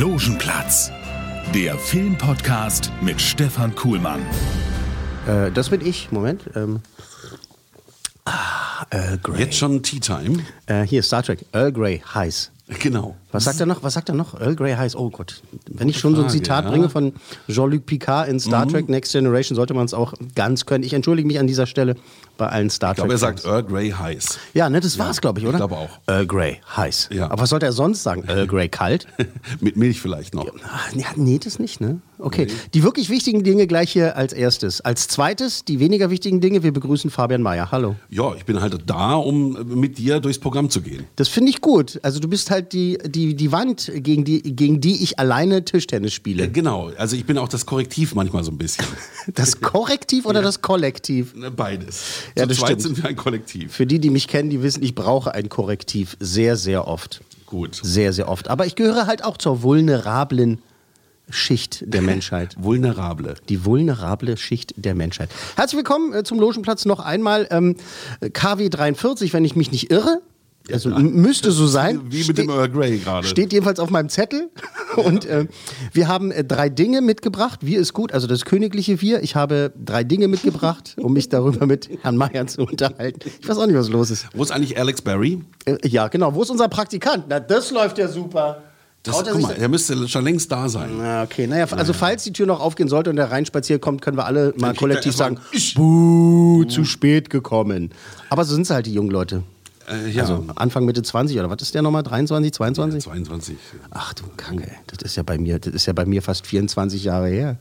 Logenplatz, 0.00 0.90
der 1.54 1.76
Filmpodcast 1.76 2.90
mit 3.02 3.20
Stefan 3.20 3.74
Kuhlmann. 3.74 4.22
Äh, 5.26 5.50
das 5.52 5.68
bin 5.68 5.84
ich. 5.84 6.10
Moment. 6.10 6.48
Ähm. 6.56 6.80
Ah, 8.24 8.86
Earl 8.88 9.18
Grey. 9.18 9.40
Jetzt 9.40 9.58
schon 9.58 9.82
Tea 9.82 10.00
Time. 10.00 10.42
Äh, 10.64 10.86
hier, 10.86 11.02
Star 11.02 11.22
Trek. 11.22 11.44
Earl 11.52 11.72
Grey, 11.72 12.02
heiß. 12.14 12.50
Genau. 12.78 13.14
Was 13.32 13.44
sagt 13.44 13.60
er 13.60 13.66
noch? 13.66 13.82
Was 13.82 13.94
sagt 13.94 14.08
er 14.08 14.14
noch? 14.14 14.40
Earl 14.40 14.56
Grey 14.56 14.72
heiß. 14.74 14.96
Oh 14.96 15.10
Gott. 15.10 15.42
Wenn 15.68 15.88
ich 15.88 15.98
schon 15.98 16.16
so 16.16 16.22
ein 16.22 16.28
Zitat 16.30 16.64
ja. 16.64 16.70
bringe 16.70 16.88
von 16.88 17.12
Jean-Luc 17.48 17.86
Picard 17.86 18.28
in 18.28 18.40
Star 18.40 18.66
Trek 18.66 18.88
Next 18.88 19.12
Generation, 19.12 19.54
sollte 19.56 19.74
man 19.74 19.84
es 19.84 19.94
auch 19.94 20.14
ganz 20.34 20.66
können. 20.66 20.82
Ich 20.84 20.92
entschuldige 20.94 21.26
mich 21.26 21.38
an 21.38 21.46
dieser 21.46 21.66
Stelle 21.66 21.96
bei 22.38 22.48
allen 22.48 22.70
Star 22.70 22.90
Ich 22.92 22.96
glaube, 22.96 23.10
Trek. 23.10 23.16
er 23.16 23.18
sagt 23.18 23.44
Earl 23.44 23.62
Grey 23.64 23.90
heiß. 23.90 24.38
ja, 24.54 24.68
ne, 24.68 24.80
das 24.80 24.98
war's, 24.98 25.20
glaube 25.20 25.40
ich, 25.40 25.46
oder? 25.46 25.54
ich 25.54 25.58
glaube 25.58 25.76
auch. 25.76 25.90
Earl 26.06 26.26
Grey 26.26 26.60
heiß. 26.76 27.10
Ja. 27.12 27.30
Aber 27.30 27.42
was 27.42 27.50
sollte 27.50 27.66
er 27.66 27.72
sonst 27.72 28.02
sagen? 28.02 28.24
Earl 28.26 28.46
Grey 28.46 28.68
kalt? 28.68 29.06
Mit 29.60 29.76
Milch 29.76 30.00
vielleicht 30.00 30.34
noch. 30.34 30.46
Ah, 30.64 30.80
Ja, 30.94 31.06
nee, 31.16 31.38
das 31.38 31.58
nicht, 31.58 31.80
ne? 31.80 32.00
Okay. 32.18 32.48
Die 32.74 32.82
wirklich 32.82 33.08
wichtigen 33.08 33.44
Dinge 33.44 33.66
gleich 33.66 33.92
hier 33.92 34.16
als 34.16 34.32
erstes. 34.34 34.80
Als 34.82 35.08
zweites, 35.08 35.64
die 35.64 35.80
weniger 35.80 36.10
wichtigen 36.10 36.40
Dinge. 36.40 36.62
Wir 36.62 36.72
begrüßen 36.72 37.10
Fabian 37.10 37.40
Mayer. 37.42 37.70
Hallo. 37.70 37.96
Ja, 38.10 38.34
ich 38.34 38.44
bin 38.44 38.60
halt 38.60 38.76
da, 38.86 39.14
um 39.14 39.56
mit 39.80 39.96
dir 39.96 40.20
durchs 40.20 40.38
Programm 40.38 40.68
zu 40.68 40.82
gehen. 40.82 41.06
Das 41.16 41.28
finde 41.28 41.50
ich 41.50 41.60
gut. 41.62 41.98
Also 42.02 42.20
du 42.20 42.28
bist 42.28 42.50
halt 42.50 42.72
die, 42.74 42.98
die, 43.06 43.19
die 43.34 43.52
Wand, 43.52 43.90
gegen 43.94 44.24
die, 44.24 44.42
gegen 44.42 44.80
die 44.80 45.02
ich 45.02 45.18
alleine 45.18 45.64
Tischtennis 45.64 46.12
Äh, 46.12 46.14
spiele. 46.14 46.48
Genau, 46.50 46.90
also 46.96 47.16
ich 47.16 47.24
bin 47.24 47.38
auch 47.38 47.48
das 47.48 47.66
Korrektiv 47.66 48.14
manchmal 48.14 48.44
so 48.44 48.50
ein 48.50 48.58
bisschen. 48.58 48.84
Das 49.34 49.60
Korrektiv 49.60 50.26
oder 50.26 50.42
das 50.42 50.60
Kollektiv? 50.62 51.34
Ne, 51.34 51.50
Beides. 51.50 52.02
Ja, 52.36 52.42
Zu 52.44 52.48
das 52.48 52.58
zweit 52.58 52.66
stimmt. 52.68 52.82
sind 52.82 52.96
wir 53.02 53.08
ein 53.10 53.16
Kollektiv. 53.16 53.72
Für 53.72 53.86
die, 53.86 53.98
die 53.98 54.10
mich 54.10 54.28
kennen, 54.28 54.50
die 54.50 54.62
wissen, 54.62 54.82
ich 54.82 54.94
brauche 54.94 55.34
ein 55.34 55.48
Korrektiv 55.48 56.16
sehr, 56.20 56.56
sehr 56.56 56.86
oft. 56.88 57.20
Gut. 57.46 57.78
Sehr, 57.82 58.12
sehr 58.12 58.28
oft. 58.28 58.48
Aber 58.48 58.66
ich 58.66 58.74
gehöre 58.76 59.06
halt 59.06 59.24
auch 59.24 59.36
zur 59.36 59.62
vulnerablen 59.62 60.58
Schicht 61.28 61.84
der 61.86 62.02
Menschheit. 62.02 62.56
Vulnerable. 62.60 63.34
Die 63.48 63.64
vulnerable 63.64 64.36
Schicht 64.36 64.74
der 64.76 64.94
Menschheit. 64.94 65.30
Herzlich 65.56 65.76
willkommen 65.78 66.12
äh, 66.12 66.24
zum 66.24 66.40
Logenplatz 66.40 66.84
noch 66.86 67.00
einmal. 67.00 67.46
Ähm, 67.50 67.76
KW 68.32 68.68
43, 68.68 69.32
wenn 69.32 69.44
ich 69.44 69.54
mich 69.54 69.70
nicht 69.70 69.90
irre. 69.92 70.20
Also 70.72 70.90
m- 70.90 71.12
müsste 71.22 71.50
so 71.52 71.66
sein. 71.66 72.00
Wie 72.10 72.24
mit 72.24 72.38
dem 72.38 72.48
Earl 72.50 72.68
Grey 72.68 72.98
gerade. 72.98 73.26
Steht 73.26 73.52
jedenfalls 73.52 73.78
auf 73.80 73.90
meinem 73.90 74.08
Zettel. 74.08 74.50
Und 74.96 75.24
äh, 75.26 75.46
wir 75.92 76.08
haben 76.08 76.30
äh, 76.30 76.44
drei 76.44 76.68
Dinge 76.68 77.00
mitgebracht. 77.00 77.60
Wir 77.62 77.78
ist 77.80 77.92
gut, 77.92 78.12
also 78.12 78.26
das 78.26 78.44
königliche 78.44 79.00
Wir. 79.00 79.22
Ich 79.22 79.36
habe 79.36 79.72
drei 79.84 80.04
Dinge 80.04 80.28
mitgebracht, 80.28 80.94
um 81.00 81.12
mich 81.12 81.28
darüber 81.28 81.66
mit 81.66 81.88
Herrn 82.02 82.16
Mayer 82.16 82.46
zu 82.46 82.62
unterhalten. 82.62 83.20
Ich 83.40 83.48
weiß 83.48 83.56
auch 83.58 83.66
nicht, 83.66 83.76
was 83.76 83.88
los 83.88 84.10
ist. 84.10 84.26
Wo 84.34 84.42
ist 84.42 84.50
eigentlich 84.50 84.78
Alex 84.78 85.02
Barry? 85.02 85.40
Äh, 85.64 85.76
ja, 85.86 86.08
genau. 86.08 86.34
Wo 86.34 86.42
ist 86.42 86.50
unser 86.50 86.68
Praktikant? 86.68 87.24
Na, 87.28 87.40
das 87.40 87.70
läuft 87.70 87.98
ja 87.98 88.08
super. 88.08 88.62
Das, 89.02 89.14
Traut 89.14 89.28
er 89.28 89.32
guck 89.32 89.42
mal, 89.42 89.54
der 89.54 89.68
müsste 89.70 90.06
schon 90.08 90.24
längst 90.24 90.52
da 90.52 90.68
sein. 90.68 90.90
Na, 90.98 91.22
okay. 91.22 91.46
Naja, 91.46 91.64
also 91.70 91.94
falls 91.94 92.22
die 92.24 92.34
Tür 92.34 92.44
noch 92.44 92.60
aufgehen 92.60 92.86
sollte 92.88 93.08
und 93.08 93.16
der 93.16 93.30
reinspaziert 93.30 93.80
kommt, 93.80 94.02
können 94.02 94.18
wir 94.18 94.26
alle 94.26 94.52
mal 94.58 94.72
er 94.72 94.74
kollektiv 94.74 95.16
sagen. 95.16 95.38
Buh, 95.74 96.64
zu 96.64 96.84
spät 96.84 97.30
gekommen. 97.30 97.92
Aber 98.28 98.44
so 98.44 98.52
sind 98.54 98.62
es 98.62 98.70
halt 98.70 98.84
die 98.84 98.92
jungen 98.92 99.10
Leute. 99.10 99.42
Äh, 99.90 100.08
ja, 100.10 100.22
Also 100.22 100.44
Anfang 100.56 100.84
Mitte 100.84 101.02
20 101.02 101.38
oder 101.38 101.50
was 101.50 101.62
ist 101.62 101.74
der 101.74 101.82
nochmal? 101.82 102.02
23, 102.02 102.52
22? 102.52 103.04
22. 103.04 103.56
Ach 103.90 104.12
du 104.14 104.24
Kacke, 104.36 104.70
das 104.86 105.02
ist 105.02 105.16
ja 105.16 105.22
bei 105.22 105.38
mir, 105.38 105.58
das 105.58 105.74
ist 105.74 105.86
ja 105.86 105.92
bei 105.92 106.04
mir 106.06 106.22
fast 106.22 106.46
24 106.46 107.04
Jahre 107.04 107.28
her. 107.28 107.56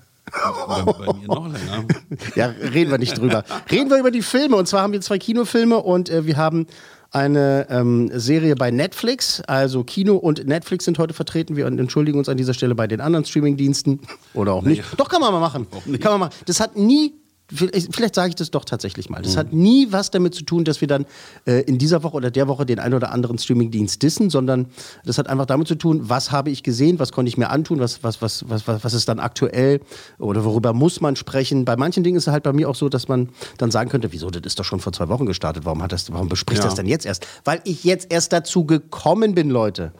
bei, 0.67 0.83
bei 0.83 1.13
mir 1.13 1.27
noch 1.27 1.47
länger. 1.47 1.85
Ja, 2.35 2.47
reden 2.47 2.91
wir 2.91 2.97
nicht 2.99 3.17
drüber. 3.17 3.43
Reden 3.71 3.89
wir 3.89 3.97
über 3.97 4.11
die 4.11 4.21
Filme. 4.21 4.55
Und 4.57 4.67
zwar 4.67 4.83
haben 4.83 4.93
wir 4.93 5.01
zwei 5.01 5.17
Kinofilme 5.17 5.77
und 5.77 6.09
äh, 6.09 6.25
wir 6.25 6.37
haben 6.37 6.67
eine 7.11 7.65
ähm, 7.71 8.11
Serie 8.13 8.55
bei 8.55 8.69
Netflix. 8.69 9.41
Also 9.41 9.83
Kino 9.83 10.15
und 10.15 10.45
Netflix 10.47 10.85
sind 10.85 10.99
heute 10.99 11.13
vertreten. 11.15 11.55
Wir 11.55 11.65
entschuldigen 11.65 12.19
uns 12.19 12.29
an 12.29 12.37
dieser 12.37 12.53
Stelle 12.53 12.75
bei 12.75 12.85
den 12.85 13.01
anderen 13.01 13.25
Streamingdiensten. 13.25 14.01
Oder 14.35 14.53
auch 14.53 14.61
nicht. 14.61 14.83
Doch, 14.97 15.09
kann 15.09 15.21
man 15.21 15.33
mal 15.33 15.39
machen. 15.39 15.65
Kann 15.99 16.11
man 16.11 16.19
machen. 16.19 16.33
Das 16.45 16.59
hat 16.59 16.75
nie. 16.77 17.13
Vielleicht 17.51 18.13
sage 18.15 18.29
ich 18.29 18.35
das 18.35 18.51
doch 18.51 18.63
tatsächlich 18.63 19.09
mal. 19.09 19.21
Das 19.23 19.35
hat 19.35 19.53
nie 19.53 19.87
was 19.91 20.11
damit 20.11 20.35
zu 20.35 20.43
tun, 20.43 20.65
dass 20.65 20.81
wir 20.81 20.87
dann 20.87 21.05
äh, 21.45 21.61
in 21.61 21.79
dieser 21.79 22.03
Woche 22.03 22.15
oder 22.15 22.29
der 22.29 22.47
Woche 22.47 22.65
den 22.65 22.79
ein 22.79 22.93
oder 22.93 23.11
anderen 23.11 23.39
Streamingdienst 23.39 24.01
dissen, 24.03 24.29
sondern 24.29 24.67
das 25.03 25.17
hat 25.17 25.27
einfach 25.27 25.47
damit 25.47 25.67
zu 25.67 25.75
tun, 25.75 26.09
was 26.09 26.31
habe 26.31 26.51
ich 26.51 26.61
gesehen, 26.61 26.99
was 26.99 27.11
konnte 27.11 27.29
ich 27.29 27.37
mir 27.37 27.49
antun, 27.49 27.79
was, 27.79 28.03
was, 28.03 28.21
was, 28.21 28.47
was, 28.47 28.67
was, 28.67 28.83
was 28.83 28.93
ist 28.93 29.09
dann 29.09 29.19
aktuell 29.19 29.81
oder 30.19 30.45
worüber 30.45 30.73
muss 30.73 31.01
man 31.01 31.15
sprechen. 31.15 31.65
Bei 31.65 31.75
manchen 31.75 32.03
Dingen 32.03 32.17
ist 32.17 32.27
es 32.27 32.31
halt 32.33 32.43
bei 32.43 32.53
mir 32.53 32.69
auch 32.69 32.75
so, 32.75 32.87
dass 32.87 33.07
man 33.07 33.29
dann 33.57 33.71
sagen 33.71 33.89
könnte, 33.89 34.11
wieso, 34.11 34.29
das 34.29 34.43
ist 34.45 34.59
doch 34.59 34.65
schon 34.65 34.79
vor 34.79 34.93
zwei 34.93 35.09
Wochen 35.09 35.25
gestartet, 35.25 35.65
warum, 35.65 35.81
hat 35.81 35.91
das, 35.91 36.11
warum 36.13 36.29
bespricht 36.29 36.61
Ja. 36.61 36.65
das 36.65 36.75
denn 36.75 36.85
jetzt 36.85 37.05
erst? 37.05 37.25
Weil 37.45 37.61
ich 37.63 37.83
jetzt 37.83 38.11
erst 38.11 38.31
dazu 38.31 38.65
gekommen 38.65 39.33
bin, 39.33 39.49
Leute. 39.49 39.91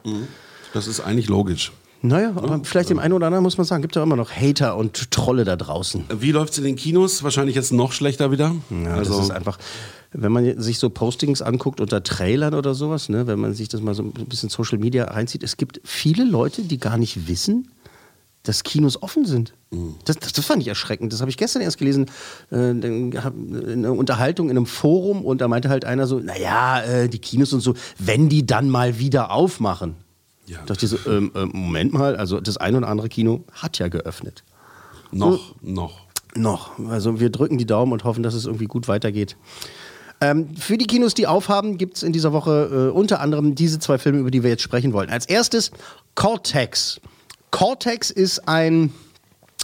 Das 0.72 0.86
ist 0.86 1.00
eigentlich 1.00 1.28
logisch. 1.28 1.72
Naja, 2.02 2.30
aber 2.34 2.60
vielleicht 2.64 2.88
dem 2.88 2.98
einen 2.98 3.12
oder 3.12 3.26
anderen 3.26 3.42
muss 3.42 3.58
man 3.58 3.66
sagen, 3.66 3.82
gibt 3.82 3.94
ja 3.94 4.02
immer 4.02 4.16
noch 4.16 4.30
Hater 4.30 4.76
und 4.76 5.10
Trolle 5.10 5.44
da 5.44 5.56
draußen. 5.56 6.04
Wie 6.18 6.32
läuft 6.32 6.52
es 6.52 6.58
in 6.58 6.64
den 6.64 6.76
Kinos? 6.76 7.22
Wahrscheinlich 7.22 7.56
jetzt 7.56 7.72
noch 7.72 7.92
schlechter 7.92 8.30
wieder. 8.30 8.54
Ja, 8.70 8.94
also, 8.94 9.16
das 9.16 9.24
ist 9.24 9.30
einfach, 9.30 9.58
wenn 10.12 10.32
man 10.32 10.60
sich 10.60 10.78
so 10.78 10.88
Postings 10.88 11.42
anguckt 11.42 11.80
unter 11.80 12.02
Trailern 12.02 12.54
oder 12.54 12.74
sowas, 12.74 13.10
ne, 13.10 13.26
wenn 13.26 13.38
man 13.38 13.52
sich 13.52 13.68
das 13.68 13.82
mal 13.82 13.94
so 13.94 14.02
ein 14.02 14.12
bisschen 14.12 14.48
Social 14.48 14.78
Media 14.78 15.04
reinzieht, 15.04 15.42
es 15.42 15.58
gibt 15.58 15.80
viele 15.84 16.24
Leute, 16.24 16.62
die 16.62 16.78
gar 16.78 16.96
nicht 16.96 17.28
wissen, 17.28 17.68
dass 18.42 18.62
Kinos 18.62 19.02
offen 19.02 19.26
sind. 19.26 19.52
Das, 20.06 20.16
das, 20.16 20.32
das 20.32 20.44
fand 20.44 20.62
ich 20.62 20.68
erschreckend. 20.68 21.12
Das 21.12 21.20
habe 21.20 21.30
ich 21.30 21.36
gestern 21.36 21.60
erst 21.60 21.76
gelesen. 21.76 22.06
Äh, 22.50 22.74
dann 22.74 23.12
hab 23.22 23.34
eine 23.34 23.92
Unterhaltung 23.92 24.48
in 24.48 24.56
einem 24.56 24.66
Forum 24.66 25.24
und 25.24 25.42
da 25.42 25.48
meinte 25.48 25.68
halt 25.68 25.84
einer 25.84 26.06
so: 26.06 26.18
Naja, 26.18 26.82
äh, 26.82 27.08
die 27.08 27.18
Kinos 27.18 27.52
und 27.52 27.60
so, 27.60 27.74
wenn 27.98 28.30
die 28.30 28.46
dann 28.46 28.70
mal 28.70 28.98
wieder 28.98 29.30
aufmachen. 29.30 29.96
Ja. 30.46 30.58
Da 30.58 30.74
dachte 30.74 30.86
ich 30.86 30.90
so: 30.90 30.98
ähm, 31.10 31.30
ähm, 31.34 31.50
Moment 31.52 31.92
mal, 31.92 32.16
also 32.16 32.40
das 32.40 32.56
ein 32.56 32.74
oder 32.74 32.88
andere 32.88 33.08
Kino 33.08 33.44
hat 33.52 33.78
ja 33.78 33.88
geöffnet. 33.88 34.44
noch, 35.12 35.54
noch. 35.62 36.06
Noch. 36.36 36.78
Also 36.88 37.18
wir 37.18 37.30
drücken 37.30 37.58
die 37.58 37.66
Daumen 37.66 37.92
und 37.92 38.04
hoffen, 38.04 38.22
dass 38.22 38.34
es 38.34 38.46
irgendwie 38.46 38.66
gut 38.66 38.86
weitergeht. 38.86 39.36
Ähm, 40.20 40.54
für 40.54 40.76
die 40.76 40.86
Kinos, 40.86 41.14
die 41.14 41.26
aufhaben, 41.26 41.78
gibt 41.78 41.96
es 41.96 42.02
in 42.02 42.12
dieser 42.12 42.32
Woche 42.32 42.90
äh, 42.92 42.96
unter 42.96 43.20
anderem 43.20 43.54
diese 43.54 43.78
zwei 43.78 43.98
Filme, 43.98 44.18
über 44.18 44.30
die 44.30 44.42
wir 44.42 44.50
jetzt 44.50 44.62
sprechen 44.62 44.92
wollen. 44.92 45.10
Als 45.10 45.26
erstes 45.26 45.70
Cortex. 46.14 47.00
Cortex 47.50 48.10
ist 48.10 48.46
ein 48.46 48.92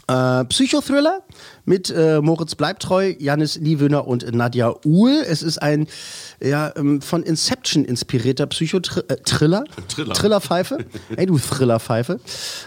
äh, 0.09 0.44
Psychothriller 0.44 1.22
mit 1.65 1.91
äh, 1.91 2.21
Moritz 2.21 2.55
Bleibtreu, 2.55 3.15
Janis 3.19 3.56
Liewöhner 3.56 4.06
und 4.06 4.33
Nadja 4.34 4.75
Uhl. 4.84 5.22
Es 5.27 5.43
ist 5.43 5.59
ein 5.59 5.87
ja, 6.41 6.72
ähm, 6.77 7.00
von 7.00 7.22
Inception 7.22 7.84
inspirierter 7.84 8.47
Psychotriller. 8.47 9.11
Äh, 9.11 9.16
Thriller. 9.25 9.65
Thriller. 9.89 10.15
Trillerpfeife. 10.15 10.78
Ey, 11.16 11.27
du 11.27 11.39
Thrillerpfeife. 11.39 12.21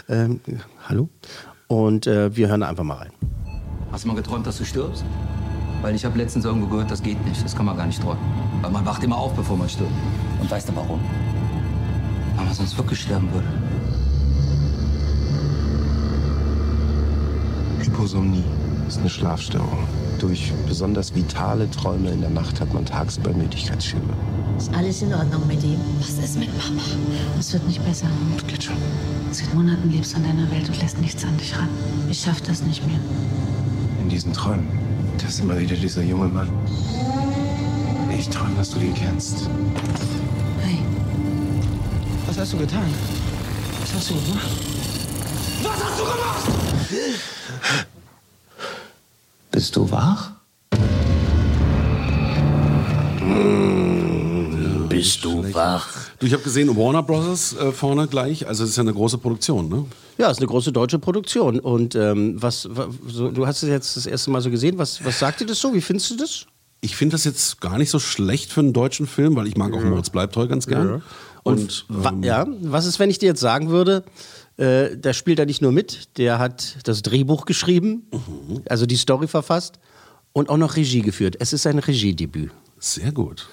Ähm, 0.08 0.42
hallo. 0.88 1.10
Und 1.68 2.08
äh, 2.08 2.36
wir 2.36 2.50
hören 2.50 2.62
da 2.62 2.70
einfach 2.70 2.84
mal 2.84 2.98
rein. 2.98 3.12
Hast 3.92 4.04
du 4.04 4.08
mal 4.08 4.16
geträumt, 4.16 4.46
dass 4.46 4.58
du 4.58 4.66
stirbst? 4.66 5.04
Weil 5.82 5.96
ich 5.96 6.04
habe 6.04 6.18
letztens 6.18 6.46
irgendwo 6.46 6.68
gehört, 6.68 6.92
das 6.92 7.02
geht 7.02 7.24
nicht. 7.26 7.44
Das 7.44 7.56
kann 7.56 7.66
man 7.66 7.78
gar 7.78 7.86
nicht 7.86 8.02
träumen. 8.02 8.22
Weil 8.62 8.72
man 8.72 8.86
wacht 8.86 9.04
immer 9.04 9.18
auf, 9.18 9.34
bevor 9.34 9.56
man 9.56 9.70
stirbt. 9.70 9.92
Und 10.42 10.52
weißt 10.52 10.70
du 10.70 10.76
warum? 10.76 11.00
Weil 12.36 12.46
man 12.46 12.54
sonst 12.54 12.78
wirklich 12.78 13.00
sterben 13.00 13.32
würde. 13.34 13.48
Hyposomnie 17.82 18.44
ist 18.88 19.00
eine 19.00 19.10
Schlafstörung. 19.10 19.88
Durch 20.20 20.52
besonders 20.68 21.16
vitale 21.16 21.70
Träume 21.72 22.10
in 22.12 22.22
der 22.22 22.30
Nacht 22.30 22.60
hat 22.60 22.74
man 22.74 22.86
tagsüber 22.86 23.32
Müdigkeitsschübe. 23.32 24.14
Ist 24.58 24.74
alles 24.74 25.02
in 25.02 25.14
Ordnung 25.14 25.48
mit 25.48 25.64
ihm? 25.64 25.80
Was 26.00 26.10
ist 26.24 26.38
mit 26.38 26.50
Papa? 26.58 26.82
Es 27.40 27.54
wird 27.54 27.66
nicht 27.68 27.84
besser. 27.86 28.08
Geht 28.48 28.64
schon. 28.64 28.76
Seit 29.32 29.54
Monaten 29.54 29.90
lebst 29.92 30.12
du 30.14 30.18
an 30.18 30.24
deiner 30.24 30.52
Welt 30.52 30.68
und 30.68 30.82
lässt 30.82 31.00
nichts 31.00 31.24
an 31.24 31.38
dich 31.38 31.58
ran. 31.58 31.70
Ich 32.10 32.20
schaff 32.20 32.42
das 32.42 32.62
nicht 32.64 32.86
mehr. 32.86 33.00
In 34.02 34.10
diesen 34.10 34.34
Träumen, 34.34 34.68
da 35.18 35.28
ist 35.28 35.40
immer 35.40 35.58
wieder 35.58 35.76
dieser 35.76 36.04
junge 36.04 36.28
Mann. 36.28 36.50
Ich 38.18 38.28
träume, 38.28 38.56
dass 38.58 38.72
du 38.72 38.80
ihn 38.80 38.94
kennst. 38.94 39.50
Hey, 40.62 40.80
Was 42.28 42.38
hast 42.38 42.54
du 42.54 42.58
getan? 42.58 42.84
was 43.82 43.94
hast 43.94 44.10
du 44.10 44.14
gemacht? 44.16 44.50
Bist 49.52 49.76
du 49.76 49.90
wach? 49.92 50.32
Bist 54.90 55.24
du 55.24 55.42
schlecht. 55.42 55.56
wach? 55.56 55.88
Du, 56.20 56.26
ich 56.26 56.34
habe 56.34 56.44
gesehen, 56.44 56.76
Warner 56.76 57.04
Brothers 57.04 57.56
äh, 57.56 57.72
vorne 57.72 58.08
gleich. 58.08 58.48
Also, 58.48 58.64
es 58.64 58.72
ist 58.72 58.76
ja 58.78 58.82
eine 58.82 58.94
große 58.94 59.18
Produktion, 59.18 59.70
ne? 59.70 59.86
Ja, 60.18 60.30
ist 60.30 60.40
eine 60.40 60.48
große 60.48 60.72
deutsche 60.72 61.00
Produktion. 61.00 61.60
Und 61.60 61.96
ähm, 61.96 62.42
was, 62.42 62.68
wa- 62.76 62.90
so, 63.08 63.30
du 63.32 63.48
hast 63.48 63.64
es 63.64 63.70
jetzt 63.70 63.96
das 63.98 64.06
erste 64.06 64.32
Mal 64.32 64.42
so 64.42 64.50
gesehen. 64.52 64.78
Was, 64.78 65.04
was 65.06 65.20
sagt 65.20 65.40
dir 65.42 65.46
das 65.46 65.60
so? 65.60 65.74
Wie 65.74 65.82
findest 65.82 66.12
du 66.12 66.18
das? 66.18 66.46
Ich 66.82 66.96
finde 66.96 67.14
das 67.14 67.24
jetzt 67.24 67.62
gar 67.62 67.78
nicht 67.78 67.90
so 67.90 68.00
schlecht 68.00 68.52
für 68.52 68.60
einen 68.62 68.74
deutschen 68.74 69.08
Film, 69.08 69.36
weil 69.36 69.48
ich 69.48 69.58
mag 69.58 69.74
auch 69.74 69.84
Moritz 69.84 70.10
Bleibtreu 70.10 70.48
ganz 70.48 70.68
gern. 70.68 71.02
Und, 71.44 71.86
Wa 71.88 72.10
ähm, 72.10 72.24
ja, 72.24 72.46
was 72.62 72.86
ist, 72.86 73.00
wenn 73.00 73.10
ich 73.10 73.20
dir 73.20 73.28
jetzt 73.28 73.42
sagen 73.42 73.70
würde, 73.70 74.04
äh, 74.60 74.98
der 74.98 75.14
spielt 75.14 75.40
da 75.40 75.46
nicht 75.46 75.62
nur 75.62 75.72
mit, 75.72 76.18
der 76.18 76.38
hat 76.40 76.78
das 76.84 77.02
Drehbuch 77.02 77.46
geschrieben, 77.46 78.08
Mhm. 78.12 78.62
also 78.70 78.86
die 78.86 78.98
Story 78.98 79.28
verfasst 79.28 79.80
und 80.34 80.50
auch 80.50 80.58
noch 80.58 80.76
Regie 80.76 81.02
geführt. 81.02 81.36
Es 81.40 81.54
ist 81.54 81.64
sein 81.64 81.80
Regiedebüt. 81.80 82.52
sehr 82.78 83.12
gut. 83.12 83.48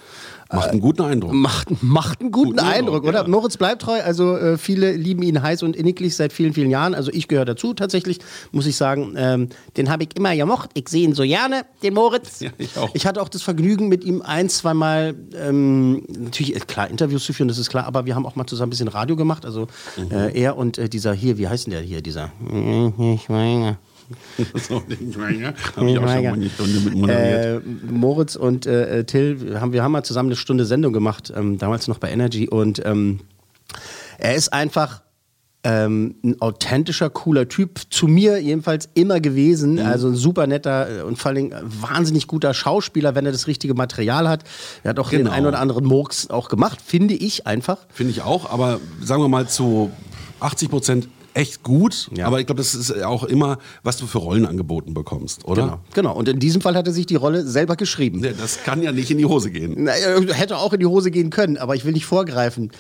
Macht 0.53 0.71
einen 0.71 0.81
guten 0.81 1.03
Eindruck. 1.03 1.33
Macht, 1.33 1.83
macht 1.83 2.21
einen 2.21 2.31
guten, 2.31 2.51
Guten 2.51 2.61
Eindruck, 2.61 2.97
Eindruck, 2.97 3.05
oder? 3.09 3.23
ja. 3.23 3.29
Moritz 3.29 3.57
bleibt 3.57 3.83
treu, 3.83 4.01
also 4.03 4.37
äh, 4.37 4.59
viele 4.59 4.93
lieben 4.93 5.23
ihn 5.23 5.43
heiß 5.43 5.63
und 5.63 5.75
inniglich 5.77 6.15
seit 6.17 6.33
vielen, 6.33 6.53
vielen 6.53 6.71
Jahren. 6.71 6.95
Also 6.95 7.11
ich 7.13 7.29
gehöre 7.29 7.45
dazu 7.45 7.75
tatsächlich, 7.75 8.19
muss 8.53 8.67
ich 8.67 8.77
sagen. 8.77 9.15
Ähm, 9.17 9.49
den 9.77 9.91
habe 9.91 10.05
ich 10.05 10.17
immer 10.17 10.35
gemocht. 10.37 10.71
Ich 10.75 10.89
sehe 10.89 11.03
ihn 11.05 11.15
so 11.15 11.23
gerne, 11.25 11.65
den 11.83 11.95
Moritz. 11.95 12.41
Ja, 12.41 12.51
ich 12.59 12.77
auch. 12.77 12.95
hatte 13.05 13.21
auch 13.23 13.29
das 13.29 13.43
Vergnügen, 13.43 13.89
mit 13.89 14.05
ihm 14.05 14.23
ein, 14.23 14.49
zweimal, 14.49 15.15
ähm, 15.35 16.05
natürlich, 16.09 16.55
äh, 16.55 16.61
klar, 16.61 16.89
Interviews 16.91 17.25
zu 17.25 17.33
führen, 17.33 17.49
das 17.49 17.59
ist 17.59 17.69
klar, 17.71 17.87
aber 17.87 18.07
wir 18.07 18.15
haben 18.15 18.27
auch 18.27 18.37
mal 18.37 18.47
zusammen 18.47 18.69
ein 18.69 18.71
bisschen 18.71 18.89
Radio 18.89 19.17
gemacht. 19.17 19.45
Also 19.45 19.67
Mhm. 19.97 20.11
äh, 20.11 20.31
er 20.41 20.57
und 20.57 20.79
äh, 20.79 20.89
dieser 20.89 21.13
hier, 21.13 21.39
wie 21.39 21.49
heißt 21.49 21.67
denn 21.67 21.73
der 21.73 21.81
hier, 21.83 22.01
dieser? 22.03 22.31
Ich 23.15 23.29
meine. 23.29 23.79
so, 24.69 24.83
ich 24.89 25.17
meine, 25.17 25.55
habe 25.77 25.91
ich 25.91 25.99
auch 25.99 26.09
schon 26.09 26.25
mal 26.25 26.33
eine 26.33 26.51
Stunde 26.51 26.81
mit 26.81 26.95
moderiert. 26.95 27.63
Äh, 27.65 27.93
Moritz 27.93 28.37
und 28.37 28.67
äh, 28.67 29.05
Till, 29.05 29.59
haben, 29.61 29.73
wir 29.73 29.83
haben 29.83 29.93
mal 29.93 30.05
zusammen 30.05 30.29
eine 30.29 30.37
Stunde 30.37 30.65
Sendung 30.65 30.93
gemacht, 30.93 31.33
ähm, 31.35 31.59
damals 31.59 31.89
noch 31.89 31.99
bei 31.99 32.11
Energy. 32.11 32.49
Und 32.49 32.85
ähm, 32.85 33.21
er 34.19 34.35
ist 34.35 34.53
einfach 34.53 35.03
ähm, 35.65 36.15
ein 36.23 36.41
authentischer, 36.41 37.11
cooler 37.11 37.49
Typ. 37.49 37.81
Zu 37.91 38.07
mir 38.07 38.41
jedenfalls 38.41 38.89
immer 38.95 39.19
gewesen. 39.19 39.75
Mhm. 39.75 39.81
Also 39.81 40.09
ein 40.09 40.15
super 40.15 40.47
netter 40.47 41.01
äh, 41.01 41.03
und 41.03 41.19
vor 41.19 41.33
allem 41.33 41.53
wahnsinnig 41.63 42.29
guter 42.29 42.55
Schauspieler, 42.55 43.15
wenn 43.17 43.27
er 43.27 43.33
das 43.33 43.49
richtige 43.49 43.75
Material 43.75 44.29
hat. 44.29 44.45
Er 44.85 44.91
hat 44.91 44.99
auch 45.01 45.11
den 45.11 45.21
Genau. 45.21 45.33
einen 45.33 45.47
oder 45.47 45.59
anderen 45.59 45.85
Murks 45.85 46.31
auch 46.31 46.49
gemacht, 46.49 46.81
finde 46.81 47.15
ich 47.15 47.47
einfach. 47.47 47.79
Finde 47.93 48.13
ich 48.13 48.23
auch, 48.23 48.49
aber 48.49 48.81
sagen 49.03 49.23
wir 49.23 49.29
mal 49.29 49.49
zu 49.49 49.91
80 50.39 50.71
Prozent 50.71 51.09
echt 51.37 51.63
gut. 51.63 52.09
Ja. 52.15 52.27
Aber 52.27 52.41
ich 52.41 52.47
glaube, 52.47 52.59
das 52.59 52.75
ist 52.75 53.03
auch 53.03 53.25
immer, 53.25 53.59
was 53.83 53.99
du 53.99 54.07
für 54.07 54.19
Rollen 54.19 54.47
angeboten 54.47 54.95
bekommst, 54.95 55.45
oder? 55.45 55.63
Genau. 55.63 55.81
genau. 55.95 56.15
Und 56.17 56.29
in 56.29 56.39
diesem 56.39 56.63
Fall 56.63 56.75
hat 56.75 56.87
er 56.87 56.93
sich 56.93 57.07
die 57.07 57.17
Rolle 57.17 57.47
selber 57.47 57.77
geschrieben. 57.77 58.25
Ja, 58.25 58.33
Das 58.33 58.65
kann 58.65 58.83
ja 58.83 58.93
nicht 58.93 59.11
in 59.11 59.19
die 59.19 59.27
Hose 59.27 59.51
gehen. 59.51 59.75
Na, 59.79 59.93
er 59.93 60.23
hätte 60.35 60.57
auch 60.57 60.73
in 60.73 60.81
die 60.81 60.87
Hose 60.87 61.11
gehen 61.11 61.31
können, 61.31 61.59
aber 61.59 61.75
ich 61.75 61.85
will 61.85 61.93
nicht 61.93 62.07
vorgreifen. 62.07 62.71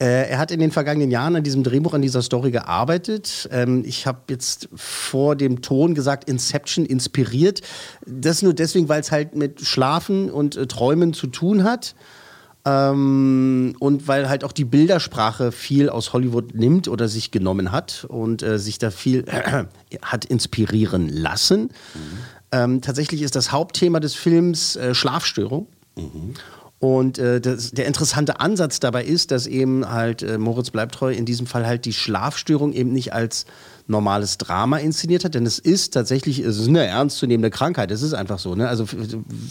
Äh, 0.00 0.30
er 0.30 0.38
hat 0.38 0.50
in 0.50 0.60
den 0.60 0.70
vergangenen 0.70 1.10
Jahren 1.10 1.36
an 1.36 1.42
diesem 1.42 1.62
Drehbuch, 1.62 1.92
an 1.92 2.00
dieser 2.00 2.22
Story 2.22 2.50
gearbeitet. 2.50 3.48
Ähm, 3.52 3.82
ich 3.84 4.06
habe 4.06 4.20
jetzt 4.30 4.68
vor 4.74 5.36
dem 5.36 5.60
Ton 5.60 5.94
gesagt, 5.94 6.28
Inception 6.28 6.86
inspiriert. 6.86 7.60
Das 8.06 8.40
nur 8.40 8.54
deswegen, 8.54 8.88
weil 8.88 9.00
es 9.00 9.10
halt 9.10 9.34
mit 9.36 9.60
Schlafen 9.60 10.30
und 10.30 10.56
äh, 10.56 10.66
Träumen 10.66 11.12
zu 11.12 11.26
tun 11.26 11.64
hat. 11.64 11.94
Ähm, 12.64 13.74
und 13.78 14.06
weil 14.06 14.28
halt 14.28 14.44
auch 14.44 14.52
die 14.52 14.64
Bildersprache 14.64 15.50
viel 15.50 15.88
aus 15.88 16.12
Hollywood 16.12 16.54
nimmt 16.54 16.88
oder 16.88 17.08
sich 17.08 17.30
genommen 17.30 17.72
hat 17.72 18.04
und 18.08 18.42
äh, 18.42 18.58
sich 18.58 18.78
da 18.78 18.90
viel 18.90 19.24
hat 20.02 20.24
inspirieren 20.26 21.08
lassen. 21.08 21.70
Ähm, 22.52 22.80
tatsächlich 22.80 23.22
ist 23.22 23.36
das 23.36 23.52
Hauptthema 23.52 24.00
des 24.00 24.14
Films 24.14 24.76
äh, 24.76 24.94
Schlafstörung. 24.94 25.68
Und 26.80 27.18
äh, 27.18 27.40
das, 27.42 27.72
der 27.72 27.86
interessante 27.86 28.40
Ansatz 28.40 28.80
dabei 28.80 29.04
ist, 29.04 29.30
dass 29.30 29.46
eben 29.46 29.88
halt 29.88 30.22
äh, 30.22 30.38
Moritz 30.38 30.70
bleibt 30.70 30.94
treu 30.94 31.12
in 31.12 31.26
diesem 31.26 31.46
Fall 31.46 31.66
halt 31.66 31.84
die 31.84 31.92
Schlafstörung 31.92 32.72
eben 32.72 32.92
nicht 32.92 33.12
als 33.12 33.44
normales 33.90 34.38
Drama 34.38 34.78
inszeniert 34.78 35.24
hat, 35.24 35.34
denn 35.34 35.44
es 35.44 35.58
ist 35.58 35.92
tatsächlich, 35.92 36.38
es 36.38 36.58
ist 36.58 36.68
eine 36.68 36.84
ernstzunehmende 36.84 37.50
Krankheit, 37.50 37.90
es 37.90 38.02
ist 38.02 38.14
einfach 38.14 38.38
so. 38.38 38.54
Ne? 38.54 38.68
Also 38.68 38.84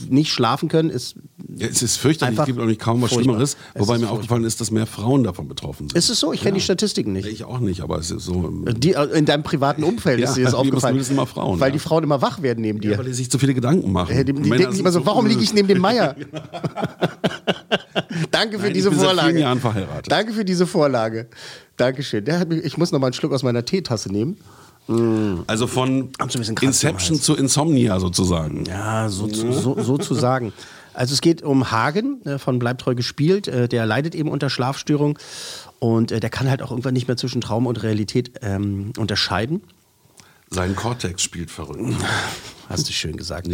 nicht 0.10 0.32
schlafen 0.32 0.70
können 0.70 0.90
ist. 0.90 1.16
Ja, 1.56 1.68
es 1.68 1.82
ist 1.82 1.98
fürchterlich, 1.98 2.40
es 2.40 2.46
gibt 2.46 2.60
auch 2.60 2.66
nicht 2.66 2.80
kaum 2.80 3.02
was 3.02 3.10
furchtbar. 3.12 3.34
Schlimmeres. 3.34 3.58
Es 3.74 3.82
Wobei 3.82 3.94
mir 3.94 4.00
furchtbar. 4.00 4.14
aufgefallen 4.14 4.44
ist, 4.46 4.62
dass 4.62 4.72
mehr 4.72 4.86
Frauen 4.86 5.24
davon 5.24 5.48
betroffen 5.48 5.90
sind. 5.90 5.98
Ist 5.98 6.10
es 6.10 6.20
so? 6.20 6.34
Ich 6.34 6.42
kenne 6.42 6.56
die 6.56 6.62
Statistiken 6.64 7.12
nicht. 7.12 7.28
ich 7.28 7.44
auch 7.44 7.60
nicht, 7.60 7.82
aber 7.82 7.98
es 8.00 8.12
ist 8.12 8.24
so. 8.24 8.34
ähm, 8.46 8.80
Die, 8.80 8.94
äh, 8.94 9.18
in 9.18 9.26
deinem 9.26 9.44
privaten 9.44 9.84
Umfeld 9.84 10.20
Ja, 10.20 10.30
ist 10.30 10.36
dir 10.38 10.46
das 10.46 10.54
aufgefallen. 10.54 11.04
mal 11.16 11.26
Frauen, 11.26 11.60
weil 11.60 11.70
ja. 11.70 11.74
die 11.74 11.80
Frauen 11.80 12.04
immer 12.04 12.22
wach 12.22 12.42
werden 12.42 12.62
neben 12.62 12.80
dir. 12.82 12.92
Ja, 12.92 12.98
weil 12.98 13.06
die 13.06 13.14
sich 13.14 13.30
zu 13.30 13.38
viele 13.40 13.54
Gedanken 13.54 13.92
machen. 13.92 14.16
Die 14.16 14.34
die 14.34 14.50
denken 14.50 14.76
immer 14.80 14.92
so, 14.92 15.06
warum 15.06 15.26
liege 15.26 15.42
ich 15.42 15.54
neben 15.54 15.68
dem 15.68 15.80
Meier? 15.80 16.16
Danke 18.32 18.58
für 18.58 18.64
Nein, 18.64 18.68
ich 18.72 18.74
diese 18.74 18.90
bin 18.90 19.00
seit 19.00 19.08
Vorlage. 19.08 19.30
vielen 19.30 19.42
Jahren 19.42 19.60
verheiratet. 19.60 20.12
Danke 20.12 20.34
für 20.34 20.46
diese 20.46 20.68
Vorlage. 20.68 21.28
Dankeschön. 21.80 22.26
Der 22.26 22.40
hat 22.40 22.50
mich, 22.50 22.64
ich 22.64 22.78
muss 22.78 22.92
noch 22.92 23.00
mal 23.00 23.08
einen 23.08 23.14
Schluck 23.14 23.34
aus 23.34 23.44
meiner 23.44 23.66
Teetasse 23.66 24.12
nehmen. 24.12 24.38
Also 25.48 25.68
von 25.68 26.10
Inception 26.62 27.22
zu 27.22 27.36
Insomnia 27.36 28.00
sozusagen. 28.00 28.66
Ja, 28.66 29.08
so, 29.08 29.28
zu, 29.28 29.52
so, 29.52 29.80
so 29.80 29.98
zu 29.98 30.16
sagen. 30.16 30.52
Also 30.94 31.14
es 31.14 31.22
geht 31.22 31.44
um 31.44 31.72
Hagen, 31.72 32.26
äh, 32.26 32.40
von 32.40 32.58
Bleibtreu 32.58 32.96
gespielt. 32.96 33.48
Äh, 33.48 33.70
der 33.70 33.86
leidet 33.86 34.16
eben 34.16 34.30
unter 34.30 34.50
Schlafstörung 34.50 35.20
und 35.78 36.12
äh, 36.12 36.20
der 36.20 36.30
kann 36.32 36.50
halt 36.50 36.62
auch 36.64 36.72
irgendwann 36.72 36.96
nicht 36.96 37.08
mehr 37.08 37.18
zwischen 37.18 37.40
Traum 37.40 37.68
und 37.68 37.84
Realität 37.84 38.32
ähm, 38.42 38.92
unterscheiden. 38.98 39.62
Sein 40.52 40.76
Cortex 40.76 41.22
spielt 41.22 41.52
verrückt. 41.52 41.94
Hast 42.68 42.88
du 42.88 42.94
schön 42.94 43.18
gesagt. 43.18 43.48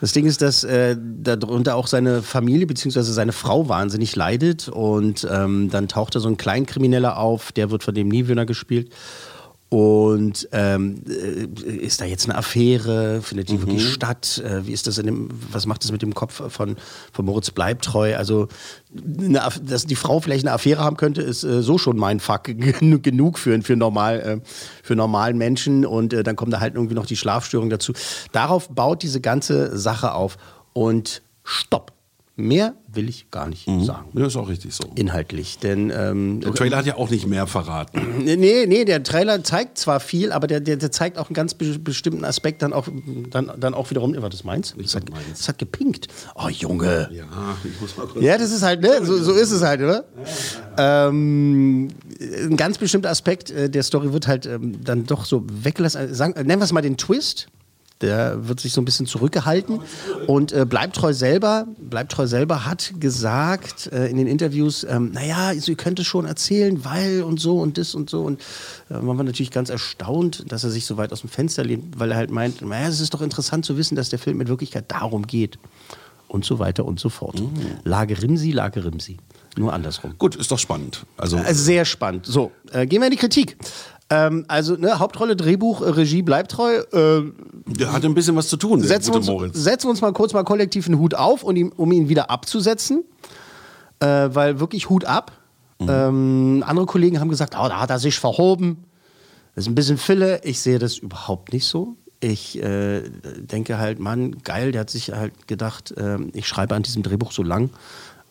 Das 0.00 0.12
Ding 0.12 0.24
ist, 0.24 0.40
dass 0.40 0.62
äh, 0.62 0.96
darunter 0.98 1.74
auch 1.74 1.88
seine 1.88 2.22
Familie 2.22 2.66
bzw. 2.66 3.02
seine 3.02 3.32
Frau 3.32 3.68
wahnsinnig 3.68 4.14
leidet 4.14 4.68
und 4.68 5.26
ähm, 5.30 5.68
dann 5.70 5.88
taucht 5.88 6.14
da 6.14 6.20
so 6.20 6.28
ein 6.28 6.36
Kleinkrimineller 6.36 7.16
auf, 7.16 7.50
der 7.52 7.70
wird 7.70 7.82
von 7.82 7.94
dem 7.94 8.08
Niewöhner 8.08 8.46
gespielt. 8.46 8.92
Und 9.72 10.50
ähm, 10.52 11.02
äh, 11.08 11.70
ist 11.70 12.02
da 12.02 12.04
jetzt 12.04 12.26
eine 12.28 12.36
Affäre? 12.36 13.22
Findet 13.22 13.48
die 13.48 13.58
wirklich 13.62 13.90
statt? 13.90 14.42
Äh, 14.44 14.66
wie 14.66 14.72
ist 14.72 14.86
das 14.86 14.98
in 14.98 15.06
dem, 15.06 15.28
was 15.50 15.64
macht 15.64 15.82
das 15.82 15.90
mit 15.90 16.02
dem 16.02 16.12
Kopf 16.14 16.42
von, 16.52 16.76
von 17.10 17.24
Moritz 17.24 17.50
Bleibtreu? 17.52 18.14
Also, 18.14 18.48
eine, 18.94 19.40
dass 19.62 19.86
die 19.86 19.96
Frau 19.96 20.20
vielleicht 20.20 20.44
eine 20.44 20.52
Affäre 20.52 20.84
haben 20.84 20.98
könnte, 20.98 21.22
ist 21.22 21.42
äh, 21.42 21.62
so 21.62 21.78
schon 21.78 21.96
mein 21.96 22.20
Fuck 22.20 22.44
gen- 22.48 23.00
genug 23.00 23.38
für, 23.38 23.58
für, 23.62 23.74
normal, 23.76 24.20
äh, 24.20 24.40
für 24.82 24.94
normalen 24.94 25.38
Menschen. 25.38 25.86
Und 25.86 26.12
äh, 26.12 26.22
dann 26.22 26.36
kommt 26.36 26.52
da 26.52 26.60
halt 26.60 26.74
irgendwie 26.74 26.94
noch 26.94 27.06
die 27.06 27.16
Schlafstörung 27.16 27.70
dazu. 27.70 27.94
Darauf 28.32 28.68
baut 28.68 29.02
diese 29.02 29.22
ganze 29.22 29.78
Sache 29.78 30.12
auf. 30.12 30.36
Und 30.74 31.22
stopp. 31.44 31.92
Mehr 32.34 32.74
will 32.90 33.10
ich 33.10 33.30
gar 33.30 33.46
nicht 33.46 33.66
sagen. 33.66 34.08
Ja, 34.14 34.26
ist 34.26 34.36
auch 34.36 34.48
richtig 34.48 34.74
so. 34.74 34.84
Inhaltlich. 34.94 35.58
Denn 35.58 35.92
ähm, 35.94 36.40
Der 36.40 36.54
Trailer 36.54 36.78
hat 36.78 36.86
ja 36.86 36.96
auch 36.96 37.10
nicht 37.10 37.26
mehr 37.26 37.46
verraten. 37.46 38.00
Nee, 38.22 38.66
nee, 38.66 38.84
der 38.84 39.02
Trailer 39.02 39.44
zeigt 39.44 39.78
zwar 39.78 40.00
viel, 40.00 40.32
aber 40.32 40.46
der, 40.46 40.60
der, 40.60 40.76
der 40.76 40.90
zeigt 40.90 41.18
auch 41.18 41.28
einen 41.28 41.34
ganz 41.34 41.54
be 41.54 41.78
bestimmten 41.78 42.24
Aspekt 42.24 42.62
dann 42.62 42.72
auch, 42.72 42.88
dann, 43.30 43.52
dann 43.58 43.74
auch 43.74 43.90
wiederum. 43.90 44.14
War 44.20 44.30
das 44.30 44.44
meins? 44.44 44.74
Das 44.78 44.94
hat, 44.94 45.10
meins. 45.10 45.24
das 45.36 45.48
hat 45.48 45.58
gepinkt. 45.58 46.08
Oh, 46.34 46.48
Junge. 46.48 47.10
Ja, 47.12 47.24
ich 47.64 47.80
muss 47.80 47.96
mal 47.96 48.06
kurz. 48.06 48.24
Ja, 48.24 48.38
das 48.38 48.50
ist 48.52 48.62
halt, 48.62 48.80
ne? 48.80 49.04
So, 49.04 49.16
so 49.22 49.32
ist 49.32 49.50
es 49.50 49.62
halt, 49.62 49.80
oder? 49.80 50.04
Ähm, 50.78 51.88
ein 52.20 52.56
ganz 52.56 52.78
bestimmter 52.78 53.10
Aspekt 53.10 53.50
äh, 53.50 53.68
der 53.68 53.82
Story 53.82 54.12
wird 54.12 54.26
halt 54.26 54.46
ähm, 54.46 54.82
dann 54.82 55.04
doch 55.04 55.24
so 55.24 55.44
weggelassen. 55.50 56.14
Sagen, 56.14 56.34
nennen 56.34 56.60
wir 56.60 56.64
es 56.64 56.72
mal 56.72 56.80
den 56.82 56.96
Twist. 56.96 57.48
Der 58.02 58.48
wird 58.48 58.60
sich 58.60 58.72
so 58.72 58.80
ein 58.80 58.84
bisschen 58.84 59.06
zurückgehalten 59.06 59.80
und 60.26 60.52
äh, 60.52 60.66
Bleibtreu 60.66 61.12
selber, 61.12 61.66
Bleibtreu 61.78 62.26
selber 62.26 62.66
hat 62.66 62.92
gesagt 62.98 63.90
äh, 63.92 64.08
in 64.08 64.16
den 64.16 64.26
Interviews, 64.26 64.84
ähm, 64.84 65.12
naja, 65.12 65.52
ihr 65.52 65.74
könnt 65.76 66.00
es 66.00 66.06
schon 66.06 66.26
erzählen, 66.26 66.84
weil 66.84 67.22
und 67.22 67.40
so 67.40 67.60
und 67.60 67.78
das 67.78 67.94
und 67.94 68.10
so 68.10 68.22
und 68.24 68.40
äh, 68.90 68.94
man 68.94 69.16
war 69.16 69.24
natürlich 69.24 69.50
ganz 69.50 69.70
erstaunt, 69.70 70.44
dass 70.50 70.64
er 70.64 70.70
sich 70.70 70.84
so 70.84 70.96
weit 70.96 71.12
aus 71.12 71.20
dem 71.20 71.30
Fenster 71.30 71.64
lehnt, 71.64 71.98
weil 71.98 72.10
er 72.10 72.16
halt 72.16 72.30
meint, 72.30 72.60
naja, 72.62 72.88
es 72.88 73.00
ist 73.00 73.14
doch 73.14 73.22
interessant 73.22 73.64
zu 73.64 73.76
wissen, 73.76 73.94
dass 73.94 74.08
der 74.08 74.18
Film 74.18 74.40
in 74.40 74.48
Wirklichkeit 74.48 74.90
darum 74.90 75.26
geht 75.26 75.58
und 76.28 76.44
so 76.44 76.58
weiter 76.58 76.84
und 76.84 76.98
so 76.98 77.10
fort. 77.10 77.42
Lage 77.84 78.20
Rimsi, 78.20 78.52
Lage 78.52 78.84
Rimsi. 78.84 79.18
Nur 79.58 79.72
andersrum. 79.72 80.14
Gut, 80.16 80.34
ist 80.34 80.50
doch 80.50 80.58
spannend. 80.58 81.04
Also, 81.18 81.36
Also 81.36 81.62
sehr 81.62 81.84
spannend. 81.84 82.24
So, 82.24 82.52
äh, 82.72 82.86
gehen 82.86 83.00
wir 83.02 83.06
in 83.08 83.10
die 83.10 83.18
Kritik. 83.18 83.58
Ähm, 84.12 84.44
also, 84.46 84.76
ne, 84.76 84.98
Hauptrolle, 84.98 85.36
Drehbuch, 85.36 85.80
äh, 85.80 85.88
Regie 85.88 86.20
bleibt 86.20 86.50
treu. 86.50 86.80
Äh, 86.92 87.22
der 87.66 87.92
hatte 87.92 88.06
ein 88.06 88.14
bisschen 88.14 88.36
was 88.36 88.48
zu 88.48 88.58
tun, 88.58 88.80
der 88.80 88.88
setzen, 88.88 89.14
wir 89.14 89.20
gute 89.20 89.32
uns, 89.32 89.56
setzen 89.56 89.88
uns 89.88 90.02
mal 90.02 90.12
kurz 90.12 90.34
mal 90.34 90.44
kollektiv 90.44 90.86
einen 90.86 90.98
Hut 90.98 91.14
auf, 91.14 91.42
und 91.42 91.56
ihm, 91.56 91.72
um 91.74 91.90
ihn 91.92 92.10
wieder 92.10 92.30
abzusetzen. 92.30 93.04
Äh, 94.00 94.28
weil 94.32 94.60
wirklich 94.60 94.90
Hut 94.90 95.06
ab. 95.06 95.32
Ähm, 95.80 96.62
andere 96.66 96.86
Kollegen 96.86 97.18
haben 97.18 97.28
gesagt, 97.28 97.54
oh, 97.58 97.68
da 97.68 97.80
hat 97.80 97.90
er 97.90 97.98
sich 97.98 98.18
verhoben. 98.18 98.84
Das 99.54 99.64
ist 99.64 99.68
ein 99.68 99.74
bisschen 99.74 99.98
Fille. 99.98 100.40
Ich 100.44 100.60
sehe 100.60 100.78
das 100.78 100.98
überhaupt 100.98 101.52
nicht 101.52 101.66
so. 101.66 101.96
Ich 102.20 102.62
äh, 102.62 103.02
denke 103.38 103.78
halt, 103.78 103.98
Mann, 103.98 104.42
geil, 104.44 104.70
der 104.72 104.82
hat 104.82 104.90
sich 104.90 105.10
halt 105.10 105.48
gedacht, 105.48 105.92
ähm, 105.96 106.30
ich 106.34 106.46
schreibe 106.46 106.74
an 106.74 106.82
diesem 106.82 107.02
Drehbuch 107.02 107.32
so 107.32 107.42
lang. 107.42 107.70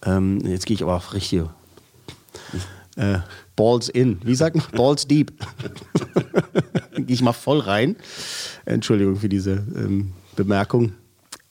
Ähm, 0.05 0.39
jetzt 0.45 0.65
gehe 0.65 0.75
ich 0.75 0.83
aber 0.83 0.95
auf 0.95 1.13
richtig 1.13 1.43
äh, 2.95 3.19
Balls 3.61 3.89
in. 3.89 4.17
Wie 4.23 4.33
sagt 4.33 4.55
man? 4.55 4.65
Balls 4.71 5.07
deep. 5.07 5.31
gehe 6.95 7.13
ich 7.13 7.21
mal 7.21 7.31
voll 7.31 7.59
rein. 7.59 7.95
Entschuldigung 8.65 9.17
für 9.17 9.29
diese 9.29 9.63
ähm, 9.75 10.13
Bemerkung. 10.35 10.93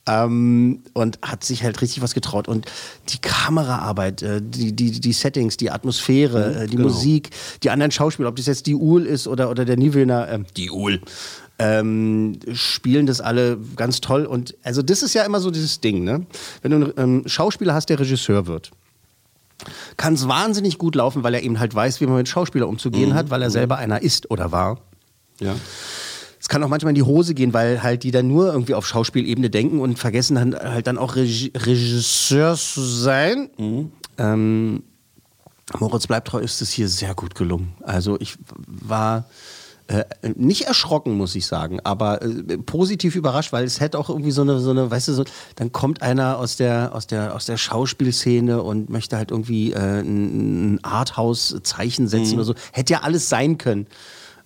Ähm, 0.08 0.82
und 0.92 1.20
hat 1.22 1.44
sich 1.44 1.62
halt 1.62 1.80
richtig 1.80 2.02
was 2.02 2.14
getraut. 2.14 2.48
Und 2.48 2.66
die 3.10 3.18
Kameraarbeit, 3.18 4.22
äh, 4.22 4.40
die, 4.42 4.74
die, 4.74 4.98
die 5.00 5.12
Settings, 5.12 5.56
die 5.56 5.70
Atmosphäre, 5.70 6.62
äh, 6.62 6.66
die 6.66 6.78
genau. 6.78 6.88
Musik, 6.88 7.30
die 7.62 7.70
anderen 7.70 7.92
Schauspieler, 7.92 8.28
ob 8.28 8.34
das 8.34 8.46
jetzt 8.46 8.66
die 8.66 8.74
Uhl 8.74 9.06
ist 9.06 9.28
oder, 9.28 9.48
oder 9.48 9.64
der 9.64 9.76
Niewöhner, 9.76 10.28
äh, 10.28 10.38
die 10.56 10.72
Uhl, 10.72 11.00
ähm, 11.60 12.40
spielen 12.54 13.06
das 13.06 13.20
alle 13.20 13.56
ganz 13.76 14.00
toll. 14.00 14.26
Und 14.26 14.56
also 14.64 14.82
das 14.82 15.04
ist 15.04 15.14
ja 15.14 15.22
immer 15.22 15.38
so 15.38 15.52
dieses 15.52 15.80
Ding, 15.80 16.02
ne? 16.02 16.26
Wenn 16.62 16.72
du 16.72 16.76
einen 16.76 17.20
ähm, 17.20 17.22
Schauspieler 17.28 17.74
hast, 17.74 17.88
der 17.88 18.00
Regisseur 18.00 18.48
wird, 18.48 18.72
kann 19.96 20.14
es 20.14 20.28
wahnsinnig 20.28 20.78
gut 20.78 20.94
laufen, 20.94 21.22
weil 21.22 21.34
er 21.34 21.42
eben 21.42 21.58
halt 21.58 21.74
weiß, 21.74 22.00
wie 22.00 22.06
man 22.06 22.16
mit 22.16 22.28
Schauspieler 22.28 22.68
umzugehen 22.68 23.14
hat, 23.14 23.30
weil 23.30 23.42
er 23.42 23.50
selber 23.50 23.78
einer 23.78 24.02
ist 24.02 24.30
oder 24.30 24.52
war. 24.52 24.78
Ja. 25.40 25.54
Es 26.40 26.48
kann 26.48 26.62
auch 26.64 26.68
manchmal 26.68 26.90
in 26.90 26.94
die 26.94 27.02
Hose 27.02 27.34
gehen, 27.34 27.52
weil 27.52 27.82
halt 27.82 28.02
die 28.02 28.10
dann 28.10 28.26
nur 28.26 28.52
irgendwie 28.52 28.74
auf 28.74 28.86
Schauspielebene 28.86 29.50
denken 29.50 29.80
und 29.80 29.98
vergessen 29.98 30.36
dann 30.36 30.54
halt 30.54 30.86
dann 30.86 30.96
auch 30.96 31.16
Regi 31.16 31.52
Regisseur 31.54 32.56
zu 32.56 32.80
sein. 32.80 33.50
Ähm, 34.16 34.82
Moritz 35.78 36.06
Bleibtreu 36.06 36.40
ist 36.40 36.62
es 36.62 36.70
hier 36.70 36.88
sehr 36.88 37.14
gut 37.14 37.34
gelungen. 37.34 37.74
Also 37.82 38.18
ich 38.20 38.36
war 38.66 39.26
äh, 39.90 40.04
nicht 40.36 40.62
erschrocken, 40.62 41.16
muss 41.16 41.34
ich 41.34 41.46
sagen, 41.46 41.80
aber 41.82 42.22
äh, 42.22 42.58
positiv 42.58 43.16
überrascht, 43.16 43.52
weil 43.52 43.64
es 43.64 43.80
hätte 43.80 43.98
auch 43.98 44.08
irgendwie 44.08 44.30
so 44.30 44.42
eine, 44.42 44.60
so 44.60 44.70
eine, 44.70 44.88
weißt 44.88 45.08
du, 45.08 45.12
so, 45.14 45.24
dann 45.56 45.72
kommt 45.72 46.00
einer 46.00 46.38
aus 46.38 46.56
der, 46.56 46.94
aus 46.94 47.08
der, 47.08 47.34
aus 47.34 47.46
der 47.46 47.56
Schauspielszene 47.56 48.62
und 48.62 48.88
möchte 48.88 49.16
halt 49.16 49.32
irgendwie 49.32 49.72
äh, 49.72 50.00
ein, 50.00 50.74
ein 50.74 50.84
Arthouse-Zeichen 50.84 52.06
setzen 52.06 52.34
oder 52.34 52.44
so. 52.44 52.54
Hätte 52.72 52.92
ja 52.92 53.00
alles 53.00 53.28
sein 53.28 53.58
können. 53.58 53.88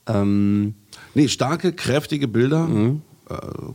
Ähm, 0.07 0.75
Nee, 1.15 1.29
starke, 1.29 1.73
kräftige 1.73 2.27
Bilder. 2.27 2.69
Äh, 2.69 2.95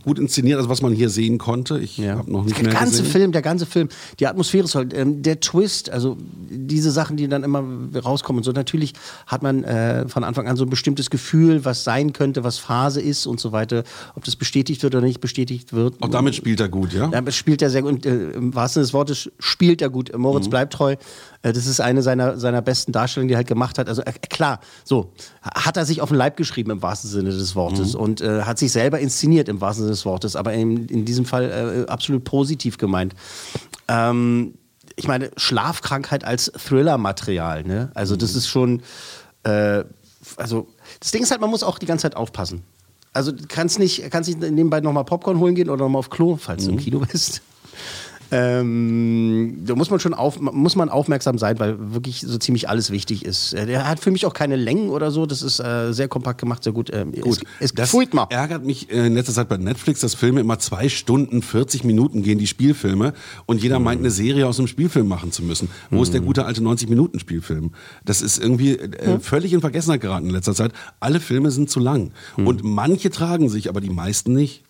gut 0.04 0.20
inszeniert, 0.20 0.58
also 0.58 0.70
was 0.70 0.82
man 0.82 0.94
hier 0.94 1.10
sehen 1.10 1.38
konnte. 1.38 1.80
Ich 1.80 1.98
Ja. 1.98 2.18
habe 2.18 2.32
noch 2.32 2.44
nicht 2.44 2.58
der 2.58 2.66
mehr 2.66 2.74
ganze 2.74 2.98
gesehen. 3.04 3.06
Film, 3.12 3.32
der 3.32 3.42
ganze 3.42 3.66
Film, 3.66 3.90
die 4.20 4.28
Atmosphäre 4.28 4.66
ist 4.66 4.76
halt, 4.76 4.94
ähm, 4.94 5.22
der 5.22 5.40
Twist, 5.40 5.90
also 5.90 6.18
diese 6.50 6.92
Sachen, 6.92 7.18
die 7.18 7.28
dann 7.28 7.44
immer 7.44 7.64
rauskommen 8.04 8.40
und 8.40 8.44
so. 8.44 8.52
Natürlich 8.52 8.94
hat 9.28 9.44
man 9.44 9.64
äh, 9.64 10.08
von 10.08 10.24
Anfang 10.24 10.48
an 10.48 10.58
so 10.58 10.64
ein 10.66 10.70
bestimmtes 10.70 11.10
Gefühl, 11.10 11.66
was 11.66 11.84
sein 11.84 12.14
könnte, 12.14 12.44
was 12.44 12.58
Phase 12.58 13.02
ist 13.02 13.26
und 13.28 13.40
so 13.40 13.52
weiter. 13.52 13.84
Ob 14.16 14.24
das 14.26 14.36
bestätigt 14.36 14.84
wird 14.84 14.96
oder 14.96 15.06
nicht 15.06 15.22
bestätigt 15.22 15.74
wird. 15.74 15.96
Auch 16.02 16.10
damit 16.10 16.36
spielt 16.36 16.60
er 16.60 16.70
gut, 16.70 16.94
ja? 16.94 17.12
Aber 17.14 17.32
spielt 17.32 17.62
er 17.62 17.70
sehr 17.70 17.82
gut. 17.82 17.92
Und, 17.92 18.06
äh, 18.06 18.32
Im 18.32 18.54
wahrsten 18.56 18.80
Sinne 18.82 18.86
des 18.88 18.94
Wortes 18.94 19.30
spielt 19.40 19.82
er 19.82 19.90
gut. 19.90 20.12
Moritz 20.18 20.46
Mhm. 20.46 20.50
bleibt 20.52 20.74
treu. 20.74 20.96
Äh, 21.42 21.54
das 21.54 21.66
ist 21.68 21.80
eine 21.80 22.02
seiner, 22.02 22.38
seiner 22.38 22.62
besten 22.62 22.92
Darstellungen, 22.92 23.28
die 23.30 23.34
er 23.34 23.38
halt 23.38 23.48
gemacht 23.48 23.78
hat. 23.78 23.88
Also 23.88 24.02
äh, 24.04 24.12
klar, 24.30 24.60
so 24.84 25.14
hat 25.42 25.78
er 25.78 25.86
sich 25.86 26.02
auf 26.02 26.10
den 26.10 26.18
Leib 26.18 26.36
geschrieben 26.38 26.72
im 26.72 26.82
wahrsten 26.82 27.10
Sinne 27.10 27.30
des 27.32 27.56
Wortes 27.56 27.94
Mhm. 27.94 28.00
und 28.00 28.22
äh, 28.22 28.42
hat 28.44 28.60
sich 28.60 28.72
selber 28.72 29.00
inszeniert 29.00 29.48
im 29.50 29.62
wahrsten 29.62 29.84
Sinne 29.86 29.94
des 29.96 30.06
Wortes, 30.06 30.36
aber 30.36 30.54
in, 30.54 30.86
in 30.88 31.06
diesem 31.06 31.26
Fall 31.26 31.86
äh, 31.88 31.90
absolut 31.92 32.24
positiv 32.24 32.78
gemeint. 32.78 33.14
Ähm, 33.88 34.56
ich 34.96 35.08
meine, 35.08 35.32
Schlafkrankheit 35.38 36.26
als 36.26 36.52
Thriller-Material, 36.52 37.64
ne? 37.64 37.90
Also 37.94 38.18
das 38.18 38.36
ist 38.36 38.48
schon, 38.50 38.82
äh, 39.44 39.84
also 40.36 40.68
das 41.00 41.12
Ding 41.12 41.24
ist 41.24 41.32
halt, 41.32 41.40
man 41.40 41.50
muss 41.50 41.64
auch 41.64 41.80
die 41.80 41.86
ganze 41.86 42.02
Zeit 42.04 42.18
aufpassen. 42.18 42.64
Also 43.14 43.32
du 43.32 43.46
kannst 43.48 43.80
nicht, 43.80 44.12
kannst 44.12 44.30
nicht 44.30 44.40
nebenbei 44.52 44.82
nochmal 44.82 45.06
Popcorn 45.06 45.40
holen 45.40 45.56
gehen 45.56 45.70
oder 45.70 45.84
nochmal 45.86 46.00
auf 46.00 46.10
Klo, 46.10 46.36
falls 46.36 46.66
du 46.66 46.72
im 46.72 46.78
Kino 46.78 47.00
bist. 47.12 47.42
Ähm, 48.32 49.64
da 49.66 49.76
muss 49.76 49.90
man 49.90 50.00
schon 50.00 50.14
auf, 50.14 50.40
muss 50.40 50.76
man 50.76 50.90
aufmerksam 50.90 51.38
sein, 51.38 51.60
weil 51.60 51.94
wirklich 51.94 52.22
so 52.22 52.38
ziemlich 52.38 52.70
alles 52.70 52.92
wichtig 52.92 53.26
ist. 53.26 53.54
Äh, 53.54 53.66
Der 53.66 53.88
hat 53.88 54.00
für 54.00 54.12
mich 54.12 54.26
auch 54.26 54.34
keine 54.34 54.56
Längen 54.56 54.90
oder 54.90 55.12
so. 55.12 55.26
Das 55.26 55.42
ist 55.42 55.60
äh, 55.60 55.92
sehr 55.94 56.08
kompakt 56.08 56.40
gemacht, 56.40 56.64
sehr 56.64 56.74
gut. 56.74 56.92
Ähm, 56.94 57.12
Gut, 57.14 57.40
es, 57.60 57.72
es 57.72 57.74
das 57.74 57.94
mir. 57.94 58.28
ärgert 58.30 58.66
mich 58.66 58.92
äh, 58.92 59.08
in 59.08 59.14
letzter 59.16 59.34
Zeit 59.34 59.50
bei 59.50 59.58
Netflix, 59.58 60.02
dass 60.02 60.16
Filme 60.16 60.40
immer 60.42 60.60
zwei 60.60 60.90
Stunden, 60.90 61.42
40 61.42 61.84
Minuten 61.84 62.24
gehen, 62.24 62.38
die 62.40 62.48
Spielfilme. 62.48 63.14
Und 63.46 63.62
jeder 63.64 63.80
meint, 63.80 64.00
eine 64.02 64.12
Serie 64.12 64.48
aus 64.48 64.60
einem 64.60 64.68
Spielfilm 64.68 65.08
machen 65.08 65.32
zu 65.32 65.44
müssen. 65.44 65.70
Wo 65.90 66.02
ist 66.04 66.14
der 66.14 66.22
gute 66.22 66.46
alte 66.46 66.62
90-Minuten-Spielfilm? 66.62 67.72
Das 68.06 68.22
ist 68.22 68.38
irgendwie 68.38 68.78
äh, 68.78 69.20
völlig 69.20 69.54
in 69.54 69.62
Vergessenheit 69.62 70.02
geraten 70.02 70.28
in 70.28 70.32
letzter 70.34 70.54
Zeit. 70.56 70.72
Alle 71.00 71.20
Filme 71.20 71.52
sind 71.52 71.70
zu 71.70 71.80
lang. 71.80 72.12
Und 72.38 72.64
manche 72.64 73.10
tragen 73.10 73.50
sich, 73.50 73.70
aber 73.70 73.82
die 73.82 73.90
meisten 73.90 74.34
nicht. 74.34 74.64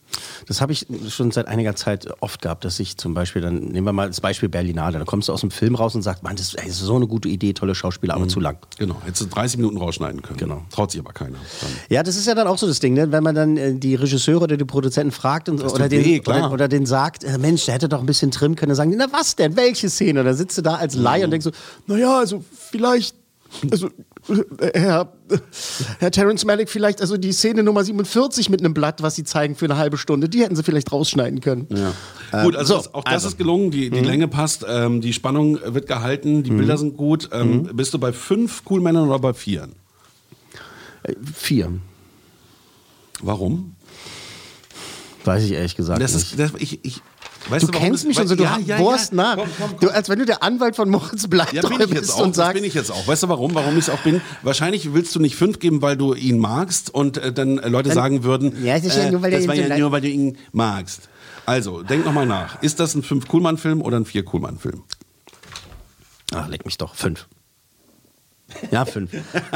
Das 0.47 0.61
habe 0.61 0.71
ich 0.71 0.87
schon 1.09 1.31
seit 1.31 1.47
einiger 1.47 1.75
Zeit 1.75 2.07
oft 2.21 2.41
gehabt, 2.41 2.65
dass 2.65 2.79
ich 2.79 2.97
zum 2.97 3.13
Beispiel, 3.13 3.41
dann 3.41 3.59
nehmen 3.59 3.85
wir 3.85 3.93
mal 3.93 4.07
das 4.07 4.21
Beispiel 4.21 4.49
Berlinale, 4.49 4.99
da 4.99 5.05
kommst 5.05 5.29
du 5.29 5.33
aus 5.33 5.41
dem 5.41 5.51
Film 5.51 5.75
raus 5.75 5.95
und 5.95 6.01
sagst, 6.01 6.23
Mann, 6.23 6.35
das 6.35 6.47
ist, 6.47 6.55
ey, 6.55 6.67
das 6.67 6.75
ist 6.75 6.81
so 6.81 6.95
eine 6.95 7.07
gute 7.07 7.29
Idee, 7.29 7.53
tolle 7.53 7.75
Schauspieler, 7.75 8.15
aber 8.15 8.27
zu 8.27 8.39
lang. 8.39 8.57
Genau, 8.77 9.01
hättest 9.03 9.21
du 9.21 9.25
30 9.27 9.57
Minuten 9.57 9.77
rausschneiden 9.77 10.21
können. 10.21 10.37
Genau. 10.37 10.63
Traut 10.71 10.91
sich 10.91 10.99
aber 10.99 11.13
keiner. 11.13 11.37
Dann. 11.61 11.69
Ja, 11.89 12.03
das 12.03 12.15
ist 12.15 12.25
ja 12.25 12.35
dann 12.35 12.47
auch 12.47 12.57
so 12.57 12.67
das 12.67 12.79
Ding, 12.79 12.93
ne? 12.93 13.11
wenn 13.11 13.23
man 13.23 13.35
dann 13.35 13.57
äh, 13.57 13.73
die 13.75 13.95
Regisseure 13.95 14.43
oder 14.43 14.57
die 14.57 14.65
Produzenten 14.65 15.11
fragt 15.11 15.49
und, 15.49 15.63
oder, 15.63 15.89
den, 15.89 16.05
weh, 16.05 16.21
oder, 16.21 16.51
oder 16.51 16.67
den 16.67 16.85
sagt, 16.85 17.23
äh, 17.23 17.37
Mensch, 17.37 17.65
der 17.65 17.75
hätte 17.75 17.89
doch 17.89 17.99
ein 17.99 18.05
bisschen 18.05 18.31
trimmen 18.31 18.55
können, 18.55 18.69
dann 18.69 18.77
sagen 18.77 18.91
die, 18.91 18.97
na 18.97 19.07
was 19.11 19.35
denn, 19.35 19.55
welche 19.55 19.89
Szene? 19.89 20.23
Dann 20.23 20.35
sitzt 20.35 20.57
du 20.57 20.61
da 20.61 20.75
als 20.75 20.95
Laie 20.95 21.25
und 21.25 21.31
denkst 21.31 21.45
so, 21.45 21.51
naja, 21.87 22.19
also 22.19 22.43
vielleicht, 22.51 23.15
also 23.71 23.87
äh, 24.59 24.79
Herr, 24.79 25.13
Herr 25.99 26.11
Terence 26.11 26.45
Malick, 26.45 26.69
vielleicht 26.69 27.01
also 27.01 27.17
die 27.17 27.31
Szene 27.31 27.63
Nummer 27.63 27.83
47 27.83 28.49
mit 28.49 28.59
einem 28.59 28.73
Blatt, 28.73 29.01
was 29.01 29.15
sie 29.15 29.23
zeigen 29.23 29.55
für 29.55 29.65
eine 29.65 29.77
halbe 29.77 29.97
Stunde, 29.97 30.29
die 30.29 30.41
hätten 30.41 30.55
sie 30.55 30.63
vielleicht 30.63 30.91
rausschneiden 30.91 31.41
können. 31.41 31.67
Ja. 31.69 32.43
gut, 32.43 32.55
also, 32.55 32.73
so, 32.75 32.77
das, 32.77 32.93
auch 32.93 33.03
das 33.03 33.13
also. 33.13 33.27
ist 33.29 33.37
gelungen, 33.37 33.71
die, 33.71 33.89
die 33.89 33.99
Länge 34.01 34.27
passt, 34.27 34.65
ähm, 34.67 35.01
die 35.01 35.13
Spannung 35.13 35.59
wird 35.63 35.87
gehalten, 35.87 36.43
die 36.43 36.51
Bilder 36.51 36.77
sind 36.77 36.97
gut. 36.97 37.29
Ähm, 37.31 37.69
Bist 37.73 37.93
du 37.93 37.99
bei 37.99 38.13
fünf 38.13 38.63
Cool 38.69 38.81
Männern 38.81 39.07
oder 39.07 39.19
bei 39.19 39.33
vieren? 39.33 39.73
Äh, 41.03 41.13
Vier. 41.33 41.71
Warum? 43.21 43.75
Weiß 45.25 45.43
ich 45.43 45.51
ehrlich 45.51 45.75
gesagt 45.75 46.01
Das 46.01 46.13
nicht. 46.13 46.31
ist, 46.31 46.39
das, 46.39 46.51
ich, 46.57 46.79
ich, 46.83 47.01
weißt 47.49 47.63
Du 47.63 47.67
warum 47.73 47.83
kennst 47.83 48.03
das- 48.03 48.07
mich 48.07 48.17
schon 48.17 48.27
so, 48.27 48.35
du 48.35 48.43
ja, 48.43 48.57
ja, 48.65 48.77
bohrst 48.77 49.11
ja. 49.11 49.15
nach. 49.15 49.35
Komm, 49.37 49.47
komm, 49.57 49.69
komm. 49.71 49.79
Du, 49.79 49.89
als 49.93 50.09
wenn 50.09 50.19
du 50.19 50.25
der 50.25 50.43
Anwalt 50.43 50.75
von 50.75 50.89
Moritz 50.89 51.27
bleibt 51.27 51.53
Ja, 51.53 51.61
bin 51.67 51.79
ich 51.81 51.89
jetzt 51.93 52.11
auch. 52.11 52.19
und 52.21 52.29
Das 52.29 52.35
sagst, 52.37 52.53
bin 52.55 52.63
ich 52.63 52.73
jetzt 52.73 52.91
auch. 52.91 53.07
Weißt 53.07 53.23
du 53.23 53.29
warum? 53.29 53.53
Warum 53.55 53.73
ich 53.77 53.87
es 53.87 53.89
auch 53.89 53.99
bin? 53.99 54.21
Wahrscheinlich 54.43 54.93
willst 54.93 55.15
du 55.15 55.19
nicht 55.19 55.35
fünf 55.35 55.59
geben, 55.59 55.81
weil 55.81 55.97
du 55.97 56.13
ihn 56.13 56.39
magst 56.39 56.93
und 56.93 57.17
äh, 57.17 57.31
dann 57.33 57.57
äh, 57.59 57.67
Leute 57.69 57.91
sagen 57.91 58.23
würden, 58.23 58.63
Ja, 58.63 58.75
es 58.75 58.85
ist 58.85 58.97
ja 58.97 59.09
nur, 59.11 59.21
weil 59.21 59.31
das 59.31 59.41
er 59.43 59.47
war 59.47 59.55
ja 59.55 59.77
nur, 59.77 59.91
weil 59.91 60.01
du 60.01 60.09
ihn 60.09 60.37
magst. 60.51 61.09
Also, 61.45 61.81
denk 61.83 62.05
nochmal 62.05 62.25
nach. 62.27 62.61
Ist 62.61 62.79
das 62.79 62.93
ein 62.95 63.01
fünf 63.03 63.27
Coolmann 63.27 63.57
Film 63.57 63.81
oder 63.81 63.97
ein 63.99 64.05
vier 64.05 64.23
Coolmann 64.23 64.59
Film? 64.59 64.83
Ach, 66.33 66.47
leck 66.47 66.63
mich 66.65 66.77
doch. 66.77 66.93
Fünf. 66.93 67.27
Ja, 68.71 68.85
fünf. 68.85 69.11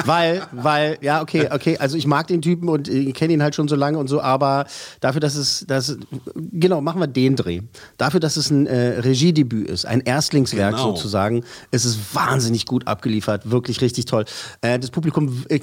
weil, 0.05 0.43
weil, 0.51 0.97
ja, 1.01 1.21
okay, 1.21 1.50
okay, 1.51 1.77
also 1.77 1.97
ich 1.97 2.07
mag 2.07 2.27
den 2.27 2.41
Typen 2.41 2.69
und 2.69 2.88
ich 2.88 3.13
kenne 3.13 3.33
ihn 3.33 3.43
halt 3.43 3.55
schon 3.55 3.67
so 3.67 3.75
lange 3.75 3.97
und 3.97 4.07
so, 4.07 4.21
aber 4.21 4.65
dafür, 5.00 5.21
dass 5.21 5.35
es, 5.35 5.65
dass, 5.67 5.97
genau, 6.35 6.81
machen 6.81 7.00
wir 7.00 7.07
den 7.07 7.35
Dreh. 7.35 7.62
Dafür, 7.97 8.19
dass 8.19 8.38
es 8.38 8.50
ein 8.50 8.67
äh, 8.67 9.00
Regiedebüt 9.00 9.69
ist, 9.69 9.85
ein 9.85 10.01
Erstlingswerk 10.01 10.75
Genau. 10.75 10.95
sozusagen, 10.95 11.43
ist 11.71 11.85
es 11.85 11.97
wahnsinnig 12.13 12.65
gut 12.65 12.88
abgeliefert, 12.88 13.50
wirklich 13.51 13.81
richtig 13.81 14.05
toll. 14.05 14.25
Äh, 14.62 14.79
das 14.79 14.91
Publikum, 14.91 15.43
äh, 15.50 15.59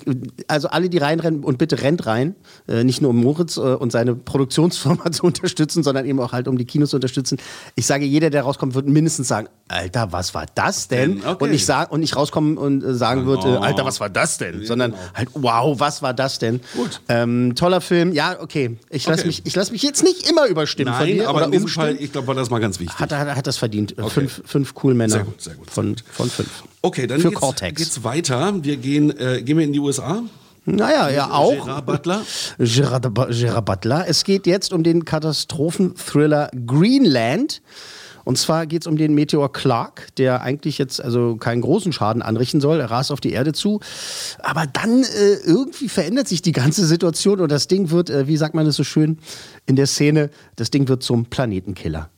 also 0.49 0.69
alle, 0.69 0.89
die 0.89 0.99
reinrennen 0.99 1.45
und 1.45 1.59
bitte 1.59 1.83
rennt 1.83 2.07
rein, 2.07 2.35
äh, 2.69 2.85
nicht 2.85 3.01
nur 3.03 3.11
um 3.11 3.17
Moritz 3.17 3.57
äh, 3.57 3.61
und 3.61 3.93
seine 3.93 4.15
Produktionsfirma 4.15 5.11
zu 5.13 5.25
unterstützen, 5.25 5.83
sondern 5.83 6.07
eben 6.07 6.21
auch 6.21 6.33
halt 6.33 6.49
um 6.49 6.59
die 6.59 6.65
Kinos 6.65 6.91
zu 6.91 6.97
unterstützen. 6.97 7.39
Ich 7.75 7.87
sage, 7.87 8.05
jeder, 8.05 8.31
der 8.31 8.43
rauskommt, 8.43 8.75
wird 8.75 8.87
mindestens 8.89 9.29
sagen, 9.29 9.49
Alter, 9.69 10.13
was 10.13 10.35
war 10.35 10.47
das 10.55 10.89
denn? 10.89 11.23
Okay. 11.25 11.45
Und 11.45 11.51
nicht 11.51 11.65
sagen 11.67 11.93
und 11.93 12.01
nicht 12.01 12.17
rauskommen 12.17 12.57
und 12.59 12.83
äh, 12.83 12.95
sagen 13.25 13.27
wird, 13.27 13.45
äh, 13.45 13.49
Oh. 13.49 13.61
Alter, 13.63 13.85
was 13.85 14.01
war 14.01 14.09
das 14.11 14.39
denn? 14.39 14.65
Sondern 14.65 14.95
halt, 15.15 15.29
wow, 15.35 15.79
was 15.79 16.03
war 16.03 16.15
das 16.15 16.39
denn? 16.39 16.61
Gut. 16.75 17.01
Ähm, 17.09 17.55
toller 17.55 17.81
Film. 17.81 18.13
Ja, 18.13 18.37
okay. 18.41 18.77
Ich 18.91 19.07
lasse 19.07 19.21
Okay. 19.21 19.27
mich, 19.29 19.43
ich 19.45 19.55
lass 19.55 19.71
mich 19.73 19.83
jetzt 19.83 20.03
nicht 20.03 20.29
immer 20.29 20.47
überstimmen 20.47 20.93
von 20.95 21.05
Nein, 21.07 21.17
dir 21.17 21.29
aber 21.29 21.45
in 21.45 21.53
diesem. 21.53 21.69
Fall, 21.69 21.97
ich 21.99 22.13
glaube, 22.13 22.27
war 22.29 22.35
das 22.35 22.51
mal 22.51 22.59
ganz 22.61 22.81
wichtig. 22.81 22.99
hat, 22.99 23.13
er 23.13 23.37
hat 23.37 23.47
das 23.47 23.57
verdient. 23.57 23.95
Fünf, 24.09 24.43
fünf 24.45 24.75
cool 24.83 24.95
Männer. 24.95 25.13
Sehr 25.15 25.25
gut, 25.25 25.41
sehr 25.41 25.55
gut, 25.55 25.71
Von, 25.71 25.97
von 26.13 26.31
fünf. 26.31 26.49
Okay, 26.83 27.07
dann 27.07 27.21
Für 27.21 27.29
geht's, 27.29 27.41
Cortex. 27.41 27.77
geht's 27.83 28.05
weiter. 28.05 28.53
Wir 28.65 28.77
gehen, 28.77 29.11
äh, 29.19 29.43
gehen 29.43 29.59
wir 29.59 29.65
in 29.65 29.73
die 29.73 29.81
USA. 29.81 30.23
Naja, 30.67 31.09
ja, 31.09 31.31
auch. 31.31 31.53
Gerard 31.65 31.87
Butler. 31.87 32.23
Gerard, 32.59 33.09
Gerard 33.31 33.65
Butler. 33.65 34.05
Es 34.09 34.25
geht 34.25 34.47
jetzt 34.47 34.73
um 34.73 34.83
den 34.83 35.05
Katastrophenthriller 35.05 36.51
Greenland. 36.67 37.63
Und 38.25 38.39
zwar 38.39 38.67
geht 38.67 38.83
es 38.83 38.87
um 38.87 38.97
den 38.97 39.15
Meteor 39.15 39.53
Clark, 39.53 40.15
der 40.17 40.43
eigentlich 40.43 40.79
jetzt 40.79 41.03
also 41.03 41.37
keinen 41.37 41.63
großen 41.63 41.93
Schaden 41.93 42.23
anrichten 42.23 42.61
soll. 42.61 42.81
Er 42.81 42.91
rast 42.91 43.13
auf 43.13 43.21
die 43.21 43.33
Erde 43.33 43.53
zu. 43.53 43.81
Aber 44.41 44.67
dann 44.67 45.03
äh, 45.03 45.35
irgendwie 45.45 45.89
verändert 45.89 46.29
sich 46.29 46.43
die 46.43 46.53
ganze 46.53 46.87
Situation 46.87 47.41
und 47.41 47.51
das 47.51 47.69
Ding 47.69 47.91
wird, 47.91 48.11
äh, 48.11 48.27
wie 48.27 48.37
sagt 48.37 48.55
man 48.55 48.67
das 48.67 48.77
so 48.77 48.85
schön 48.85 49.19
in 49.67 49.77
der 49.77 49.87
Szene, 49.87 50.31
das 50.57 50.71
Ding 50.71 50.89
wird 50.89 51.03
zum 51.03 51.27
Planetenkiller. 51.27 52.11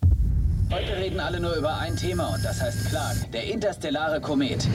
Heute 0.71 0.97
reden 0.97 1.21
alle 1.21 1.39
nur 1.39 1.55
über 1.55 1.77
ein 1.77 1.97
Thema 1.97 2.35
und 2.35 2.45
das 2.45 2.61
heißt 2.63 2.89
Clark, 2.89 3.31
der 3.33 3.45
interstellare 3.45 4.21
Komet. 4.21 4.67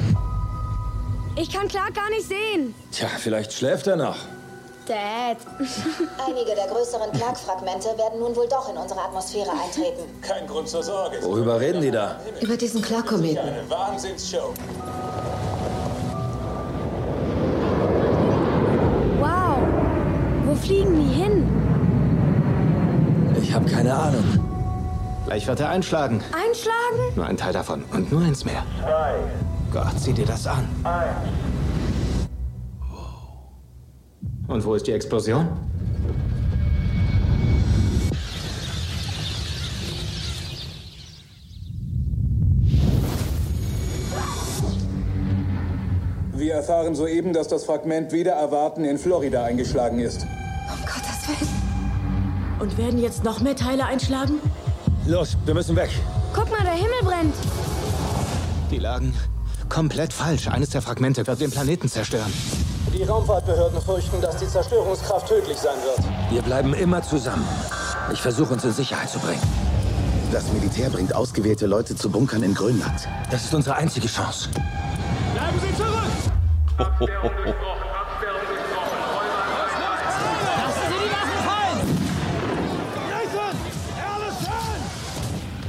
Ich 1.40 1.52
kann 1.52 1.68
Clark 1.68 1.94
gar 1.94 2.10
nicht 2.10 2.28
sehen. 2.28 2.74
Tja, 2.92 3.08
vielleicht 3.18 3.54
schläft 3.54 3.88
er 3.88 3.96
noch. 3.96 4.18
Dad. 4.88 5.38
Einige 6.26 6.56
der 6.56 6.68
größeren 6.68 7.12
Clark-Fragmente 7.12 7.90
werden 7.98 8.20
nun 8.20 8.36
wohl 8.36 8.48
doch 8.48 8.70
in 8.70 8.78
unsere 8.78 9.02
Atmosphäre 9.02 9.52
eintreten. 9.52 10.04
Kein 10.22 10.48
Grund 10.48 10.70
zur 10.70 10.82
Sorge. 10.82 11.18
Worüber 11.22 11.60
reden 11.60 11.82
die 11.82 11.92
da? 11.92 12.20
Über 12.42 12.56
diesen 12.56 12.82
Clark-Kometen. 12.82 13.40
Eine 13.40 13.70
Wahnsinnsshow. 13.70 14.54
Wow. 19.20 19.58
Wo 20.46 20.56
fliegen 20.56 20.96
die 20.96 21.14
hin? 21.14 21.48
Ich 23.42 23.54
habe 23.54 23.70
keine 23.70 23.94
Ahnung. 23.94 24.24
Ich 25.36 25.46
werde 25.46 25.68
einschlagen. 25.68 26.24
Einschlagen? 26.32 27.16
Nur 27.16 27.26
ein 27.26 27.36
Teil 27.36 27.52
davon 27.52 27.84
und 27.92 28.12
nur 28.12 28.22
eins 28.22 28.46
mehr. 28.46 28.64
Gott, 29.74 30.00
sieh 30.00 30.14
dir 30.14 30.26
das 30.26 30.48
an. 30.48 30.68
Und 34.48 34.64
wo 34.64 34.76
ist 34.76 34.88
die 34.88 34.94
Explosion? 34.94 35.48
Wir 46.34 46.54
erfahren 46.54 46.96
soeben, 46.96 47.34
dass 47.34 47.48
das 47.48 47.66
Fragment 47.66 48.14
wieder 48.14 48.34
erwarten 48.34 48.86
in 48.86 48.98
Florida 48.98 49.44
eingeschlagen 49.44 50.00
ist. 50.00 50.22
Um 50.22 50.80
Gottes 50.86 51.28
Willen. 51.28 51.52
Und 52.60 52.78
werden 52.78 53.00
jetzt 53.00 53.24
noch 53.24 53.42
mehr 53.42 53.56
Teile 53.56 53.86
einschlagen? 53.86 54.40
Los, 55.06 55.36
wir 55.46 55.54
müssen 55.54 55.76
weg. 55.76 55.90
Guck 56.34 56.50
mal, 56.50 56.64
der 56.64 56.74
Himmel 56.74 57.02
brennt. 57.04 57.36
Die 58.72 58.80
lagen 58.80 59.14
komplett 59.68 60.14
falsch. 60.14 60.48
Eines 60.48 60.70
der 60.70 60.82
Fragmente 60.82 61.26
wird 61.28 61.42
den 61.42 61.52
Planeten 61.52 61.90
zerstören. 61.90 62.32
Die 62.94 63.04
Raumfahrtbehörden 63.04 63.82
fürchten, 63.82 64.22
dass 64.22 64.38
die 64.38 64.48
Zerstörungskraft 64.48 65.28
tödlich 65.28 65.58
sein 65.58 65.76
wird. 65.84 66.32
Wir 66.32 66.42
bleiben 66.42 66.74
immer 66.74 67.02
zusammen. 67.02 67.48
Ich 68.12 68.22
versuche 68.22 68.54
uns 68.54 68.64
in 68.64 68.72
Sicherheit 68.72 69.10
zu 69.10 69.20
bringen. 69.20 69.42
Das 70.32 70.52
Militär 70.52 70.90
bringt 70.90 71.14
ausgewählte 71.14 71.68
Leute 71.68 71.96
zu 71.96 72.10
Bunkern 72.10 72.44
in 72.44 72.54
Grönland. 72.54 73.08
Das 73.30 73.44
ist 73.46 73.54
unsere 73.54 73.76
einzige 73.76 74.08
Chance. 74.08 74.50
Bleiben 75.34 75.60
Sie 75.60 75.76
zurück! 75.76 75.98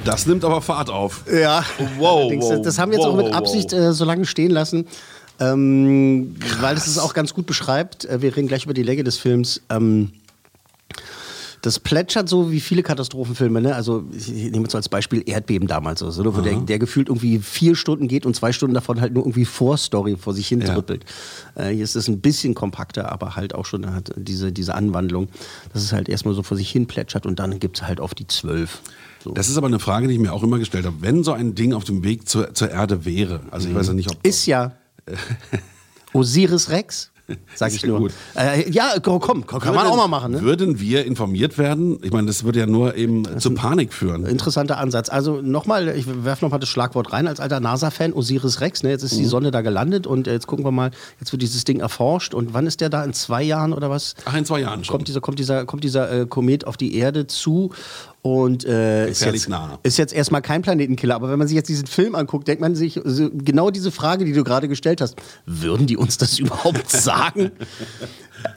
Das 0.08 0.24
nimmt 0.24 0.42
aber 0.42 0.62
Fahrt 0.62 0.88
auf. 0.88 1.24
Ja. 1.30 1.62
Wow, 1.98 2.20
Allerdings, 2.20 2.46
wow, 2.46 2.62
das 2.62 2.78
haben 2.78 2.92
wir 2.92 2.98
jetzt 2.98 3.06
wow, 3.06 3.12
auch 3.12 3.16
mit 3.18 3.26
wow, 3.26 3.34
Absicht 3.34 3.74
äh, 3.74 3.92
so 3.92 4.06
lange 4.06 4.24
stehen 4.24 4.50
lassen, 4.50 4.88
ähm, 5.40 6.36
weil 6.60 6.76
es 6.76 6.86
es 6.86 6.98
auch 6.98 7.14
ganz 7.14 7.34
gut 7.34 7.46
beschreibt. 7.46 8.04
Äh, 8.04 8.22
wir 8.22 8.36
reden 8.36 8.48
gleich 8.48 8.64
über 8.64 8.74
die 8.74 8.82
Länge 8.82 9.04
des 9.04 9.18
Films. 9.18 9.62
Ähm, 9.70 10.12
das 11.62 11.80
plätschert 11.80 12.28
so 12.28 12.52
wie 12.52 12.60
viele 12.60 12.82
Katastrophenfilme, 12.82 13.60
ne? 13.60 13.74
Also 13.74 14.04
ich 14.16 14.28
nehme 14.28 14.62
jetzt 14.62 14.74
als 14.74 14.88
Beispiel 14.88 15.22
Erdbeben 15.26 15.66
damals, 15.66 16.02
also, 16.02 16.36
wo 16.36 16.40
der, 16.40 16.54
der 16.60 16.78
gefühlt 16.78 17.08
irgendwie 17.08 17.40
vier 17.40 17.74
Stunden 17.74 18.08
geht 18.08 18.26
und 18.26 18.34
zwei 18.34 18.52
Stunden 18.52 18.74
davon 18.74 19.00
halt 19.00 19.12
nur 19.12 19.24
irgendwie 19.24 19.44
Vorstory 19.44 20.16
vor 20.16 20.34
sich 20.34 20.48
hin 20.48 20.60
trippelt. 20.60 21.04
Äh, 21.56 21.70
hier 21.70 21.84
ist 21.84 21.96
es 21.96 22.08
ein 22.08 22.20
bisschen 22.20 22.54
kompakter, 22.54 23.10
aber 23.10 23.36
halt 23.36 23.54
auch 23.54 23.66
schon 23.66 23.92
hat 23.92 24.12
diese, 24.16 24.52
diese 24.52 24.74
Anwandlung, 24.74 25.28
dass 25.72 25.82
es 25.82 25.92
halt 25.92 26.08
erstmal 26.08 26.34
so 26.34 26.42
vor 26.42 26.56
sich 26.56 26.70
hin 26.70 26.86
plätschert 26.86 27.26
und 27.26 27.38
dann 27.38 27.58
gibt 27.58 27.78
es 27.78 27.86
halt 27.86 28.00
auf 28.00 28.14
die 28.14 28.26
zwölf. 28.26 28.80
So. 29.24 29.32
Das 29.32 29.48
ist 29.48 29.56
aber 29.56 29.66
eine 29.66 29.80
Frage, 29.80 30.06
die 30.06 30.14
ich 30.14 30.20
mir 30.20 30.32
auch 30.32 30.44
immer 30.44 30.58
gestellt 30.58 30.86
habe. 30.86 30.96
Wenn 31.00 31.24
so 31.24 31.32
ein 31.32 31.56
Ding 31.56 31.72
auf 31.72 31.82
dem 31.82 32.04
Weg 32.04 32.28
zur, 32.28 32.54
zur 32.54 32.70
Erde 32.70 33.04
wäre, 33.04 33.40
also 33.50 33.68
ich 33.68 33.74
weiß 33.74 33.88
ja 33.88 33.94
nicht, 33.94 34.10
ob. 34.10 34.24
Ist 34.24 34.46
ja 34.46 34.72
Osiris 36.12 36.70
Rex, 36.70 37.10
sag 37.54 37.74
ich 37.74 37.84
nur. 37.84 37.98
gut. 37.98 38.12
Äh, 38.34 38.70
ja, 38.70 38.94
komm, 39.02 39.46
kann 39.46 39.74
man 39.74 39.86
auch 39.86 39.96
mal 39.96 40.08
machen. 40.08 40.32
Ne? 40.32 40.40
Würden 40.40 40.80
wir 40.80 41.04
informiert 41.04 41.58
werden? 41.58 41.98
Ich 42.02 42.10
meine, 42.10 42.26
das 42.26 42.44
würde 42.44 42.60
ja 42.60 42.66
nur 42.66 42.94
eben 42.94 43.38
zu 43.38 43.52
Panik 43.52 43.92
führen. 43.92 44.24
Interessanter 44.24 44.78
Ansatz. 44.78 45.10
Also 45.10 45.42
nochmal, 45.42 45.88
ich 45.88 46.06
werfe 46.24 46.46
nochmal 46.46 46.60
das 46.60 46.70
Schlagwort 46.70 47.12
rein 47.12 47.28
als 47.28 47.38
alter 47.40 47.60
NASA-Fan, 47.60 48.14
Osiris 48.14 48.62
Rex. 48.62 48.82
Ne? 48.82 48.88
Jetzt 48.90 49.02
ist 49.02 49.18
die 49.18 49.24
Mhm. 49.24 49.28
Sonne 49.28 49.50
da 49.50 49.60
gelandet 49.60 50.06
und 50.06 50.26
äh, 50.26 50.32
jetzt 50.32 50.46
gucken 50.46 50.64
wir 50.64 50.72
mal, 50.72 50.90
jetzt 51.20 51.30
wird 51.32 51.42
dieses 51.42 51.64
Ding 51.64 51.80
erforscht 51.80 52.32
und 52.32 52.54
wann 52.54 52.66
ist 52.66 52.80
der 52.80 52.88
da? 52.88 53.04
In 53.04 53.12
zwei 53.12 53.42
Jahren 53.42 53.74
oder 53.74 53.90
was? 53.90 54.14
Ach, 54.24 54.34
in 54.34 54.46
zwei 54.46 54.60
Jahren 54.60 54.82
schon. 54.84 54.94
Kommt 54.94 55.08
dieser, 55.08 55.20
kommt 55.20 55.38
dieser, 55.38 55.66
kommt 55.66 55.84
dieser 55.84 56.10
äh, 56.10 56.26
Komet 56.26 56.66
auf 56.66 56.78
die 56.78 56.96
Erde 56.96 57.26
zu 57.26 57.72
und 58.22 58.64
äh, 58.64 59.08
ist, 59.08 59.24
jetzt, 59.24 59.48
nah. 59.48 59.78
ist 59.84 59.96
jetzt 59.96 60.12
erstmal 60.12 60.42
kein 60.42 60.62
Planetenkiller. 60.62 61.14
Aber 61.14 61.30
wenn 61.30 61.38
man 61.38 61.46
sich 61.46 61.54
jetzt 61.54 61.68
diesen 61.68 61.86
Film 61.86 62.14
anguckt, 62.14 62.48
denkt 62.48 62.60
man 62.60 62.74
sich 62.74 63.00
so, 63.04 63.30
genau 63.32 63.70
diese 63.70 63.92
Frage, 63.92 64.24
die 64.24 64.32
du 64.32 64.42
gerade 64.42 64.68
gestellt 64.68 65.00
hast, 65.00 65.16
würden 65.46 65.86
die 65.86 65.96
uns 65.96 66.18
das 66.18 66.38
überhaupt 66.38 66.90
sagen? 66.90 67.52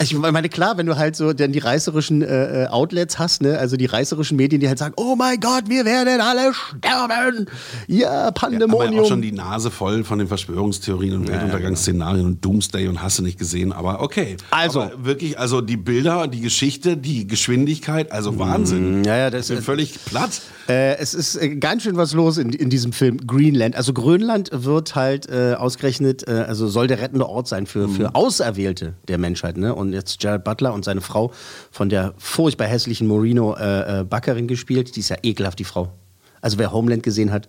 Ich 0.00 0.16
meine, 0.16 0.48
klar, 0.48 0.76
wenn 0.76 0.86
du 0.86 0.96
halt 0.96 1.16
so 1.16 1.32
dann 1.32 1.52
die 1.52 1.58
reißerischen 1.58 2.22
äh, 2.22 2.64
äh, 2.64 2.66
Outlets 2.68 3.18
hast, 3.18 3.42
ne? 3.42 3.58
also 3.58 3.76
die 3.76 3.86
reißerischen 3.86 4.36
Medien, 4.36 4.60
die 4.60 4.68
halt 4.68 4.78
sagen, 4.78 4.94
oh 4.96 5.16
mein 5.16 5.38
Gott, 5.40 5.68
wir 5.68 5.84
werden 5.84 6.20
alle 6.20 6.52
sterben. 6.54 7.46
Ja, 7.86 8.10
Aber 8.28 8.32
Pandemonium. 8.32 9.04
auch 9.04 9.08
schon 9.08 9.22
die 9.22 9.32
Nase 9.32 9.70
voll 9.70 10.04
von 10.04 10.18
den 10.18 10.28
Verschwörungstheorien 10.28 11.16
und 11.16 11.28
Weltuntergangsszenarien 11.28 12.26
und 12.26 12.44
Doomsday 12.44 12.88
und 12.88 13.02
hast 13.02 13.18
du 13.18 13.22
nicht 13.22 13.38
gesehen. 13.38 13.72
Aber 13.72 14.00
okay. 14.02 14.36
Also. 14.50 14.82
Aber 14.82 15.04
wirklich, 15.04 15.38
also 15.38 15.60
die 15.60 15.76
Bilder, 15.76 16.26
die 16.28 16.40
Geschichte, 16.40 16.96
die 16.96 17.26
Geschwindigkeit, 17.26 18.12
also 18.12 18.38
Wahnsinn. 18.38 19.02
Mm, 19.02 19.04
Ja, 19.04 19.16
ja, 19.16 19.30
das 19.30 19.48
bin 19.48 19.62
völlig 19.62 20.04
platt. 20.04 20.42
Äh, 20.68 20.96
es 20.98 21.14
ist 21.14 21.36
äh, 21.36 21.56
ganz 21.56 21.82
schön 21.82 21.96
was 21.96 22.12
los 22.12 22.38
in, 22.38 22.50
in 22.50 22.70
diesem 22.70 22.92
Film 22.92 23.18
Greenland. 23.26 23.76
Also 23.76 23.92
Grönland 23.92 24.50
wird 24.52 24.94
halt 24.94 25.28
äh, 25.28 25.54
ausgerechnet, 25.54 26.26
also 26.28 26.68
soll 26.68 26.86
der 26.86 27.00
rettende 27.00 27.28
Ort 27.28 27.48
sein 27.48 27.66
für, 27.66 27.88
für 27.88 28.14
Auserwählte 28.14 28.94
der 29.08 29.18
Menschheit. 29.18 29.56
Ne? 29.56 29.71
Und 29.74 29.92
jetzt 29.92 30.22
Jared 30.22 30.44
Butler 30.44 30.72
und 30.72 30.84
seine 30.84 31.00
Frau 31.00 31.32
von 31.70 31.88
der 31.88 32.14
furchtbar 32.18 32.66
hässlichen 32.66 33.06
Moreno 33.06 33.54
äh, 33.56 34.00
äh, 34.00 34.04
Backerin 34.04 34.46
gespielt. 34.46 34.96
Die 34.96 35.00
ist 35.00 35.08
ja 35.08 35.16
ekelhaft, 35.22 35.58
die 35.58 35.64
Frau. 35.64 35.92
Also 36.40 36.58
wer 36.58 36.72
Homeland 36.72 37.02
gesehen 37.02 37.32
hat. 37.32 37.48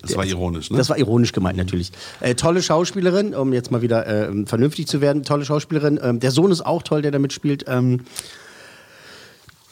Das 0.00 0.16
war 0.16 0.24
ironisch, 0.24 0.70
ne? 0.70 0.78
Das 0.78 0.88
war 0.88 0.98
ironisch 0.98 1.32
gemeint, 1.32 1.58
natürlich. 1.58 1.92
Äh, 2.20 2.34
tolle 2.34 2.62
Schauspielerin, 2.62 3.34
um 3.34 3.52
jetzt 3.52 3.70
mal 3.70 3.82
wieder 3.82 4.06
äh, 4.06 4.46
vernünftig 4.46 4.86
zu 4.86 5.00
werden. 5.00 5.24
Tolle 5.24 5.44
Schauspielerin. 5.44 6.00
Ähm, 6.02 6.20
der 6.20 6.30
Sohn 6.30 6.50
ist 6.50 6.64
auch 6.64 6.82
toll, 6.82 7.02
der 7.02 7.10
da 7.10 7.18
mitspielt. 7.18 7.64
Ähm, 7.68 8.00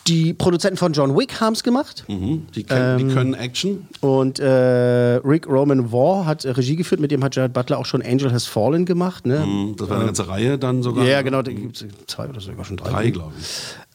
die 0.06 0.34
Produzenten 0.34 0.76
von 0.76 0.92
John 0.92 1.16
Wick 1.16 1.40
haben 1.40 1.54
es 1.54 1.62
gemacht. 1.62 2.04
Mhm. 2.08 2.46
Die, 2.54 2.64
können, 2.64 2.98
die 3.08 3.14
können 3.14 3.34
Action. 3.34 3.86
Und 4.00 4.38
äh, 4.38 4.46
Rick 4.46 5.48
Roman 5.48 5.90
Waugh 5.92 6.26
hat 6.26 6.44
äh, 6.44 6.50
Regie 6.50 6.76
geführt, 6.76 7.00
mit 7.00 7.10
dem 7.10 7.24
hat 7.24 7.34
Jared 7.36 7.52
Butler 7.52 7.78
auch 7.78 7.86
schon 7.86 8.02
Angel 8.02 8.32
Has 8.32 8.46
Fallen 8.46 8.84
gemacht. 8.84 9.26
Ne? 9.26 9.44
Mhm, 9.44 9.76
Das 9.76 9.88
war 9.88 9.96
eine 9.96 10.06
ganze 10.06 10.28
Reihe 10.28 10.58
dann 10.58 10.82
sogar. 10.82 11.04
Ja, 11.04 11.22
genau, 11.22 11.42
da 11.42 11.52
gibt 11.52 11.76
es 11.76 11.86
zwei 12.06 12.28
oder 12.28 12.40
sogar 12.40 12.64
schon 12.64 12.76
drei. 12.76 12.90
Drei, 12.90 13.10
glaube 13.10 13.32
ich. 13.38 13.46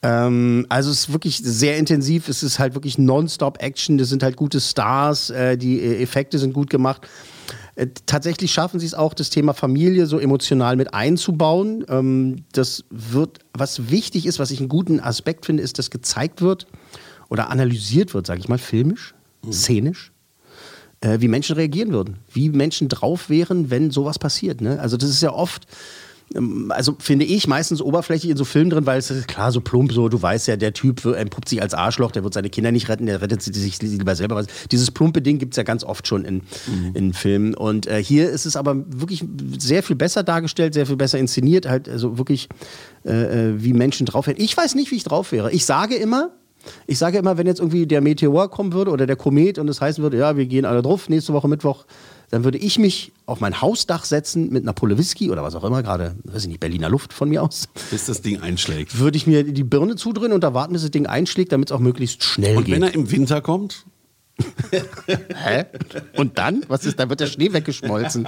Ähm, 0.03 0.65
also 0.69 0.89
es 0.89 1.01
ist 1.01 1.13
wirklich 1.13 1.37
sehr 1.37 1.77
intensiv, 1.77 2.27
es 2.27 2.41
ist 2.41 2.57
halt 2.57 2.73
wirklich 2.73 2.97
Nonstop-Action, 2.97 3.97
das 3.97 4.09
sind 4.09 4.23
halt 4.23 4.35
gute 4.35 4.59
Stars, 4.59 5.29
äh, 5.29 5.57
die 5.57 5.79
äh, 5.79 6.01
Effekte 6.01 6.39
sind 6.39 6.53
gut 6.53 6.69
gemacht. 6.69 7.07
Äh, 7.75 7.87
tatsächlich 8.05 8.51
schaffen 8.51 8.79
sie 8.79 8.85
es 8.85 8.93
auch, 8.93 9.13
das 9.13 9.29
Thema 9.29 9.53
Familie 9.53 10.05
so 10.05 10.19
emotional 10.19 10.75
mit 10.75 10.93
einzubauen. 10.93 11.85
Ähm, 11.87 12.43
das 12.51 12.83
wird, 12.89 13.39
was 13.53 13.89
wichtig 13.89 14.25
ist, 14.25 14.39
was 14.39 14.51
ich 14.51 14.59
einen 14.59 14.69
guten 14.69 14.99
Aspekt 14.99 15.45
finde, 15.45 15.63
ist, 15.63 15.79
dass 15.79 15.89
gezeigt 15.89 16.41
wird 16.41 16.67
oder 17.29 17.49
analysiert 17.49 18.13
wird, 18.13 18.27
sage 18.27 18.39
ich 18.39 18.49
mal, 18.49 18.57
filmisch, 18.57 19.13
szenisch, 19.49 20.11
äh, 21.01 21.19
wie 21.21 21.27
Menschen 21.27 21.55
reagieren 21.55 21.91
würden, 21.91 22.17
wie 22.31 22.49
Menschen 22.49 22.89
drauf 22.89 23.29
wären, 23.29 23.69
wenn 23.69 23.91
sowas 23.91 24.19
passiert. 24.19 24.61
Ne? 24.61 24.79
Also 24.79 24.97
das 24.97 25.09
ist 25.09 25.21
ja 25.21 25.31
oft, 25.31 25.65
also 26.69 26.95
finde 26.99 27.25
ich 27.25 27.47
meistens 27.47 27.81
oberflächlich 27.81 28.31
in 28.31 28.37
so 28.37 28.45
Filmen 28.45 28.69
drin, 28.69 28.85
weil 28.85 28.97
es 28.99 29.11
ist 29.11 29.27
klar 29.27 29.51
so 29.51 29.59
plump, 29.61 29.91
so 29.91 30.07
du 30.09 30.21
weißt 30.21 30.47
ja, 30.47 30.55
der 30.55 30.73
Typ 30.73 31.03
wir- 31.03 31.17
entpuppt 31.17 31.49
sich 31.49 31.61
als 31.61 31.73
Arschloch, 31.73 32.11
der 32.11 32.23
wird 32.23 32.33
seine 32.33 32.49
Kinder 32.49 32.71
nicht 32.71 32.87
retten, 32.89 33.05
der 33.05 33.21
rettet 33.21 33.41
sie- 33.43 33.51
sich 33.53 33.81
lieber 33.81 34.15
selber. 34.15 34.35
was. 34.35 34.47
Dieses 34.71 34.91
plumpe 34.91 35.21
Ding 35.21 35.39
gibt 35.39 35.53
es 35.53 35.57
ja 35.57 35.63
ganz 35.63 35.83
oft 35.83 36.07
schon 36.07 36.23
in, 36.25 36.41
in 36.93 37.13
Filmen. 37.13 37.53
Und 37.53 37.87
äh, 37.87 38.03
hier 38.03 38.29
ist 38.29 38.45
es 38.45 38.55
aber 38.55 38.75
wirklich 38.87 39.23
sehr 39.57 39.83
viel 39.83 39.95
besser 39.95 40.23
dargestellt, 40.23 40.73
sehr 40.73 40.85
viel 40.85 40.95
besser 40.95 41.19
inszeniert, 41.19 41.67
halt 41.67 41.89
also 41.89 42.17
wirklich 42.17 42.47
äh, 43.05 43.11
äh, 43.49 43.63
wie 43.63 43.73
Menschen 43.73 44.05
drauf 44.05 44.27
wären. 44.27 44.37
Ich 44.39 44.55
weiß 44.55 44.75
nicht, 44.75 44.91
wie 44.91 44.95
ich 44.95 45.03
drauf 45.03 45.31
wäre. 45.31 45.51
Ich 45.51 45.65
sage 45.65 45.95
immer, 45.95 46.29
ich 46.87 46.97
sage 46.97 47.17
immer, 47.17 47.37
wenn 47.37 47.47
jetzt 47.47 47.59
irgendwie 47.59 47.87
der 47.87 48.01
Meteor 48.01 48.49
kommen 48.49 48.73
würde 48.73 48.91
oder 48.91 49.07
der 49.07 49.15
Komet 49.15 49.57
und 49.57 49.67
es 49.69 49.81
heißen 49.81 50.03
würde, 50.03 50.17
ja, 50.17 50.37
wir 50.37 50.45
gehen 50.45 50.65
alle 50.65 50.81
drauf, 50.81 51.09
nächste 51.09 51.33
Woche 51.33 51.47
Mittwoch, 51.47 51.85
dann 52.29 52.43
würde 52.45 52.57
ich 52.57 52.79
mich 52.79 53.11
auf 53.25 53.41
mein 53.41 53.61
Hausdach 53.61 54.05
setzen 54.05 54.49
mit 54.51 54.63
einer 54.63 54.73
Pulle 54.73 54.97
Whisky 54.97 55.29
oder 55.31 55.43
was 55.43 55.53
auch 55.55 55.63
immer, 55.65 55.83
gerade, 55.83 56.15
weiß 56.23 56.43
ich 56.43 56.47
nicht, 56.47 56.59
Berliner 56.61 56.89
Luft 56.89 57.11
von 57.13 57.27
mir 57.29 57.43
aus, 57.43 57.67
Bis 57.89 58.05
das 58.05 58.21
Ding 58.21 58.39
einschlägt. 58.41 58.97
würde 58.99 59.17
ich 59.17 59.27
mir 59.27 59.43
die 59.43 59.63
Birne 59.63 59.95
zudrehen 59.95 60.31
und 60.31 60.41
da 60.43 60.53
warten, 60.53 60.73
bis 60.73 60.81
das 60.83 60.91
Ding 60.91 61.05
einschlägt, 61.07 61.51
damit 61.51 61.69
es 61.69 61.75
auch 61.75 61.79
möglichst 61.79 62.23
schnell 62.23 62.55
Und 62.57 62.65
geht. 62.65 62.75
wenn 62.75 62.83
er 62.83 62.93
im 62.93 63.11
Winter 63.11 63.41
kommt? 63.41 63.85
Hä? 65.35 65.65
Und 66.17 66.37
dann? 66.37 66.63
Was 66.67 66.85
ist? 66.85 66.99
Da 66.99 67.09
wird 67.09 67.19
der 67.19 67.27
Schnee 67.27 67.51
weggeschmolzen. 67.53 68.27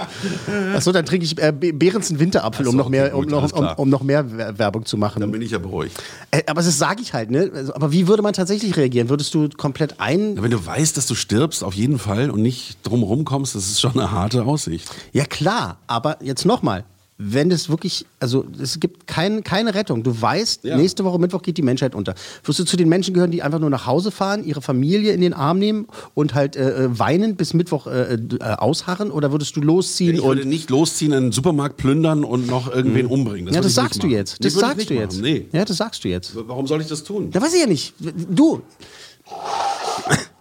Achso, 0.74 0.92
dann 0.92 1.04
trinke 1.06 1.24
ich 1.24 1.36
äh, 1.42 1.52
Be- 1.52 1.72
Behrensen 1.72 2.18
Winterapfel, 2.20 2.66
um 2.66 2.72
so, 2.72 2.78
noch 2.78 2.88
mehr, 2.88 3.10
gut, 3.10 3.24
um, 3.26 3.30
noch, 3.30 3.52
um, 3.52 3.66
um 3.76 3.88
noch 3.88 4.02
mehr 4.02 4.24
Wer- 4.36 4.58
Werbung 4.58 4.84
zu 4.84 4.96
machen. 4.96 5.20
Dann 5.20 5.32
bin 5.32 5.42
ich 5.42 5.50
ja 5.50 5.58
beruhigt. 5.58 6.00
Äh, 6.30 6.42
aber 6.46 6.62
das 6.62 6.78
sage 6.78 7.02
ich 7.02 7.14
halt, 7.14 7.30
ne? 7.30 7.50
Also, 7.54 7.74
aber 7.74 7.90
wie 7.92 8.06
würde 8.06 8.22
man 8.22 8.32
tatsächlich 8.32 8.76
reagieren? 8.76 9.08
Würdest 9.08 9.34
du 9.34 9.48
komplett 9.56 9.98
ein. 10.00 10.36
Ja, 10.36 10.42
Wenn 10.42 10.50
du 10.50 10.64
weißt, 10.64 10.96
dass 10.96 11.06
du 11.06 11.14
stirbst, 11.14 11.64
auf 11.64 11.74
jeden 11.74 11.98
Fall 11.98 12.30
und 12.30 12.42
nicht 12.42 12.78
drumherum 12.82 13.24
kommst, 13.24 13.54
das 13.54 13.64
ist 13.68 13.80
schon 13.80 13.92
eine 13.92 14.10
harte 14.10 14.44
Aussicht. 14.44 14.88
Ja, 15.12 15.24
klar, 15.24 15.78
aber 15.86 16.18
jetzt 16.22 16.44
nochmal. 16.44 16.84
Wenn 17.16 17.52
es 17.52 17.68
wirklich, 17.68 18.06
also 18.18 18.44
es 18.60 18.80
gibt 18.80 19.06
kein, 19.06 19.44
keine 19.44 19.74
Rettung. 19.76 20.02
Du 20.02 20.20
weißt, 20.20 20.64
Ja. 20.64 20.76
nächste 20.76 21.04
Woche 21.04 21.20
Mittwoch 21.20 21.42
geht 21.42 21.56
die 21.56 21.62
Menschheit 21.62 21.94
unter. 21.94 22.16
Wirst 22.42 22.58
du 22.58 22.64
zu 22.64 22.76
den 22.76 22.88
Menschen 22.88 23.14
gehören, 23.14 23.30
die 23.30 23.40
einfach 23.40 23.60
nur 23.60 23.70
nach 23.70 23.86
Hause 23.86 24.10
fahren, 24.10 24.44
ihre 24.44 24.60
Familie 24.60 25.12
in 25.12 25.20
den 25.20 25.32
Arm 25.32 25.60
nehmen 25.60 25.86
und 26.14 26.34
halt 26.34 26.56
äh, 26.56 26.86
äh, 26.86 26.98
weinen 26.98 27.36
bis 27.36 27.54
Mittwoch 27.54 27.86
äh, 27.86 28.14
äh, 28.14 28.18
ausharren? 28.40 29.12
Oder 29.12 29.30
würdest 29.30 29.54
du 29.54 29.60
losziehen 29.60 30.16
Ich 30.16 30.20
und. 30.22 30.26
würde 30.26 30.48
nicht 30.48 30.70
losziehen, 30.70 31.12
einen 31.12 31.30
Supermarkt 31.30 31.76
plündern 31.76 32.24
und 32.24 32.48
noch 32.48 32.74
irgendwen 32.74 33.06
umbringen. 33.06 33.46
ja, 33.54 33.60
würde 33.60 33.68
das 33.68 33.72
ich 33.72 33.76
nicht 33.76 33.84
sagst 33.92 34.02
du 34.02 34.06
jetzt. 34.08 34.32
Nee, 34.40 34.44
Das 34.46 34.54
ich 34.54 34.60
sagst 34.60 34.90
du 34.90 34.94
jetzt. 34.94 35.20
Nee. 35.20 35.46
Ja, 35.52 35.64
das 35.64 35.76
sagst 35.76 36.02
du 36.04 36.08
jetzt. 36.08 36.32
Warum 36.34 36.66
soll 36.66 36.80
ich 36.80 36.88
das 36.88 37.04
tun? 37.04 37.30
Da 37.30 37.40
weiß 37.40 37.54
ich 37.54 37.60
ja 37.60 37.66
nicht. 37.68 37.94
Du. 38.28 38.60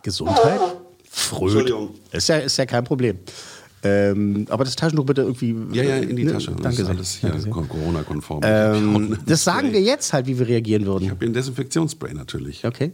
Gesundheit? 0.01 0.59
Entschuldigung. 1.39 1.91
Ist 2.11 2.27
ja, 2.29 2.37
ist 2.37 2.57
ja 2.57 2.65
kein 2.65 2.83
Problem. 2.83 3.19
Ähm, 3.83 4.45
aber 4.49 4.63
das 4.63 4.75
Taschentuch 4.75 5.05
bitte 5.05 5.21
irgendwie. 5.21 5.55
Ja, 5.73 5.83
ja, 5.83 5.97
in 5.97 6.15
die 6.15 6.23
ne? 6.23 6.33
Tasche. 6.33 6.51
Das 6.51 6.61
Danke 6.61 7.01
ist 7.01 7.19
sehr. 7.21 7.31
alles 7.31 7.43
hier. 7.43 7.51
Corona-konform. 7.51 8.41
Ähm, 8.43 9.17
das 9.25 9.43
sagen 9.43 9.73
wir 9.73 9.81
jetzt 9.81 10.13
halt, 10.13 10.27
wie 10.27 10.39
wir 10.39 10.47
reagieren 10.47 10.85
würden. 10.85 11.05
Ich 11.05 11.09
habe 11.09 11.25
ein 11.25 11.33
Desinfektionsspray 11.33 12.13
natürlich. 12.13 12.65
Okay. 12.65 12.93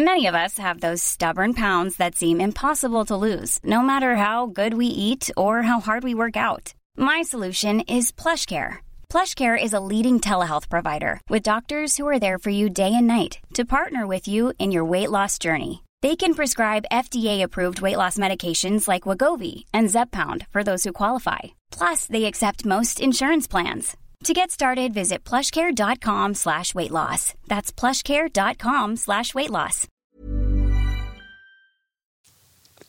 Many 0.00 0.26
of 0.26 0.34
us 0.34 0.58
have 0.58 0.78
those 0.78 1.02
stubborn 1.02 1.54
pounds 1.54 1.96
that 1.96 2.14
seem 2.14 2.40
impossible 2.40 3.04
to 3.06 3.16
lose, 3.16 3.58
no 3.64 3.82
matter 3.82 4.14
how 4.14 4.46
good 4.46 4.74
we 4.74 4.86
eat 4.86 5.28
or 5.36 5.62
how 5.62 5.80
hard 5.80 6.04
we 6.04 6.14
work 6.14 6.36
out. 6.36 6.72
My 6.96 7.22
solution 7.22 7.80
is 7.80 8.12
PlushCare. 8.12 8.76
PlushCare 9.10 9.60
is 9.60 9.72
a 9.72 9.80
leading 9.80 10.20
telehealth 10.20 10.68
provider 10.68 11.20
with 11.28 11.42
doctors 11.42 11.96
who 11.96 12.06
are 12.06 12.20
there 12.20 12.38
for 12.38 12.50
you 12.50 12.70
day 12.70 12.94
and 12.94 13.08
night 13.08 13.40
to 13.54 13.64
partner 13.64 14.06
with 14.06 14.28
you 14.28 14.52
in 14.60 14.70
your 14.70 14.84
weight 14.84 15.10
loss 15.10 15.36
journey. 15.36 15.82
They 16.00 16.14
can 16.14 16.34
prescribe 16.34 16.84
FDA-approved 16.92 17.80
weight 17.80 17.96
loss 17.96 18.18
medications 18.18 18.86
like 18.86 19.02
Wagovi 19.02 19.64
and 19.72 19.88
Zepbound 19.88 20.46
for 20.50 20.62
those 20.62 20.84
who 20.84 20.92
qualify. 20.92 21.38
Plus, 21.72 22.06
they 22.06 22.26
accept 22.26 22.64
most 22.64 23.00
insurance 23.00 23.48
plans. 23.48 23.96
To 24.24 24.32
get 24.32 24.50
started, 24.52 24.94
visit 24.94 25.24
plushcare.com 25.24 26.34
slash 26.34 26.74
weight 26.74 26.92
loss. 26.92 27.34
That's 27.48 27.72
plushcare.com 27.72 28.96
slash 28.96 29.34
weight 29.34 29.50
loss. 29.50 29.86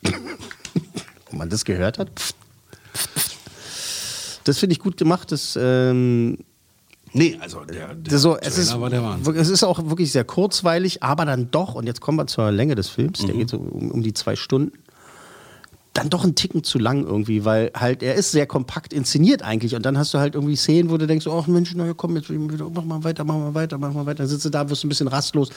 Ob 0.06 1.32
man 1.32 1.48
das 1.48 1.64
gehört 1.64 1.98
hat? 1.98 2.10
Das 4.44 4.58
finde 4.58 4.72
ich 4.74 4.80
gut 4.80 4.96
gemacht. 4.96 5.30
Das, 5.32 5.56
ähm, 5.60 6.38
Nee, 7.12 7.36
also 7.40 7.64
der, 7.64 7.94
der 7.94 8.12
das 8.12 8.22
so, 8.22 8.36
es, 8.38 8.56
ist, 8.56 8.72
der 8.74 9.18
es 9.34 9.48
ist 9.48 9.64
auch 9.64 9.78
wirklich 9.90 10.12
sehr 10.12 10.24
kurzweilig, 10.24 11.02
aber 11.02 11.24
dann 11.24 11.50
doch, 11.50 11.74
und 11.74 11.86
jetzt 11.86 12.00
kommen 12.00 12.18
wir 12.18 12.26
zur 12.26 12.50
Länge 12.52 12.74
des 12.76 12.88
Films, 12.88 13.22
Mhm. 13.22 13.26
der 13.26 13.36
geht 13.36 13.48
so 13.50 13.58
um, 13.58 13.90
um 13.90 14.02
die 14.02 14.12
zwei 14.14 14.36
Stunden, 14.36 14.72
dann 15.92 16.08
doch 16.08 16.22
ein 16.24 16.36
Ticken 16.36 16.62
zu 16.62 16.78
lang 16.78 17.04
irgendwie, 17.04 17.44
weil 17.44 17.72
halt 17.74 18.02
er 18.02 18.14
ist 18.14 18.30
sehr 18.30 18.46
kompakt 18.46 18.92
inszeniert 18.92 19.42
eigentlich 19.42 19.74
und 19.74 19.84
dann 19.84 19.98
hast 19.98 20.14
du 20.14 20.18
halt 20.18 20.36
irgendwie 20.36 20.54
Szenen, 20.54 20.88
wo 20.90 20.96
du 20.96 21.06
denkst, 21.06 21.26
ach 21.26 21.48
Mensch, 21.48 21.72
na 21.74 21.84
ja, 21.84 21.94
komm 21.94 22.14
jetzt 22.16 22.30
wieder, 22.30 22.70
mach 22.72 22.84
mal 22.84 23.02
weiter, 23.02 23.24
mach 23.24 23.34
mal 23.34 23.54
weiter, 23.54 23.76
mach 23.76 23.92
mal 23.92 24.06
weiter. 24.06 24.18
Dann 24.18 24.28
sitzt 24.28 24.44
du 24.44 24.50
da, 24.50 24.70
wirst 24.70 24.84
du 24.84 24.86
ein 24.86 24.90
bisschen 24.90 25.08
rastlos, 25.08 25.50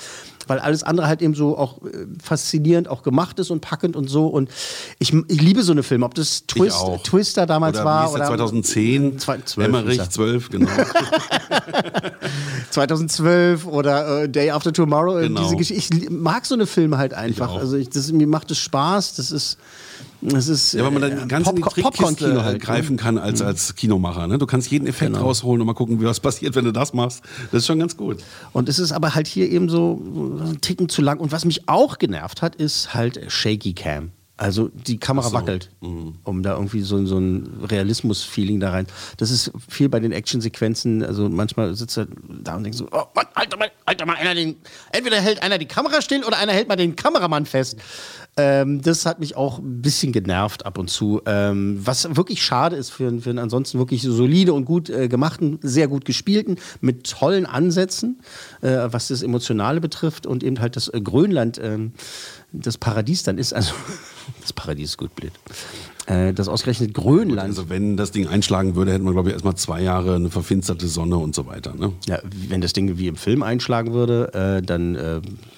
weil 0.48 0.58
alles 0.60 0.82
andere 0.84 1.08
halt 1.08 1.22
eben 1.22 1.36
so 1.36 1.56
auch 1.58 1.84
äh, 1.84 2.08
faszinierend 2.22 2.88
auch 2.88 3.04
gemacht 3.04 3.38
ist 3.38 3.52
und 3.52 3.62
packend 3.62 3.96
und 3.96 4.10
so 4.10 4.28
und 4.28 4.50
ich, 4.98 5.14
ich 5.28 5.42
liebe 5.42 5.62
so 5.62 5.72
eine 5.72 5.84
Filme, 5.84 6.06
ob 6.06 6.16
das 6.16 6.48
Twist. 6.48 6.78
Twister 7.04 7.46
damals 7.46 7.78
oder 7.78 7.86
war 7.86 8.12
oder 8.12 8.26
2010, 8.26 9.20
12 9.20 9.58
Emmerich 9.58 9.92
hieß 9.92 10.00
er. 10.00 10.10
12, 10.10 10.50
genau. 10.50 10.70
2012 12.72 13.68
oder 13.68 14.24
äh, 14.24 14.30
Day 14.30 14.50
After 14.52 14.74
Tomorrow. 14.74 15.20
äh, 15.20 15.28
Genau. 15.28 15.42
Diese 15.44 15.56
Geschichte. 15.56 15.98
Ich 15.98 16.10
mag 16.10 16.46
so 16.46 16.56
eine 16.56 16.66
Filme 16.66 16.98
halt 16.98 17.14
einfach. 17.14 17.50
auch. 17.52 17.60
also 17.60 17.78
ich, 17.78 17.90
das, 17.90 18.12
mir 18.12 18.28
macht 18.28 18.52
es 18.52 18.58
Spaß. 18.60 19.16
Das 19.16 19.32
ist, 19.32 19.58
das 20.30 20.48
ist 20.48 20.74
Ja, 20.74 20.84
weil 20.84 20.92
man 20.92 21.04
äh, 21.04 21.16
dann 21.16 21.28
ganz 21.28 21.48
in 21.50 21.56
die 21.58 21.62
Trickkiste 21.62 22.44
halt 22.44 22.54
ne? 22.54 22.60
greifen 22.60 22.98
kann 22.98 23.18
als, 23.18 23.42
als 23.42 23.76
Kinomacher. 23.76 24.28
Ne? 24.28 24.38
Du 24.38 24.46
kannst 24.46 24.72
jeden 24.72 24.88
Effekt 24.88 25.14
Genau. 25.14 25.26
rausholen 25.26 25.62
und 25.62 25.68
mal 25.68 25.74
gucken, 25.74 26.00
wie 26.02 26.06
was 26.06 26.20
passiert, 26.20 26.56
wenn 26.56 26.66
du 26.66 26.72
das 26.72 26.94
machst. 26.94 27.24
Das 27.52 27.60
ist 27.64 27.68
schon 27.68 27.80
ganz 27.80 27.98
gut. 27.98 28.18
Und 28.54 28.70
es 28.70 28.80
ist 28.80 28.92
aber 28.92 29.16
halt 29.16 29.28
hier 29.28 29.50
eben 29.50 29.70
so, 29.70 30.02
so 30.38 30.44
ein 30.46 30.62
Ticken 30.62 30.90
zu 30.90 31.02
lang. 31.02 31.20
Und 31.20 31.32
was 31.32 31.46
mich 31.46 31.68
auch 31.68 31.98
genervt 31.98 32.42
hat, 32.42 32.56
ist 32.56 32.94
halt 32.94 33.20
Shaky 33.32 33.74
Cam. 33.74 34.12
Also 34.36 34.70
die 34.70 34.98
Kamera 34.98 35.28
so. 35.30 35.34
wackelt, 35.34 35.70
Mhm. 35.82 36.16
um 36.24 36.42
da 36.42 36.56
irgendwie 36.56 36.82
so, 36.82 37.06
so 37.06 37.20
ein 37.20 37.66
Realismus-Feeling 37.70 38.60
da 38.60 38.72
rein. 38.72 38.88
Das 39.18 39.30
ist 39.30 39.52
viel 39.70 39.90
bei 39.90 40.00
den 40.00 40.12
Actionsequenzen. 40.12 41.04
Also 41.04 41.30
manchmal 41.30 41.76
sitzt 41.76 41.98
er 41.98 42.08
da 42.42 42.56
und 42.56 42.64
denkt 42.64 42.78
so, 42.78 42.88
oh 42.92 43.04
Mann, 43.14 43.28
Alter 43.36 43.58
mal, 43.58 43.72
Alter 43.86 44.08
mal, 44.08 44.16
einer 44.16 44.34
den, 44.34 44.56
entweder 44.92 45.22
hält 45.22 45.44
einer 45.44 45.60
die 45.60 45.68
Kamera 45.68 46.02
still 46.02 46.24
oder 46.24 46.38
einer 46.40 46.52
hält 46.52 46.68
mal 46.68 46.76
den 46.76 46.96
Kameramann 46.96 47.46
fest. 47.46 47.78
Ähm, 48.36 48.82
das 48.82 49.06
hat 49.06 49.20
mich 49.20 49.36
auch 49.36 49.60
ein 49.60 49.84
bisschen 49.84 50.12
genervt 50.12 50.66
ab 50.66 50.80
und 50.80 50.90
zu. 50.90 51.22
Ähm, 51.28 51.80
was 51.86 52.16
wirklich 52.16 52.42
schade 52.44 52.76
ist 52.76 52.90
für, 52.90 53.22
für 53.22 53.30
einen 53.30 53.38
ansonsten 53.38 53.78
wirklich 53.78 54.02
solide 54.02 54.54
und 54.54 54.66
gut 54.66 54.90
äh, 54.90 55.08
gemachten, 55.08 55.60
sehr 55.62 55.88
gut 55.88 56.06
gespielten, 56.06 56.58
mit 56.82 57.08
tollen 57.08 57.46
Ansätzen, 57.46 58.20
äh, 58.62 58.88
was 58.88 59.10
das 59.10 59.22
Emotionale 59.22 59.80
betrifft 59.80 60.26
und 60.26 60.44
eben 60.44 60.60
halt 60.60 60.76
das 60.76 60.88
äh, 60.88 61.00
Grönland, 61.00 61.60
ähm, 61.62 61.94
das 62.52 62.80
Paradies 62.80 63.22
dann 63.22 63.38
ist. 63.38 63.54
Also, 63.54 63.74
das 64.44 64.54
Paradies 64.54 64.90
ist 64.92 64.98
gut 64.98 65.16
blöd. 65.16 65.32
Äh, 66.06 66.34
das 66.34 66.48
ausgerechnet 66.50 66.94
Grönland. 66.94 67.40
Also 67.50 67.70
wenn 67.70 67.98
das 67.98 68.12
Ding 68.12 68.28
einschlagen 68.28 68.76
würde, 68.76 68.92
hätten 68.94 69.06
wir, 69.06 69.14
glaube 69.14 69.30
ich, 69.30 69.34
erstmal 69.34 69.56
zwei 69.56 69.82
Jahre 69.82 70.16
eine 70.16 70.30
verfinsterte 70.30 70.88
Sonne 70.88 71.18
und 71.18 71.34
so 71.34 71.48
weiter. 71.48 71.74
Ne? 71.74 71.94
Ja, 72.08 72.20
wenn 72.50 72.62
das 72.62 72.74
Ding 72.74 72.98
wie 72.98 73.08
im 73.08 73.16
Film 73.16 73.42
einschlagen 73.42 73.94
würde, 73.94 74.34
äh, 74.34 74.62
dann 74.62 74.96
äh, 74.96 75.18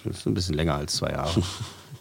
ist 0.10 0.20
es 0.20 0.26
ein 0.26 0.34
bisschen 0.36 0.56
länger 0.56 0.76
als 0.76 0.96
zwei 0.96 1.10
Jahre. 1.10 1.42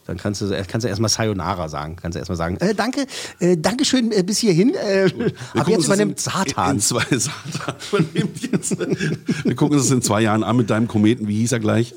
Dann 0.06 0.18
kannst 0.18 0.42
du, 0.42 0.50
kannst 0.68 0.84
du 0.84 0.88
erstmal 0.88 1.08
Sayonara 1.08 1.66
sagen. 1.70 1.96
Kannst 1.96 2.14
du 2.14 2.18
erstmal 2.18 2.36
sagen, 2.36 2.58
äh, 2.58 2.74
danke, 2.74 3.06
äh, 3.38 3.56
danke 3.56 3.86
schön 3.86 4.12
äh, 4.12 4.22
bis 4.22 4.36
hierhin. 4.36 4.74
Äh, 4.74 5.08
gucken 5.54 5.72
jetzt 5.72 5.86
übernimmt 5.86 6.10
in- 6.12 6.16
Satan. 6.18 6.74
In 6.74 6.80
zwei, 6.82 7.04
Satan 7.18 7.74
übernimmt 7.90 8.52
jetzt. 8.52 8.76
Wir 8.78 9.54
gucken 9.54 9.78
uns 9.78 9.84
das 9.88 9.92
in 9.96 10.02
zwei 10.02 10.20
Jahren 10.20 10.42
an 10.42 10.58
mit 10.58 10.68
deinem 10.68 10.88
Kometen. 10.88 11.26
Wie 11.26 11.36
hieß 11.36 11.52
er 11.52 11.60
gleich? 11.60 11.94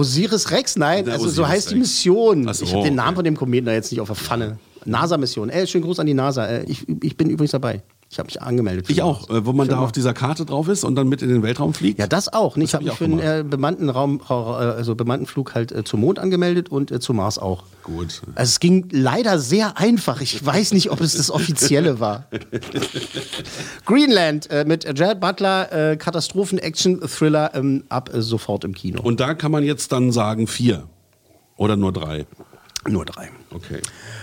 Osiris 0.00 0.50
Rex, 0.50 0.76
nein, 0.76 1.04
Der 1.04 1.14
also 1.14 1.28
so 1.28 1.46
heißt 1.46 1.70
die. 1.70 1.76
Mission. 1.76 2.52
So, 2.52 2.64
ich 2.64 2.72
habe 2.72 2.84
den 2.84 2.94
Namen 2.94 3.08
okay. 3.08 3.16
von 3.16 3.24
dem 3.24 3.36
Kometen 3.36 3.66
da 3.66 3.72
jetzt 3.72 3.90
nicht 3.92 4.00
auf 4.00 4.08
der 4.08 4.16
Pfanne. 4.16 4.58
NASA-Mission. 4.86 5.50
Ey, 5.50 5.66
schönen 5.66 5.84
Gruß 5.84 5.98
an 6.00 6.06
die 6.06 6.14
NASA. 6.14 6.46
Äh, 6.46 6.64
ich, 6.64 6.86
ich 7.02 7.16
bin 7.16 7.28
übrigens 7.28 7.50
dabei. 7.50 7.82
Ich 8.12 8.18
habe 8.18 8.26
mich 8.26 8.42
angemeldet. 8.42 8.90
Ich 8.90 9.02
auch, 9.02 9.30
äh, 9.30 9.46
wo 9.46 9.52
man 9.52 9.68
da 9.68 9.78
auf 9.78 9.92
dieser 9.92 10.12
Karte 10.12 10.44
drauf 10.44 10.66
ist 10.66 10.82
und 10.82 10.96
dann 10.96 11.08
mit 11.08 11.22
in 11.22 11.28
den 11.28 11.44
Weltraum 11.44 11.72
fliegt. 11.72 12.00
Ja, 12.00 12.08
das 12.08 12.32
auch. 12.32 12.56
Ne? 12.56 12.64
Ich 12.64 12.74
hab 12.74 12.80
habe 12.80 12.92
ich 12.92 12.98
mich 12.98 12.98
für 12.98 13.04
einen 13.04 13.20
äh, 13.20 13.44
bemannten 13.48 13.88
Raum, 13.88 14.20
äh, 14.28 14.32
also 14.32 14.96
bemannten 14.96 15.26
Flug 15.26 15.54
halt 15.54 15.70
äh, 15.70 15.84
zum 15.84 16.00
Mond 16.00 16.18
angemeldet 16.18 16.70
und 16.70 16.90
äh, 16.90 16.98
zu 16.98 17.14
Mars 17.14 17.38
auch. 17.38 17.62
Gut. 17.84 18.22
Also 18.34 18.50
es 18.50 18.58
ging 18.58 18.88
leider 18.90 19.38
sehr 19.38 19.78
einfach. 19.78 20.20
Ich 20.22 20.44
weiß 20.44 20.72
nicht, 20.72 20.90
ob 20.90 21.00
es 21.00 21.16
das 21.16 21.30
offizielle 21.30 22.00
war. 22.00 22.26
Greenland 23.86 24.50
äh, 24.50 24.64
mit 24.64 24.98
Jared 24.98 25.20
Butler, 25.20 25.96
Katastrophen-Action-Thriller 25.96 27.54
ähm, 27.54 27.84
ab 27.90 28.10
sofort 28.14 28.64
im 28.64 28.74
Kino. 28.74 29.00
Und 29.02 29.20
da 29.20 29.34
kann 29.34 29.52
man 29.52 29.62
jetzt 29.62 29.92
dann 29.92 30.10
sagen 30.10 30.48
vier. 30.48 30.88
Oder 31.56 31.76
nur 31.76 31.92
drei. 31.92 32.26
Nur 32.88 33.04
drei. 33.04 33.30
Okay. 33.52 33.80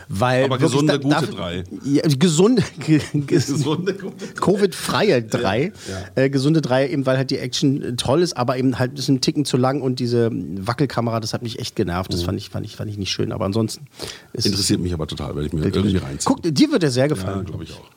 Weil 0.09 0.45
Aber 0.45 0.57
gesunde, 0.57 0.99
da- 0.99 1.19
gute 1.19 1.31
drei. 1.35 1.63
Ja, 1.83 2.01
gesunde, 2.07 2.63
ge, 2.79 2.99
ge, 3.13 3.21
Gesunde, 3.25 3.93
gute 3.93 4.25
Covid-freie 4.35 5.21
drei. 5.23 5.73
Ja, 6.15 6.23
Äh, 6.23 6.29
gesunde 6.29 6.61
drei, 6.61 6.89
eben 6.89 7.05
weil 7.05 7.17
halt 7.17 7.29
die 7.29 7.39
Action 7.39 7.81
äh, 7.81 7.95
toll 7.97 8.21
ist, 8.21 8.37
aber 8.37 8.57
eben 8.57 8.79
halt 8.79 8.91
ein 8.93 8.95
bisschen 8.95 9.19
Ticken 9.21 9.43
zu 9.43 9.57
lang 9.57 9.81
und 9.81 9.99
diese 9.99 10.29
Wackelkamera, 10.31 11.19
das 11.19 11.33
hat 11.33 11.43
mich 11.43 11.59
echt 11.59 11.75
genervt. 11.75 12.13
Das 12.13 12.23
fand, 12.23 12.37
ich, 12.37 12.49
fand, 12.49 12.65
ich, 12.65 12.75
fand 12.77 12.89
ich 12.89 12.97
nicht 12.97 13.11
schön. 13.11 13.31
Aber 13.33 13.45
ansonsten 13.45 13.85
ist. 14.33 14.45
Interessiert 14.45 14.79
mich 14.79 14.93
aber 14.93 15.07
total, 15.07 15.35
weil 15.35 15.45
ich 15.47 15.53
mir 15.53 15.65
irgendwie 15.65 15.97
reinziehe. 15.97 16.25
Guck, 16.33 16.41
dir 16.43 16.71
wird 16.71 16.83
er 16.83 16.91
sehr 16.91 17.03
Ja, 17.03 17.07
gefallen. 17.07 17.45
glaube 17.45 17.63
ich 17.65 17.73
auch. 17.73 17.89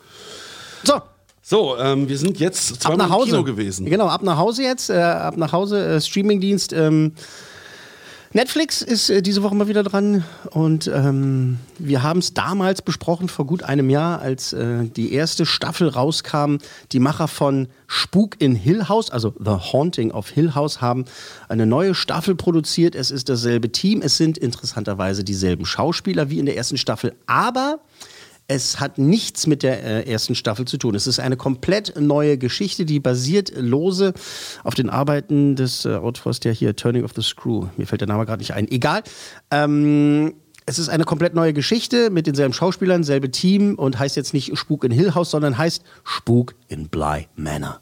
So, 0.83 0.95
So, 1.43 1.79
ähm, 1.79 2.09
wir 2.09 2.19
sind 2.19 2.39
jetzt 2.41 2.73
ab 2.73 2.81
zweimal 2.81 2.97
nach 2.99 3.07
im 3.07 3.13
Hause. 3.13 3.31
Kino 3.31 3.45
gewesen. 3.45 3.87
Genau, 3.87 4.07
ab 4.09 4.23
nach 4.23 4.37
Hause 4.37 4.63
jetzt. 4.63 4.91
Äh, 4.91 4.95
ab 5.01 5.37
nach 5.37 5.53
Hause, 5.53 5.85
äh, 5.85 6.01
Streamingdienst. 6.01 6.73
Ähm, 6.73 7.13
Netflix 8.33 8.81
ist 8.81 9.11
äh, 9.11 9.23
diese 9.23 9.43
Woche 9.43 9.57
mal 9.57 9.67
wieder 9.67 9.83
dran 9.83 10.23
und 10.51 10.87
ähm, 10.87 11.59
wir 11.81 12.05
haben 12.05 12.21
es 12.21 12.33
damals 12.33 12.81
besprochen, 12.81 13.29
vor 13.29 13.45
gut 13.45 13.65
einem 13.65 13.91
Jahr, 13.91 14.21
als 14.21 14.53
äh, 14.53 14.85
die 14.85 15.13
erste 15.13 15.45
Staffel 15.45 15.89
rauskam. 15.89 16.59
Die 16.93 17.01
Macher 17.01 17.27
von 17.27 17.67
Spuk 17.89 18.41
in 18.41 18.55
Hill 18.55 18.89
House, 18.89 19.11
also 19.11 19.35
The 19.37 19.73
Haunting 19.73 20.13
of 20.13 20.29
Hill 20.29 20.55
House, 20.55 20.81
haben 20.81 21.07
eine 21.49 21.67
neue 21.67 21.93
Staffel 21.93 22.37
produziert. 22.37 22.95
Es 22.95 23.11
ist 23.11 23.29
dasselbe 23.29 23.73
Team, 23.73 24.01
es 24.01 24.17
sind 24.17 24.39
interessanterweise 24.39 25.25
dieselben 25.25 25.67
Schauspieler 25.67 26.31
wie 26.31 26.39
in 26.39 26.47
der 26.47 26.57
ersten 26.57 26.79
Staffel, 26.79 27.15
aber 27.27 27.81
es 28.51 28.81
hat 28.81 28.99
nichts 28.99 29.47
mit 29.47 29.63
der 29.63 29.85
äh, 29.85 30.11
ersten 30.11 30.35
Staffel 30.35 30.65
zu 30.65 30.77
tun. 30.77 30.97
Es 30.97 31.07
ist 31.07 31.21
eine 31.21 31.37
komplett 31.37 31.95
neue 32.01 32.37
Geschichte, 32.37 32.85
die 32.85 32.99
basiert 32.99 33.53
lose 33.55 34.13
auf 34.65 34.75
den 34.75 34.91
Arbeiten 34.91 35.55
des 35.55 35.85
äh, 35.85 35.95
Autors, 35.95 36.41
der 36.41 36.53
hier 36.53 36.75
Turning 36.75 37.05
of 37.05 37.13
the 37.15 37.23
Screw, 37.23 37.69
mir 37.77 37.87
fällt 37.87 38.01
der 38.01 38.09
Name 38.09 38.27
gerade 38.27 38.41
nicht 38.41 38.53
ein, 38.53 38.67
egal. 38.69 39.05
Ähm, 39.53 40.35
es 40.67 40.81
ist 40.81 40.89
eine 40.89 41.05
komplett 41.05 41.33
neue 41.33 41.53
Geschichte 41.53 42.11
mit 42.11 42.27
denselben 42.27 42.53
Schauspielern, 42.53 43.05
selbe 43.05 43.31
Team 43.31 43.77
und 43.77 44.01
heißt 44.01 44.17
jetzt 44.17 44.35
nicht 44.35 44.59
Spuk 44.59 44.83
in 44.83 44.91
Hill 44.91 45.15
House, 45.15 45.31
sondern 45.31 45.57
heißt 45.57 45.85
Spuk 46.03 46.57
in 46.67 46.89
Bly 46.89 47.29
Manor. 47.37 47.79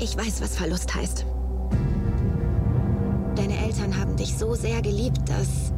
Ich 0.00 0.16
weiß, 0.16 0.42
was 0.42 0.56
Verlust 0.56 0.92
heißt. 0.92 1.24
Deine 3.36 3.56
Eltern 3.64 3.96
haben 3.96 4.16
dich 4.16 4.36
so 4.36 4.52
sehr 4.54 4.82
geliebt, 4.82 5.18
dass 5.26 5.72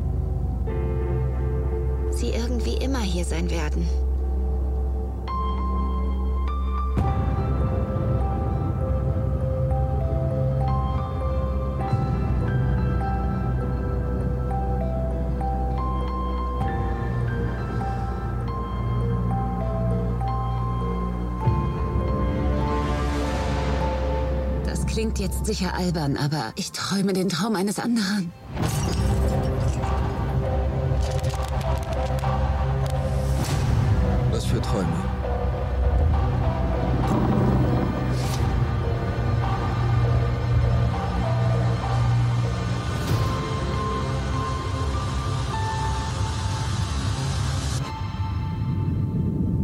sie 2.23 2.31
irgendwie 2.31 2.75
immer 2.75 3.01
hier 3.01 3.25
sein 3.25 3.51
werden. 3.51 3.89
Das 24.65 24.87
Klingt 24.87 25.19
jetzt 25.19 25.47
sicher 25.47 25.75
albern, 25.75 26.17
aber 26.17 26.53
ich 26.55 26.71
träume 26.71 27.15
den 27.15 27.29
Traum 27.29 27.57
eines 27.57 27.81
anderen. 27.81 28.31
Träume? 34.73 34.87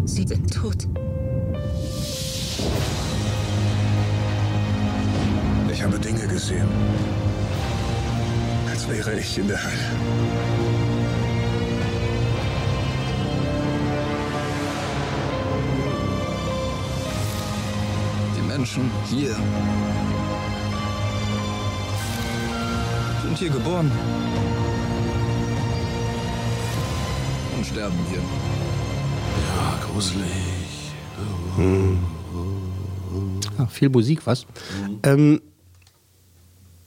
Sie 0.04 0.26
sind 0.26 0.52
tot. 0.52 0.86
Ich 5.72 5.82
habe 5.82 5.98
Dinge 5.98 6.26
gesehen. 6.26 6.68
Als 8.68 8.86
wäre 8.90 9.18
ich 9.18 9.38
in 9.38 9.48
der 9.48 9.62
Hölle. 9.64 9.87
Menschen 18.58 18.90
hier 19.08 19.36
sind 23.22 23.38
hier 23.38 23.50
geboren 23.50 23.88
und 27.56 27.64
sterben 27.64 27.94
hier. 28.10 28.18
Ja, 28.18 29.78
gruselig. 29.86 30.26
Ja, 33.58 33.66
viel 33.66 33.90
Musik, 33.90 34.26
was? 34.26 34.44
Ähm, 35.04 35.40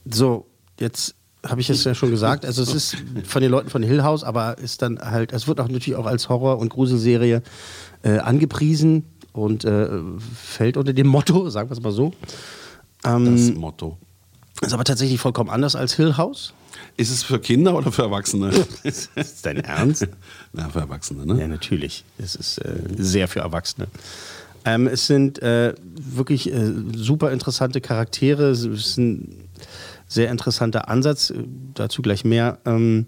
so, 0.04 0.46
jetzt 0.78 1.14
habe 1.46 1.62
ich 1.62 1.70
es 1.70 1.82
ja 1.84 1.94
schon 1.94 2.10
gesagt. 2.10 2.44
Also 2.44 2.62
es 2.62 2.74
ist 2.74 2.96
von 3.24 3.40
den 3.40 3.50
Leuten 3.50 3.70
von 3.70 3.82
Hill 3.82 4.02
House, 4.02 4.24
aber 4.24 4.58
ist 4.58 4.82
dann 4.82 4.98
halt, 4.98 5.32
es 5.32 5.48
wird 5.48 5.58
auch 5.58 5.68
natürlich 5.68 5.96
auch 5.96 6.06
als 6.06 6.28
Horror- 6.28 6.58
und 6.58 6.68
Gruselserie 6.68 7.42
äh, 8.02 8.18
angepriesen 8.18 9.06
und 9.32 9.64
äh, 9.64 9.88
fällt 10.34 10.76
unter 10.76 10.92
dem 10.92 11.06
Motto, 11.06 11.48
sagen 11.50 11.68
wir 11.70 11.76
es 11.76 11.82
mal 11.82 11.92
so. 11.92 12.12
Ähm, 13.04 13.36
Das 13.36 13.54
Motto. 13.54 13.98
Ist 14.60 14.72
aber 14.72 14.84
tatsächlich 14.84 15.20
vollkommen 15.20 15.50
anders 15.50 15.74
als 15.74 15.94
Hill 15.94 16.16
House. 16.16 16.54
Ist 16.96 17.10
es 17.10 17.22
für 17.22 17.40
Kinder 17.40 17.74
oder 17.74 17.90
für 17.90 18.02
Erwachsene? 18.02 18.52
ist 18.84 19.10
dein 19.42 19.58
Ernst? 19.58 20.06
Na, 20.52 20.68
für 20.68 20.80
Erwachsene, 20.80 21.26
ne? 21.26 21.40
Ja, 21.40 21.48
natürlich. 21.48 22.04
Es 22.18 22.34
ist 22.34 22.58
äh, 22.58 22.74
sehr 22.96 23.26
für 23.28 23.40
Erwachsene. 23.40 23.88
Ähm, 24.64 24.86
es 24.86 25.06
sind 25.08 25.42
äh, 25.42 25.74
wirklich 25.82 26.52
äh, 26.52 26.72
super 26.94 27.32
interessante 27.32 27.80
Charaktere. 27.80 28.50
Es 28.50 28.64
ist 28.64 28.96
ein 28.98 29.48
sehr 30.06 30.30
interessanter 30.30 30.88
Ansatz. 30.88 31.32
Dazu 31.74 32.02
gleich 32.02 32.24
mehr. 32.24 32.58
Ähm, 32.64 33.06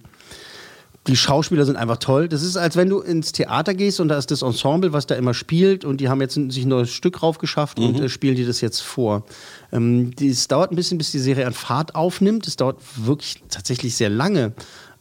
die 1.07 1.17
Schauspieler 1.17 1.67
sind 1.67 1.77
einfach 1.77 1.99
toll. 1.99 2.29
Das 2.29 2.43
ist, 2.43 2.57
als 2.57 2.77
wenn 2.77 2.89
du 2.89 3.01
ins 3.01 3.33
Theater 3.33 3.75
gehst 3.75 4.01
und 4.01 4.09
da 4.09 4.17
ist 4.17 4.31
das 4.31 4.41
Ensemble, 4.43 4.93
was 4.93 5.07
da 5.07 5.15
immer 5.15 5.35
spielt 5.35 5.85
und 5.85 6.01
die 6.01 6.09
haben 6.09 6.21
jetzt 6.21 6.37
ein- 6.37 6.51
sich 6.51 6.65
ein 6.65 6.69
neues 6.69 6.91
Stück 6.91 7.23
raufgeschafft 7.23 7.79
und 7.79 8.01
äh, 8.01 8.09
spielen 8.09 8.37
dir 8.37 8.47
das 8.47 8.61
jetzt 8.63 8.81
vor. 8.81 9.25
Ähm, 9.73 10.13
es 10.21 10.49
dauert 10.49 10.73
ein 10.73 10.77
bisschen, 10.77 10.97
bis 10.99 11.11
die 11.11 11.19
Serie 11.19 11.47
an 11.47 11.53
Fahrt 11.53 11.95
aufnimmt. 11.95 12.47
Es 12.47 12.57
dauert 12.57 12.79
wirklich 12.97 13.43
tatsächlich 13.51 13.97
sehr 13.97 14.09
lange. 14.09 14.53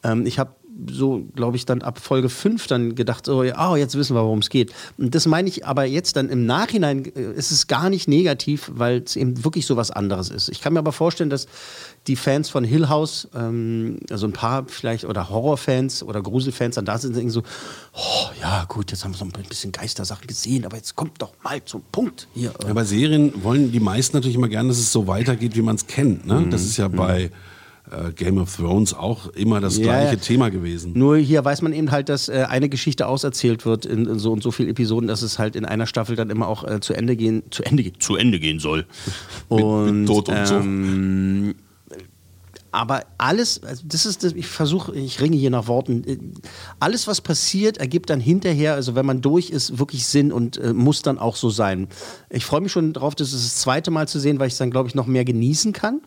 Ähm, 0.03 0.25
ich 0.25 0.39
habe 0.39 0.51
so, 0.89 1.25
glaube 1.35 1.57
ich, 1.57 1.65
dann 1.65 1.81
ab 1.81 1.99
Folge 1.99 2.29
5 2.29 2.67
dann 2.67 2.95
gedacht, 2.95 3.25
so, 3.25 3.41
oh, 3.41 3.75
jetzt 3.75 3.95
wissen 3.95 4.15
wir, 4.15 4.23
worum 4.23 4.39
es 4.39 4.49
geht. 4.49 4.73
Und 4.97 5.13
das 5.13 5.25
meine 5.27 5.47
ich 5.47 5.65
aber 5.65 5.85
jetzt 5.85 6.15
dann 6.15 6.29
im 6.29 6.45
Nachhinein, 6.45 7.05
äh, 7.15 7.33
ist 7.33 7.51
es 7.51 7.67
gar 7.67 7.89
nicht 7.89 8.07
negativ, 8.07 8.71
weil 8.73 9.03
es 9.05 9.15
eben 9.15 9.43
wirklich 9.43 9.65
so 9.65 9.77
was 9.77 9.91
anderes 9.91 10.29
ist. 10.29 10.49
Ich 10.49 10.61
kann 10.61 10.73
mir 10.73 10.79
aber 10.79 10.91
vorstellen, 10.91 11.29
dass 11.29 11.47
die 12.07 12.15
Fans 12.15 12.49
von 12.49 12.63
Hill 12.63 12.89
House, 12.89 13.27
ähm, 13.35 13.99
also 14.09 14.27
ein 14.27 14.33
paar 14.33 14.65
vielleicht, 14.67 15.05
oder 15.05 15.29
Horrorfans 15.29 16.03
oder 16.03 16.21
Gruselfans 16.21 16.75
dann 16.75 16.85
da 16.85 16.97
sind 16.97 17.11
und 17.11 17.17
denken 17.17 17.31
so, 17.31 17.43
oh, 17.93 18.29
ja 18.41 18.65
gut, 18.65 18.91
jetzt 18.91 19.03
haben 19.03 19.13
wir 19.13 19.17
so 19.17 19.25
ein 19.25 19.31
bisschen 19.47 19.71
Geistersachen 19.71 20.27
gesehen, 20.27 20.65
aber 20.65 20.77
jetzt 20.77 20.95
kommt 20.95 21.21
doch 21.21 21.33
mal 21.43 21.63
zum 21.63 21.83
Punkt 21.91 22.27
hier. 22.33 22.53
Ja, 22.65 22.73
bei 22.73 22.83
Serien 22.83 23.43
wollen 23.43 23.71
die 23.71 23.79
meisten 23.79 24.17
natürlich 24.17 24.35
immer 24.35 24.49
gerne, 24.49 24.69
dass 24.69 24.79
es 24.79 24.91
so 24.91 25.07
weitergeht, 25.07 25.55
wie 25.55 25.61
man 25.61 25.75
es 25.75 25.87
kennt. 25.87 26.25
Ne? 26.25 26.47
Das 26.49 26.63
ist 26.63 26.77
ja 26.77 26.87
bei 26.87 27.31
äh, 27.93 28.11
Game 28.11 28.37
of 28.37 28.55
Thrones 28.55 28.93
auch 28.93 29.27
immer 29.27 29.61
das 29.61 29.77
Ja, 29.77 29.83
gleiche. 29.83 30.17
Thema 30.17 30.49
gewesen. 30.49 30.93
Nur 30.95 31.17
hier 31.17 31.43
weiß 31.43 31.61
man 31.61 31.73
eben 31.73 31.91
halt, 31.91 32.09
dass 32.09 32.29
äh, 32.29 32.45
eine 32.49 32.69
Geschichte 32.69 33.07
auserzählt 33.07 33.65
wird 33.65 33.85
in, 33.85 34.05
in 34.05 34.19
so 34.19 34.31
und 34.31 34.41
so 34.43 34.51
vielen 34.51 34.69
Episoden, 34.69 35.07
dass 35.07 35.21
es 35.21 35.39
halt 35.39 35.55
in 35.55 35.65
einer 35.65 35.85
Staffel 35.87 36.15
dann 36.15 36.29
immer 36.29 36.47
auch 36.47 36.63
äh, 36.63 36.79
zu 36.79 36.93
Ende 36.93 37.15
gehen, 37.15 37.43
zu 37.51 37.63
Ende, 37.63 37.91
zu 37.99 38.15
Ende 38.15 38.39
gehen 38.39 38.59
soll. 38.59 38.85
Und, 39.49 40.01
mit 40.01 40.07
Tod 40.07 40.29
und 40.29 40.47
so. 40.47 40.55
Aber 42.73 43.03
alles, 43.19 43.63
also 43.63 43.83
das 43.85 44.05
ist, 44.07 44.23
das, 44.23 44.33
ich 44.33 44.47
versuche, 44.47 44.93
ich 44.95 45.21
ringe 45.21 45.37
hier 45.37 45.51
nach 45.51 45.67
Worten. 45.67 46.33
Alles, 46.79 47.07
was 47.07 47.21
passiert, 47.21 47.77
ergibt 47.77 48.09
dann 48.09 48.19
hinterher, 48.19 48.73
also 48.73 48.95
wenn 48.95 49.05
man 49.05 49.21
durch 49.21 49.51
ist, 49.51 49.77
wirklich 49.77 50.05
Sinn 50.07 50.31
und 50.31 50.57
äh, 50.57 50.73
muss 50.73 51.03
dann 51.03 51.19
auch 51.19 51.35
so 51.35 51.51
sein. 51.51 51.87
Ich 52.31 52.45
freue 52.45 52.61
mich 52.61 52.71
schon 52.71 52.91
drauf, 52.91 53.13
das 53.13 53.31
ist 53.31 53.45
das 53.45 53.55
zweite 53.57 53.91
Mal 53.91 54.07
zu 54.07 54.19
sehen, 54.19 54.39
weil 54.39 54.47
ich 54.47 54.53
es 54.53 54.57
dann, 54.57 54.71
glaube 54.71 54.89
ich, 54.89 54.95
noch 54.95 55.05
mehr 55.05 55.23
genießen 55.23 55.71
kann. 55.71 56.01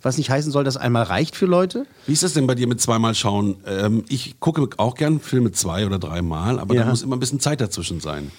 Was 0.00 0.18
nicht 0.18 0.30
heißen 0.30 0.52
soll, 0.52 0.62
dass 0.62 0.76
einmal 0.76 1.02
reicht 1.02 1.34
für 1.34 1.46
Leute. 1.46 1.84
Wie 2.06 2.12
ist 2.12 2.22
das 2.22 2.32
denn 2.32 2.46
bei 2.46 2.54
dir 2.54 2.68
mit 2.68 2.80
zweimal 2.80 3.14
schauen? 3.16 3.56
Ähm, 3.66 4.04
ich 4.08 4.38
gucke 4.38 4.68
auch 4.76 4.94
gern 4.94 5.18
Filme 5.18 5.50
zwei 5.50 5.84
oder 5.84 5.98
dreimal, 5.98 6.60
aber 6.60 6.74
Ja. 6.74 6.84
da 6.84 6.90
muss 6.90 7.02
immer 7.02 7.16
ein 7.16 7.20
bisschen 7.20 7.40
Zeit 7.40 7.60
dazwischen 7.60 8.00
sein. 8.00 8.30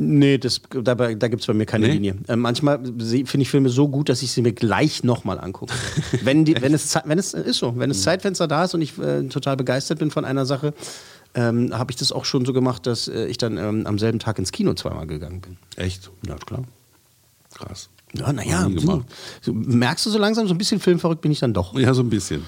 Nee, 0.00 0.38
das, 0.38 0.60
dabei, 0.70 1.16
da 1.16 1.26
gibt 1.26 1.40
es 1.40 1.46
bei 1.46 1.54
mir 1.54 1.66
keine 1.66 1.88
Nee? 1.88 1.94
Linie. 1.94 2.14
Äh, 2.28 2.36
manchmal 2.36 2.78
finde 2.84 3.40
ich 3.40 3.50
Filme 3.50 3.68
so 3.68 3.88
gut, 3.88 4.08
dass 4.08 4.22
ich 4.22 4.30
sie 4.30 4.42
mir 4.42 4.52
gleich 4.52 5.02
nochmal 5.02 5.40
angucke. 5.40 5.74
wenn, 6.22 6.44
die, 6.44 6.60
wenn, 6.60 6.72
es, 6.72 6.96
wenn 7.04 7.18
es 7.18 7.34
ist 7.34 7.58
so, 7.58 7.74
wenn 7.76 7.88
das 7.88 8.02
Zeitfenster 8.02 8.46
da 8.46 8.64
ist 8.64 8.74
und 8.74 8.82
ich 8.82 8.96
äh, 8.98 9.24
total 9.24 9.56
begeistert 9.56 9.98
bin 9.98 10.12
von 10.12 10.24
einer 10.24 10.46
Sache, 10.46 10.72
ähm, 11.34 11.76
habe 11.76 11.90
ich 11.90 11.96
das 11.96 12.12
auch 12.12 12.24
schon 12.24 12.44
so 12.44 12.52
gemacht, 12.52 12.86
dass 12.86 13.08
äh, 13.08 13.26
ich 13.26 13.38
dann 13.38 13.56
ähm, 13.56 13.86
am 13.86 13.98
selben 13.98 14.20
Tag 14.20 14.38
ins 14.38 14.52
Kino 14.52 14.74
zweimal 14.74 15.08
gegangen 15.08 15.40
bin. 15.40 15.56
Echt? 15.76 16.10
Ja, 16.26 16.36
klar. 16.36 16.62
Krass. 17.54 17.88
Ja, 18.14 18.32
naja, 18.32 18.68
merkst 19.52 20.06
du 20.06 20.10
so 20.10 20.18
langsam, 20.18 20.46
so 20.46 20.54
ein 20.54 20.58
bisschen 20.58 20.80
filmverrückt 20.80 21.20
bin 21.20 21.32
ich 21.32 21.40
dann 21.40 21.52
doch. 21.52 21.76
Ja, 21.76 21.92
so 21.92 22.02
ein 22.02 22.08
bisschen. 22.08 22.44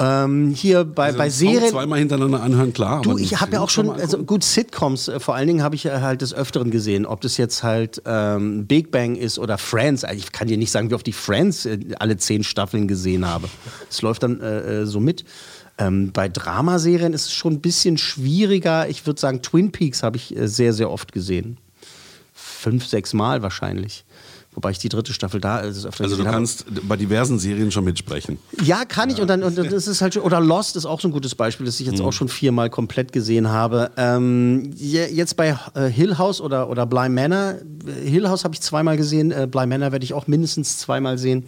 Ähm, 0.00 0.54
hier 0.54 0.84
bei, 0.84 1.06
Also 1.06 1.18
bei 1.18 1.28
Serien. 1.30 1.70
zweimal 1.70 1.98
hintereinander 1.98 2.40
anhören, 2.40 2.72
klar. 2.72 3.02
Du, 3.02 3.18
ich 3.18 3.40
habe 3.40 3.54
ja 3.54 3.60
auch 3.60 3.70
schon, 3.70 3.90
also 3.90 4.18
gut, 4.22 4.44
Sitcoms, 4.44 5.08
äh, 5.08 5.18
vor 5.18 5.34
allen 5.34 5.48
Dingen 5.48 5.62
habe 5.62 5.74
ich 5.74 5.84
ja 5.84 6.00
halt 6.00 6.22
des 6.22 6.32
Öfteren 6.32 6.70
gesehen, 6.70 7.04
ob 7.04 7.20
das 7.20 7.36
jetzt 7.36 7.64
halt 7.64 8.00
ähm, 8.06 8.66
Big 8.66 8.92
Bang 8.92 9.16
ist 9.16 9.38
oder 9.40 9.58
Friends. 9.58 10.04
Also 10.04 10.18
Ich 10.18 10.30
kann 10.30 10.46
dir 10.46 10.56
nicht 10.56 10.70
sagen, 10.70 10.90
wie 10.90 10.94
oft 10.94 11.08
ich 11.08 11.16
Friends 11.16 11.66
äh, 11.66 11.78
alle 11.98 12.16
zehn 12.16 12.44
Staffeln 12.44 12.86
gesehen 12.86 13.26
habe. 13.26 13.48
Es 13.90 14.00
läuft 14.02 14.22
dann 14.22 14.40
äh, 14.40 14.82
äh, 14.82 14.86
so 14.86 15.00
mit. 15.00 15.24
Ähm, 15.78 16.12
bei 16.12 16.28
Dramaserien 16.28 17.12
ist 17.12 17.26
es 17.26 17.32
schon 17.32 17.54
ein 17.54 17.60
bisschen 17.60 17.98
schwieriger. 17.98 18.88
Ich 18.88 19.06
würde 19.06 19.20
sagen, 19.20 19.42
Twin 19.42 19.72
Peaks 19.72 20.02
habe 20.02 20.16
ich 20.16 20.36
äh, 20.36 20.46
sehr, 20.48 20.72
sehr 20.72 20.90
oft 20.90 21.12
gesehen. 21.12 21.58
Fünf, 22.34 22.86
sechs 22.86 23.14
Mal 23.14 23.42
wahrscheinlich. 23.42 24.04
Wobei 24.58 24.72
ich 24.72 24.78
die 24.78 24.88
dritte 24.88 25.12
Staffel 25.12 25.40
da 25.40 25.62
des 25.62 25.86
Öfteren 25.86 26.06
Also 26.06 26.16
du 26.16 26.22
gesehen 26.24 26.26
habe. 26.26 26.36
kannst 26.38 26.64
bei 26.88 26.96
diversen 26.96 27.38
Serien 27.38 27.70
schon 27.70 27.84
mitsprechen. 27.84 28.38
Ja, 28.64 28.84
kann 28.84 29.08
ich. 29.08 29.20
Und 29.20 29.28
dann, 29.28 29.44
und 29.44 29.56
das 29.56 29.86
ist 29.86 30.02
halt 30.02 30.14
schon, 30.14 30.24
oder 30.24 30.40
Lost 30.40 30.74
ist 30.74 30.84
auch 30.84 31.00
so 31.00 31.06
ein 31.06 31.12
gutes 31.12 31.36
Beispiel, 31.36 31.64
das 31.64 31.78
ich 31.78 31.86
jetzt 31.86 32.00
auch 32.00 32.10
schon 32.12 32.28
viermal 32.28 32.68
komplett 32.68 33.12
gesehen 33.12 33.50
habe. 33.50 33.92
Ähm, 33.96 34.72
je- 34.74 35.06
jetzt 35.12 35.36
bei 35.36 35.56
äh, 35.74 35.86
Hill 35.86 36.18
House 36.18 36.40
oder, 36.40 36.68
oder 36.70 36.86
Bly 36.86 37.08
Manor. 37.08 37.54
Hill 38.02 38.28
House 38.28 38.42
habe 38.42 38.52
ich 38.54 38.60
zweimal 38.60 38.96
gesehen, 38.96 39.30
äh, 39.30 39.46
Bly 39.48 39.68
Manor 39.68 39.92
werde 39.92 40.02
ich 40.04 40.12
auch 40.12 40.26
mindestens 40.26 40.78
zweimal 40.78 41.18
sehen. 41.18 41.46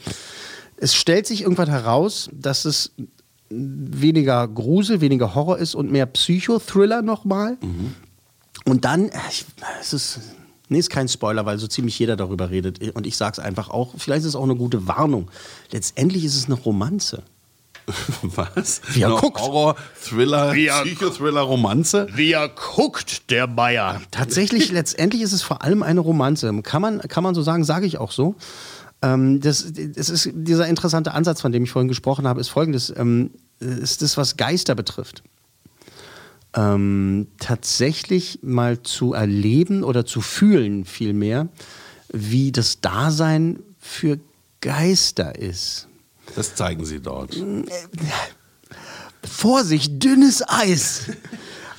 Es 0.76 0.94
stellt 0.94 1.26
sich 1.26 1.42
irgendwann 1.42 1.68
heraus, 1.68 2.30
dass 2.32 2.64
es 2.64 2.92
weniger 3.48 4.46
Grusel, 4.46 5.00
weniger 5.00 5.34
Horror 5.34 5.58
ist 5.58 5.74
und 5.74 5.90
mehr 5.90 6.06
Psychothriller 6.06 7.02
nochmal. 7.02 7.56
Und 8.64 8.84
dann, 8.84 9.08
äh, 9.08 9.18
ich, 9.30 9.46
es 9.80 9.92
ist, 9.92 10.20
nee, 10.70 10.78
ist 10.78 10.88
kein 10.90 11.08
Spoiler, 11.08 11.44
weil 11.44 11.58
so 11.58 11.66
ziemlich 11.66 11.98
jeder 11.98 12.16
darüber 12.16 12.50
redet. 12.50 12.94
Und 12.94 13.06
ich 13.06 13.16
sage 13.16 13.32
es 13.34 13.38
einfach 13.38 13.68
auch, 13.68 13.94
vielleicht 13.98 14.20
ist 14.22 14.28
es 14.28 14.36
auch 14.36 14.44
eine 14.44 14.56
gute 14.56 14.86
Warnung. 14.86 15.30
Letztendlich 15.70 16.24
ist 16.24 16.36
es 16.36 16.46
eine 16.46 16.54
Romanze. 16.54 17.22
Was? 18.22 18.80
Wie 18.92 19.02
er 19.02 19.10
guckt. 19.10 19.40
Horror, 19.40 19.74
Thriller, 20.00 20.54
Wie 20.54 20.66
er- 20.66 20.82
Psychothriller, 20.82 21.40
Romanze? 21.40 22.06
Wie 22.14 22.32
er 22.32 22.48
guckt, 22.48 23.30
der 23.30 23.46
Bayer. 23.46 24.00
Tatsächlich, 24.10 24.70
letztendlich 24.72 25.22
ist 25.22 25.32
es 25.32 25.42
vor 25.42 25.62
allem 25.62 25.82
eine 25.82 26.00
Romanze. 26.00 26.52
Kann 26.62 26.82
man, 26.82 27.00
kann 27.00 27.24
man 27.24 27.34
so 27.34 27.42
sagen, 27.42 27.64
sage 27.64 27.86
ich 27.86 27.98
auch 27.98 28.12
so. 28.12 28.36
Ähm, 29.02 29.40
das, 29.40 29.72
das 29.72 30.08
ist 30.08 30.30
dieser 30.34 30.68
interessante 30.68 31.12
Ansatz, 31.12 31.40
von 31.40 31.52
dem 31.52 31.64
ich 31.64 31.70
vorhin 31.70 31.88
gesprochen 31.88 32.28
habe, 32.28 32.40
ist 32.40 32.48
folgendes: 32.48 32.92
ähm, 32.96 33.30
ist 33.58 34.02
das, 34.02 34.16
was 34.16 34.36
Geister 34.36 34.74
betrifft. 34.74 35.22
Ähm, 36.54 37.28
tatsächlich 37.38 38.40
mal 38.42 38.82
zu 38.82 39.12
erleben 39.12 39.84
oder 39.84 40.04
zu 40.04 40.20
fühlen, 40.20 40.84
vielmehr, 40.84 41.48
wie 42.12 42.50
das 42.50 42.80
Dasein 42.80 43.60
für 43.78 44.18
Geister 44.60 45.38
ist. 45.38 45.86
Das 46.34 46.54
zeigen 46.56 46.84
sie 46.84 47.00
dort. 47.00 47.36
Vorsicht, 49.24 50.02
dünnes 50.02 50.42
Eis. 50.48 51.02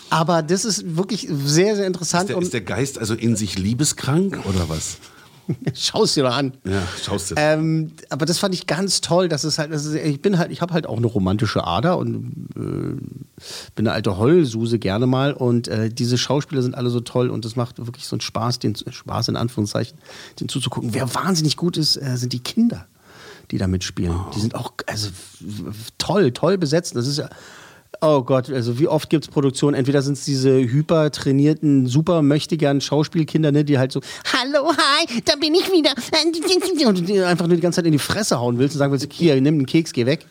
Aber 0.10 0.42
das 0.44 0.66
ist 0.66 0.96
wirklich 0.98 1.28
sehr, 1.30 1.76
sehr 1.76 1.84
Ist 1.86 1.88
interessant. 1.88 2.30
der, 2.30 2.38
und- 2.38 2.44
ist 2.44 2.54
der 2.54 2.62
Geist 2.62 2.98
also 3.00 3.14
in 3.14 3.36
sich 3.36 3.58
liebeskrank 3.58 4.46
oder 4.46 4.68
was? 4.70 4.98
Schau's 5.74 6.14
dir 6.14 6.24
mal 6.24 6.38
an. 6.38 6.54
Ja, 6.64 6.82
schaust 7.04 7.32
dir. 7.32 7.36
Ähm, 7.38 7.92
aber 8.10 8.26
das 8.26 8.40
fand 8.40 8.54
ich 8.54 8.68
ganz 8.68 9.02
toll, 9.02 9.30
dass 9.30 9.44
es 9.44 9.58
halt, 9.58 9.72
das 9.72 9.86
ist, 9.86 9.96
ich 9.96 10.22
bin 10.22 10.38
halt, 10.38 10.52
ich 10.52 10.62
habe 10.62 10.74
halt 10.74 10.88
auch 10.88 10.98
eine 10.98 11.08
romantische 11.08 11.64
Ader 11.64 11.98
und 11.98 12.48
äh, 12.56 12.60
bin 13.76 13.88
eine 13.88 13.92
alte 13.92 14.18
Heulsuse 14.18 14.80
gerne 14.80 15.08
mal 15.08 15.34
und 15.34 15.68
äh, 15.68 15.90
diese 15.90 16.18
Schauspieler 16.18 16.62
sind 16.62 16.76
alle 16.76 16.90
so 16.90 17.00
toll 17.00 17.30
und 17.30 17.46
es 17.46 17.56
macht 17.56 17.78
wirklich 17.86 18.06
so 18.06 18.16
einen 18.16 18.22
Spaß, 18.22 18.60
den 18.60 18.76
Spaß 18.76 19.30
in 19.30 19.36
Anführungszeichen, 19.36 19.98
den 20.40 20.50
zuzugucken. 20.50 20.94
Wer 20.94 21.14
wahnsinnig 21.14 21.58
gut 21.58 21.78
ist, 21.78 21.98
äh, 21.98 22.18
sind 22.18 22.34
die 22.34 22.40
Kinder, 22.40 22.88
die 23.52 23.58
da 23.58 23.68
mitspielen. 23.68 24.16
Die 24.36 24.40
sind 24.40 24.56
auch 24.56 24.74
also 24.88 25.10
toll, 25.98 26.32
toll 26.32 26.58
besetzt. 26.58 26.96
Das 26.96 27.08
ist 27.08 27.18
ja 27.18 27.30
Oh 28.00 28.24
Gott, 28.24 28.50
also 28.50 28.80
wie 28.80 28.88
oft 28.88 29.10
gibt 29.10 29.26
es 29.26 29.30
Produktionen? 29.30 29.76
Entweder 29.76 30.02
sind 30.02 30.14
es 30.14 30.24
diese 30.26 30.58
hypertrainierten, 30.58 31.88
super 31.88 32.22
möchtegern 32.22 32.80
Schauspielkinder, 32.80 33.52
ne, 33.52 33.66
die 33.66 33.78
halt 33.78 33.92
so, 33.92 34.00
hallo, 34.34 34.72
hi, 34.72 35.22
da 35.26 35.36
bin 35.36 35.54
ich 35.54 35.70
wieder. 35.72 35.92
Und 36.88 37.08
die 37.08 37.20
einfach 37.22 37.48
nur 37.48 37.58
die 37.58 37.62
ganze 37.62 37.78
Zeit 37.78 37.86
in 37.86 37.92
die 37.92 38.00
Fresse 38.00 38.40
hauen 38.40 38.58
willst 38.58 38.76
und 38.76 38.80
sagen 38.80 38.92
willst, 38.94 39.12
hier, 39.12 39.40
nimm 39.42 39.56
einen 39.56 39.66
Keks, 39.66 39.92
geh 39.92 40.06
weg. 40.06 40.26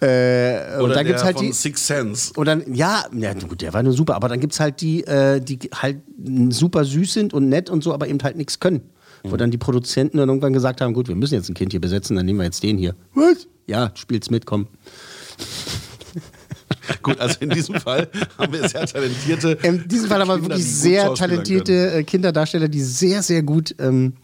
Äh, 0.00 0.78
und 0.78 0.90
dann 0.94 1.06
gibt's 1.06 1.24
halt 1.24 1.40
die. 1.40 1.52
Six 1.52 1.86
Sense. 1.86 2.32
Und 2.36 2.44
dann, 2.46 2.62
ja, 2.74 3.06
ja, 3.16 3.32
gut, 3.32 3.62
der 3.62 3.72
war 3.72 3.82
nur 3.82 3.94
super, 3.94 4.14
aber 4.14 4.28
dann 4.28 4.40
gibt 4.40 4.52
es 4.52 4.60
halt 4.60 4.82
die, 4.82 5.02
äh, 5.04 5.40
die 5.40 5.58
halt 5.74 6.02
super 6.50 6.84
süß 6.84 7.14
sind 7.14 7.32
und 7.32 7.48
nett 7.48 7.70
und 7.70 7.82
so, 7.82 7.94
aber 7.94 8.06
eben 8.06 8.22
halt 8.22 8.36
nichts 8.36 8.60
können. 8.60 8.82
Wo 9.22 9.30
Mhm. 9.30 9.38
dann 9.38 9.50
die 9.50 9.58
Produzenten 9.58 10.18
dann 10.18 10.28
irgendwann 10.28 10.52
gesagt 10.52 10.82
haben: 10.82 10.92
gut, 10.92 11.08
wir 11.08 11.16
müssen 11.16 11.34
jetzt 11.34 11.48
ein 11.48 11.54
Kind 11.54 11.72
hier 11.72 11.80
besetzen, 11.80 12.14
dann 12.16 12.26
nehmen 12.26 12.38
wir 12.38 12.44
jetzt 12.44 12.62
den 12.62 12.76
hier. 12.76 12.94
Was? 13.14 13.48
Ja, 13.66 13.90
spielt's 13.94 14.28
mit, 14.28 14.44
komm. 14.44 14.66
Gut, 17.02 17.20
also 17.20 17.36
in 17.40 17.50
diesem 17.50 17.76
Fall 17.76 18.08
haben 18.38 18.52
wir 18.52 18.68
sehr 18.68 18.86
talentierte. 18.86 19.58
In 19.62 19.86
diesem 19.86 20.08
Fall 20.08 20.22
aber 20.22 20.34
Kinder, 20.34 20.50
wirklich 20.50 20.66
sehr 20.66 21.14
talentierte 21.14 21.92
äh, 21.92 22.02
Kinderdarsteller, 22.02 22.68
die 22.68 22.80
sehr, 22.80 23.22
sehr 23.22 23.42
gut, 23.42 23.74
ähm, 23.78 24.14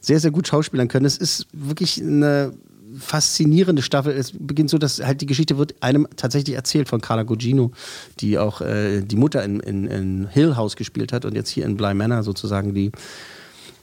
sehr, 0.00 0.20
sehr 0.20 0.30
gut 0.30 0.48
schauspielern 0.48 0.88
können. 0.88 1.06
Es 1.06 1.16
ist 1.16 1.46
wirklich 1.52 2.00
eine 2.00 2.52
faszinierende 2.98 3.82
Staffel. 3.82 4.12
Es 4.12 4.32
beginnt 4.38 4.70
so, 4.70 4.78
dass 4.78 5.02
halt 5.02 5.20
die 5.20 5.26
Geschichte 5.26 5.58
wird 5.58 5.74
einem 5.80 6.06
tatsächlich 6.16 6.56
erzählt 6.56 6.88
von 6.88 7.00
Carla 7.00 7.22
Gugino, 7.22 7.72
die 8.20 8.38
auch 8.38 8.60
äh, 8.60 9.00
die 9.00 9.16
Mutter 9.16 9.42
in, 9.44 9.60
in, 9.60 9.86
in 9.86 10.28
Hill 10.28 10.56
House 10.56 10.76
gespielt 10.76 11.12
hat 11.12 11.24
und 11.24 11.34
jetzt 11.34 11.50
hier 11.50 11.64
in 11.64 11.76
Bly 11.76 11.94
Manor 11.94 12.22
sozusagen 12.22 12.74
die, 12.74 12.92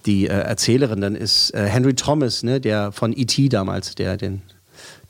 die 0.06 0.28
äh, 0.28 0.32
Erzählerin. 0.34 1.02
Dann 1.02 1.16
ist 1.16 1.54
äh, 1.54 1.66
Henry 1.66 1.96
Thomas, 1.96 2.44
ne, 2.44 2.60
der 2.62 2.92
von 2.92 3.14
E.T. 3.16 3.50
damals, 3.50 3.96
der 3.96 4.18
den 4.18 4.42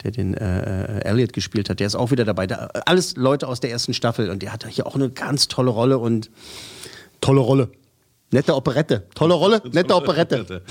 der 0.03 0.11
den 0.11 0.33
äh, 0.33 0.99
äh, 0.99 1.05
Elliot 1.05 1.33
gespielt 1.33 1.69
hat, 1.69 1.79
der 1.79 1.87
ist 1.87 1.95
auch 1.95 2.11
wieder 2.11 2.25
dabei. 2.25 2.47
Da, 2.47 2.69
alles 2.85 3.15
Leute 3.15 3.47
aus 3.47 3.59
der 3.59 3.71
ersten 3.71 3.93
Staffel 3.93 4.29
und 4.29 4.41
der 4.41 4.53
hat 4.53 4.65
hier 4.67 4.85
auch 4.87 4.95
eine 4.95 5.09
ganz 5.09 5.47
tolle 5.47 5.69
Rolle 5.71 5.97
und 5.97 6.29
tolle 7.21 7.41
Rolle. 7.41 7.69
Nette 8.31 8.55
Operette. 8.55 9.07
Tolle 9.15 9.33
Rolle, 9.33 9.59
nette 9.71 9.95
Operette. 9.95 10.61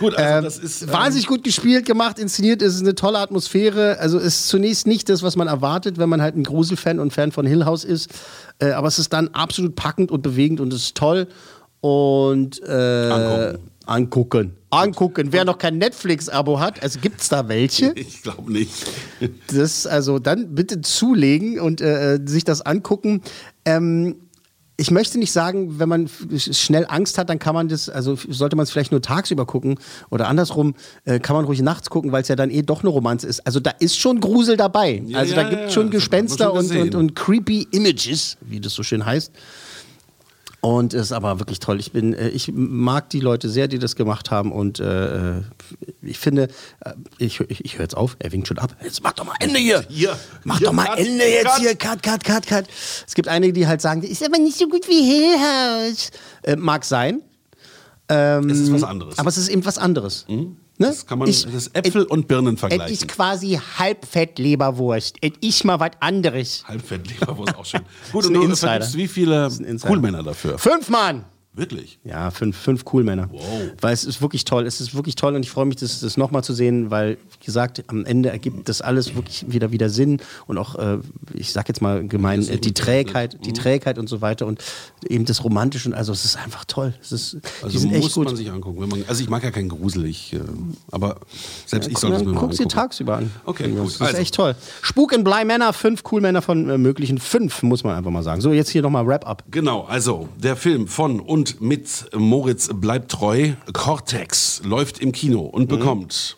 Gut, 0.00 0.14
also 0.16 0.38
Ähm, 0.38 0.44
das 0.44 0.58
ist. 0.58 0.82
ähm, 0.82 0.92
Wahnsinnig 0.92 1.26
gut 1.26 1.44
gespielt, 1.44 1.86
gemacht, 1.86 2.18
inszeniert, 2.18 2.60
es 2.60 2.74
ist 2.74 2.82
eine 2.82 2.94
tolle 2.94 3.18
Atmosphäre. 3.20 3.98
Also 4.00 4.18
es 4.18 4.26
ist 4.40 4.48
zunächst 4.48 4.86
nicht 4.86 5.08
das, 5.08 5.22
was 5.22 5.34
man 5.34 5.48
erwartet, 5.48 5.96
wenn 5.96 6.10
man 6.10 6.20
halt 6.20 6.36
ein 6.36 6.44
Gruselfan 6.44 7.00
und 7.00 7.14
Fan 7.14 7.32
von 7.32 7.46
Hill 7.46 7.64
House 7.64 7.84
ist. 7.84 8.10
Äh, 8.58 8.72
aber 8.72 8.88
es 8.88 8.98
ist 8.98 9.14
dann 9.14 9.28
absolut 9.28 9.76
packend 9.76 10.10
und 10.10 10.20
bewegend 10.20 10.60
und 10.60 10.70
es 10.74 10.82
ist 10.82 10.94
toll. 10.96 11.26
Und 11.80 12.60
äh, 12.62 13.10
Angucken. 13.10 13.70
Angucken. 13.86 14.56
Angucken. 14.70 15.32
Wer 15.32 15.44
noch 15.44 15.58
kein 15.58 15.78
Netflix-Abo 15.78 16.60
hat, 16.60 16.82
also 16.82 16.98
gibt 17.00 17.20
es 17.20 17.28
da 17.28 17.48
welche? 17.48 17.92
Ich 17.96 18.22
glaube 18.22 18.52
nicht. 18.52 18.72
Das, 19.52 19.86
also 19.86 20.18
dann 20.18 20.54
bitte 20.54 20.82
zulegen 20.82 21.58
und 21.58 21.80
äh, 21.80 22.18
sich 22.24 22.44
das 22.44 22.60
angucken. 22.60 23.22
Ähm, 23.64 24.16
ich 24.76 24.90
möchte 24.90 25.18
nicht 25.18 25.32
sagen, 25.32 25.78
wenn 25.78 25.88
man 25.88 26.10
schnell 26.36 26.84
Angst 26.88 27.16
hat, 27.16 27.30
dann 27.30 27.38
kann 27.38 27.54
man 27.54 27.68
das, 27.68 27.88
also 27.88 28.16
sollte 28.28 28.56
man 28.56 28.64
es 28.64 28.70
vielleicht 28.70 28.90
nur 28.90 29.00
tagsüber 29.00 29.46
gucken 29.46 29.78
oder 30.10 30.28
andersrum, 30.28 30.74
äh, 31.04 31.18
kann 31.18 31.34
man 31.34 31.46
ruhig 31.46 31.62
nachts 31.62 31.88
gucken, 31.88 32.12
weil 32.12 32.22
es 32.22 32.28
ja 32.28 32.36
dann 32.36 32.50
eh 32.50 32.62
doch 32.62 32.80
eine 32.80 32.90
Romanze 32.90 33.26
ist. 33.26 33.46
Also 33.46 33.58
da 33.58 33.70
ist 33.70 33.98
schon 33.98 34.20
Grusel 34.20 34.56
dabei. 34.56 35.02
Ja, 35.06 35.18
also 35.18 35.34
ja, 35.34 35.42
da 35.42 35.48
gibt 35.48 35.62
ja, 35.62 35.70
schon 35.70 35.84
man 35.84 35.92
Gespenster 35.92 36.50
schon 36.50 36.58
und, 36.58 36.76
und, 36.76 36.94
und 36.94 37.14
creepy 37.14 37.68
Images, 37.70 38.36
wie 38.42 38.60
das 38.60 38.74
so 38.74 38.82
schön 38.82 39.06
heißt. 39.06 39.32
Und 40.66 40.94
es 40.94 41.02
ist 41.02 41.12
aber 41.12 41.38
wirklich 41.38 41.60
toll. 41.60 41.78
Ich 41.78 41.92
bin, 41.92 42.12
äh, 42.12 42.28
ich 42.30 42.50
mag 42.52 43.08
die 43.10 43.20
Leute 43.20 43.48
sehr, 43.48 43.68
die 43.68 43.78
das 43.78 43.94
gemacht 43.94 44.32
haben. 44.32 44.50
Und 44.50 44.80
äh, 44.80 45.42
ich 46.02 46.18
finde, 46.18 46.48
äh, 46.80 46.92
ich, 47.18 47.38
ich, 47.38 47.64
ich 47.64 47.74
höre 47.74 47.82
jetzt 47.82 47.96
auf, 47.96 48.16
er 48.18 48.32
winkt 48.32 48.48
schon 48.48 48.58
ab. 48.58 48.74
Jetzt 48.82 49.00
mach 49.00 49.12
doch 49.12 49.24
mal 49.24 49.34
Ende 49.38 49.60
hier. 49.60 49.84
Hier. 49.88 50.18
Mach 50.42 50.58
Hier, 50.58 50.66
doch 50.66 50.72
mal 50.72 50.86
cut, 50.86 50.98
Ende 50.98 51.24
jetzt 51.24 51.46
cut. 51.46 51.58
hier. 51.60 51.76
Cut, 51.76 52.02
cut, 52.02 52.24
cut, 52.24 52.46
cut. 52.48 52.64
Es 53.06 53.14
gibt 53.14 53.28
einige, 53.28 53.52
die 53.52 53.68
halt 53.68 53.80
sagen, 53.80 54.02
ist 54.02 54.24
aber 54.24 54.38
nicht 54.38 54.58
so 54.58 54.66
gut 54.68 54.88
wie 54.88 55.02
Hill 55.04 55.36
House. 55.38 56.10
Äh, 56.42 56.56
mag 56.56 56.84
sein. 56.84 57.22
Ähm, 58.08 58.50
Es 58.50 58.58
ist 58.58 58.72
was 58.72 58.82
anderes. 58.82 59.20
Aber 59.20 59.28
es 59.28 59.36
ist 59.36 59.48
eben 59.48 59.64
was 59.64 59.78
anderes. 59.78 60.26
Ne? 60.78 60.88
Das 60.88 61.06
kann 61.06 61.18
man, 61.18 61.28
Ich- 61.28 61.44
das 61.44 61.54
ist 61.54 61.76
Äpfel 61.76 62.04
und 62.04 62.28
Birnen 62.28 62.54
Es 62.54 62.60
vergleichen. 62.60 62.92
ist 62.92 63.08
quasi 63.08 63.58
Halbfettleberwurst. 63.78 65.16
Es 65.22 65.32
ist 65.40 65.64
mal 65.64 65.80
was 65.80 65.90
anderes. 66.00 66.64
Halbfettleberwurst 66.66 67.56
auch 67.56 67.64
schön. 67.64 67.80
Gut, 68.12 68.26
und 68.26 68.34
du 68.34 68.56
vergibst 68.56 68.96
wie 68.96 69.08
viele. 69.08 69.48
Coolmänner 69.86 70.22
dafür? 70.22 70.58
Fünf 70.58 70.88
Mann! 70.88 71.24
Wirklich? 71.56 71.98
Ja, 72.04 72.30
fünf, 72.30 72.56
fünf 72.56 72.84
Coolmänner. 72.84 73.28
Wow. 73.32 73.42
Weil 73.80 73.94
es 73.94 74.04
ist 74.04 74.20
wirklich 74.20 74.44
toll. 74.44 74.66
Es 74.66 74.80
ist 74.80 74.94
wirklich 74.94 75.14
toll 75.16 75.34
und 75.34 75.42
ich 75.42 75.50
freue 75.50 75.64
mich, 75.64 75.76
das, 75.76 76.00
das 76.00 76.16
nochmal 76.16 76.44
zu 76.44 76.52
sehen, 76.52 76.90
weil, 76.90 77.16
wie 77.40 77.46
gesagt, 77.46 77.82
am 77.88 78.04
Ende 78.04 78.28
ergibt 78.28 78.68
das 78.68 78.82
alles 78.82 79.14
wirklich 79.14 79.44
wieder 79.48 79.72
wieder 79.72 79.88
Sinn 79.88 80.18
und 80.46 80.58
auch, 80.58 80.74
äh, 80.76 80.98
ich 81.34 81.52
sag 81.52 81.68
jetzt 81.68 81.80
mal 81.80 82.06
gemein, 82.06 82.40
Das 82.40 82.48
ist 82.50 82.54
äh, 82.56 82.58
die 82.58 82.74
Trägheit, 82.74 83.38
die 83.44 83.50
Mhm. 83.50 83.54
Trägheit 83.54 83.98
und 83.98 84.08
so 84.08 84.20
weiter 84.20 84.46
und 84.46 84.62
eben 85.08 85.24
das 85.24 85.42
Romantische. 85.44 85.88
und 85.88 85.94
Also 85.94 86.12
es 86.12 86.24
ist 86.26 86.36
einfach 86.36 86.64
toll. 86.66 86.92
Es 87.00 87.10
ist, 87.12 87.38
Also 87.62 87.80
muss 87.88 87.92
echt 87.96 88.14
gut. 88.14 88.24
man 88.26 88.36
sich 88.36 88.50
angucken. 88.50 88.78
Man, 88.88 89.04
also 89.08 89.22
ich 89.22 89.30
mag 89.30 89.42
ja 89.42 89.50
keinen 89.50 89.70
Grusel, 89.70 90.04
ich, 90.04 90.34
äh, 90.34 90.40
aber 90.92 91.16
selbst 91.64 91.86
Ja, 91.86 91.90
ich 91.92 91.96
es 91.96 92.00
guck- 92.02 92.10
mir 92.10 92.18
mal 92.18 92.24
dir 92.24 92.40
angucken. 92.42 92.68
tagsüber 92.68 93.16
an. 93.16 93.30
Okay, 93.46 93.68
gut. 93.70 93.86
Das 93.86 93.94
ist 93.94 94.02
Also. 94.02 94.16
echt 94.18 94.34
toll. 94.34 94.54
Spuk 94.82 95.12
in 95.14 95.24
Bly 95.24 95.44
Männer, 95.46 95.72
fünf 95.72 96.02
Coolmänner 96.02 96.42
von 96.42 96.68
äh, 96.68 96.76
möglichen 96.76 97.18
fünf, 97.18 97.62
muss 97.62 97.82
man 97.82 97.96
einfach 97.96 98.10
mal 98.10 98.22
sagen. 98.22 98.40
So, 98.40 98.52
jetzt 98.52 98.68
hier 98.68 98.82
nochmal 98.82 99.06
Wrap-up. 99.06 99.44
Genau, 99.50 99.84
also 99.84 100.28
der 100.36 100.56
Film 100.56 100.86
von 100.86 101.20
und 101.20 101.45
mit 101.60 102.06
Moritz 102.14 102.68
bleibt 102.72 103.10
treu, 103.10 103.52
Cortex, 103.72 104.62
läuft 104.64 104.98
im 105.00 105.12
Kino 105.12 105.42
Mhm. 105.42 105.48
und 105.50 105.68
bekommt. 105.68 106.36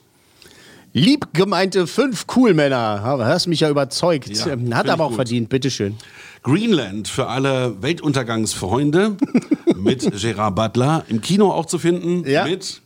Lieb 0.95 1.29
gemeinte 1.35 1.87
fünf 1.87 2.27
Coolmänner. 2.27 3.03
Ha, 3.03 3.19
Hast 3.25 3.47
mich 3.47 3.61
ja 3.61 3.69
überzeugt. 3.71 4.29
Ja, 4.29 4.49
Ähm, 4.49 4.75
Hat 4.75 4.89
aber 4.89 5.05
auch 5.05 5.09
gut. 5.09 5.17
verdient, 5.17 5.49
bitteschön. 5.49 5.97
Greenland 6.43 7.09
für 7.09 7.27
alle 7.29 7.81
Weltuntergangsfreunde 7.83 9.17
mit 9.77 10.11
Gerard 10.21 10.55
Butler. 10.55 11.05
Im 11.09 11.21
Kino 11.21 11.51
auch 11.51 11.67
zu 11.67 11.79
finden 11.79 12.29
Ja. 12.29 12.45
mit, 12.45 12.81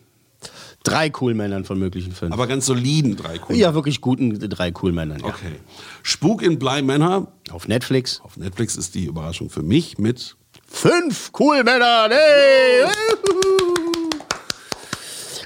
Drei 0.84 1.10
Coolmännern 1.10 1.64
von 1.64 1.78
möglichen 1.78 2.10
fünf. 2.10 2.32
aber 2.32 2.48
ganz 2.48 2.66
soliden 2.66 3.14
drei 3.16 3.38
Kunden. 3.38 3.60
Ja, 3.60 3.72
wirklich 3.72 4.00
guten 4.00 4.36
drei 4.50 4.72
Coolmännern. 4.72 5.20
Ja. 5.20 5.26
Okay. 5.26 5.52
Spuk 6.02 6.42
in 6.42 6.58
Bly 6.58 6.82
Manor. 6.82 7.28
Auf 7.52 7.68
Netflix. 7.68 8.20
Auf 8.24 8.36
Netflix 8.36 8.74
ist 8.74 8.96
die 8.96 9.04
Überraschung 9.04 9.48
für 9.48 9.62
mich 9.62 9.98
mit 9.98 10.34
Fünf 10.72 11.30
Coolmänner! 11.32 12.08
Hey! 12.10 12.88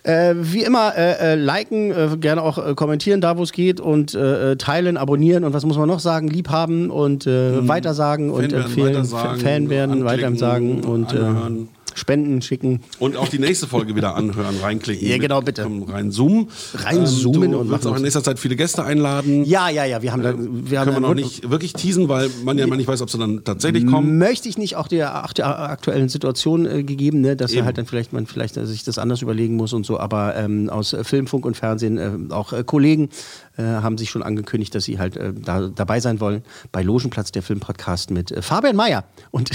Äh, 0.03 0.35
wie 0.39 0.63
immer, 0.63 0.97
äh, 0.97 1.33
äh, 1.33 1.35
liken, 1.35 1.91
äh, 1.91 2.17
gerne 2.17 2.41
auch 2.43 2.59
äh, 2.65 2.75
kommentieren, 2.75 3.21
da 3.21 3.37
wo 3.37 3.43
es 3.43 3.53
geht 3.53 3.81
und 3.81 4.15
äh, 4.15 4.57
teilen, 4.57 4.97
abonnieren 4.97 5.43
und 5.43 5.53
was 5.53 5.67
muss 5.67 5.77
man 5.77 5.89
noch 5.89 5.99
sagen? 5.99 6.29
Liebhaben 6.29 6.91
und 6.91 7.27
äh, 7.27 7.67
weitersagen 7.67 8.31
und 8.31 8.43
Fan 8.43 8.53
werden, 8.53 8.65
empfehlen. 8.67 8.95
weitersagen, 8.95 9.41
Fan 9.41 9.69
werden, 9.69 10.03
anklicken, 10.07 10.23
weitersagen 10.23 10.85
und 10.85 11.13
äh, 11.13 11.17
anhören. 11.19 11.69
Spenden 11.97 12.43
schicken. 12.43 12.81
Und 12.99 13.17
auch 13.17 13.29
die 13.29 13.39
nächste 13.39 13.67
Folge 13.67 13.97
wieder 13.97 14.15
anhören, 14.15 14.57
reinklicken. 14.61 15.09
Ja, 15.09 15.19
genau, 15.19 15.41
bitte. 15.41 15.63
ähm, 15.63 15.83
Rein 15.85 16.11
zoomen. 16.11 16.49
Reinzoomen 16.75 17.53
du 17.53 17.59
und 17.59 17.71
wirst 17.71 17.87
auch 17.87 17.97
in 17.97 18.03
nächster 18.03 18.23
Zeit 18.23 18.39
viele 18.39 18.57
Gäste 18.57 18.85
einladen. 18.85 19.45
Ja, 19.45 19.69
ja, 19.69 19.85
ja, 19.85 20.03
wir 20.03 20.13
haben 20.13 20.23
da, 20.23 20.35
wir 20.37 20.81
haben 20.81 20.93
Können 20.93 21.03
wir 21.03 21.09
noch 21.09 21.15
nicht 21.15 21.51
wirklich 21.51 21.73
teasen, 21.73 22.09
weil 22.09 22.31
man 22.45 22.59
ja 22.59 22.65
immer 22.65 22.77
nicht 22.77 22.89
weiß, 22.89 23.01
ob 23.03 23.11
sie 23.11 23.19
dann 23.19 23.45
tatsächlich 23.45 23.87
kommen. 23.87 24.19
Möchte 24.19 24.49
ich 24.49 24.59
nicht 24.59 24.77
auch 24.77 24.89
der, 24.89 25.25
ach, 25.25 25.33
der 25.33 25.59
aktuellen 25.59 26.09
Situation 26.09 26.67
äh, 26.67 26.83
gegeben, 26.83 27.21
ne, 27.21 27.37
dass 27.37 27.53
er 27.53 27.59
Eben. 27.59 27.67
halt 27.67 27.79
dann 27.79 27.87
vielleicht 27.87 28.13
man 28.13 28.27
vielleicht 28.27 28.55
sich 28.55 28.85
das 28.85 28.99
anders 28.99 29.23
überlegen 29.23 29.57
muss 29.57 29.73
und 29.73 29.87
so. 29.87 29.99
Aber 29.99 30.37
ähm, 30.37 30.69
aus 30.69 30.97
Film, 31.03 31.27
Funk 31.27 31.47
und 31.47 31.57
Fernsehen 31.57 31.99
äh, 31.99 32.33
auch 32.33 32.53
äh, 32.53 32.63
Kollegen 32.65 33.09
äh, 33.57 33.63
haben 33.63 33.99
sich 33.99 34.11
schon 34.11 34.23
angekündigt, 34.23 34.75
dass 34.75 34.85
sie 34.85 34.99
halt 34.99 35.17
äh, 35.17 35.33
da, 35.35 35.69
dabei 35.69 36.01
sein 36.01 36.21
wollen 36.21 36.43
bei 36.73 36.83
Logenplatz, 36.83 37.33
der 37.33 37.43
Filmpodcast 37.43 38.11
mit 38.11 38.31
äh, 38.31 38.43
Fabian 38.43 38.77
Mayer 38.77 39.05
und 39.31 39.51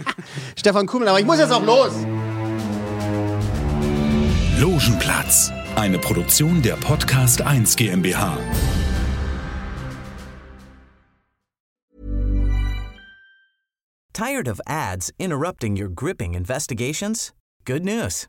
Stefan 0.56 0.86
Kummel. 0.86 1.08
Aber 1.08 1.20
ich 1.20 1.26
muss 1.26 1.38
jetzt 1.38 1.52
auch 1.52 1.64
los. 1.64 1.92
Logenplatz, 4.58 5.52
eine 5.74 5.98
Produktion 5.98 6.62
der 6.62 6.74
Podcast 6.76 7.42
1 7.42 7.76
GmbH. 7.76 8.38
Tired 14.12 14.48
of 14.48 14.62
ads 14.66 15.12
interrupting 15.18 15.76
your 15.76 15.90
gripping 15.90 16.34
investigations? 16.34 17.34
Good 17.66 17.84
news. 17.84 18.28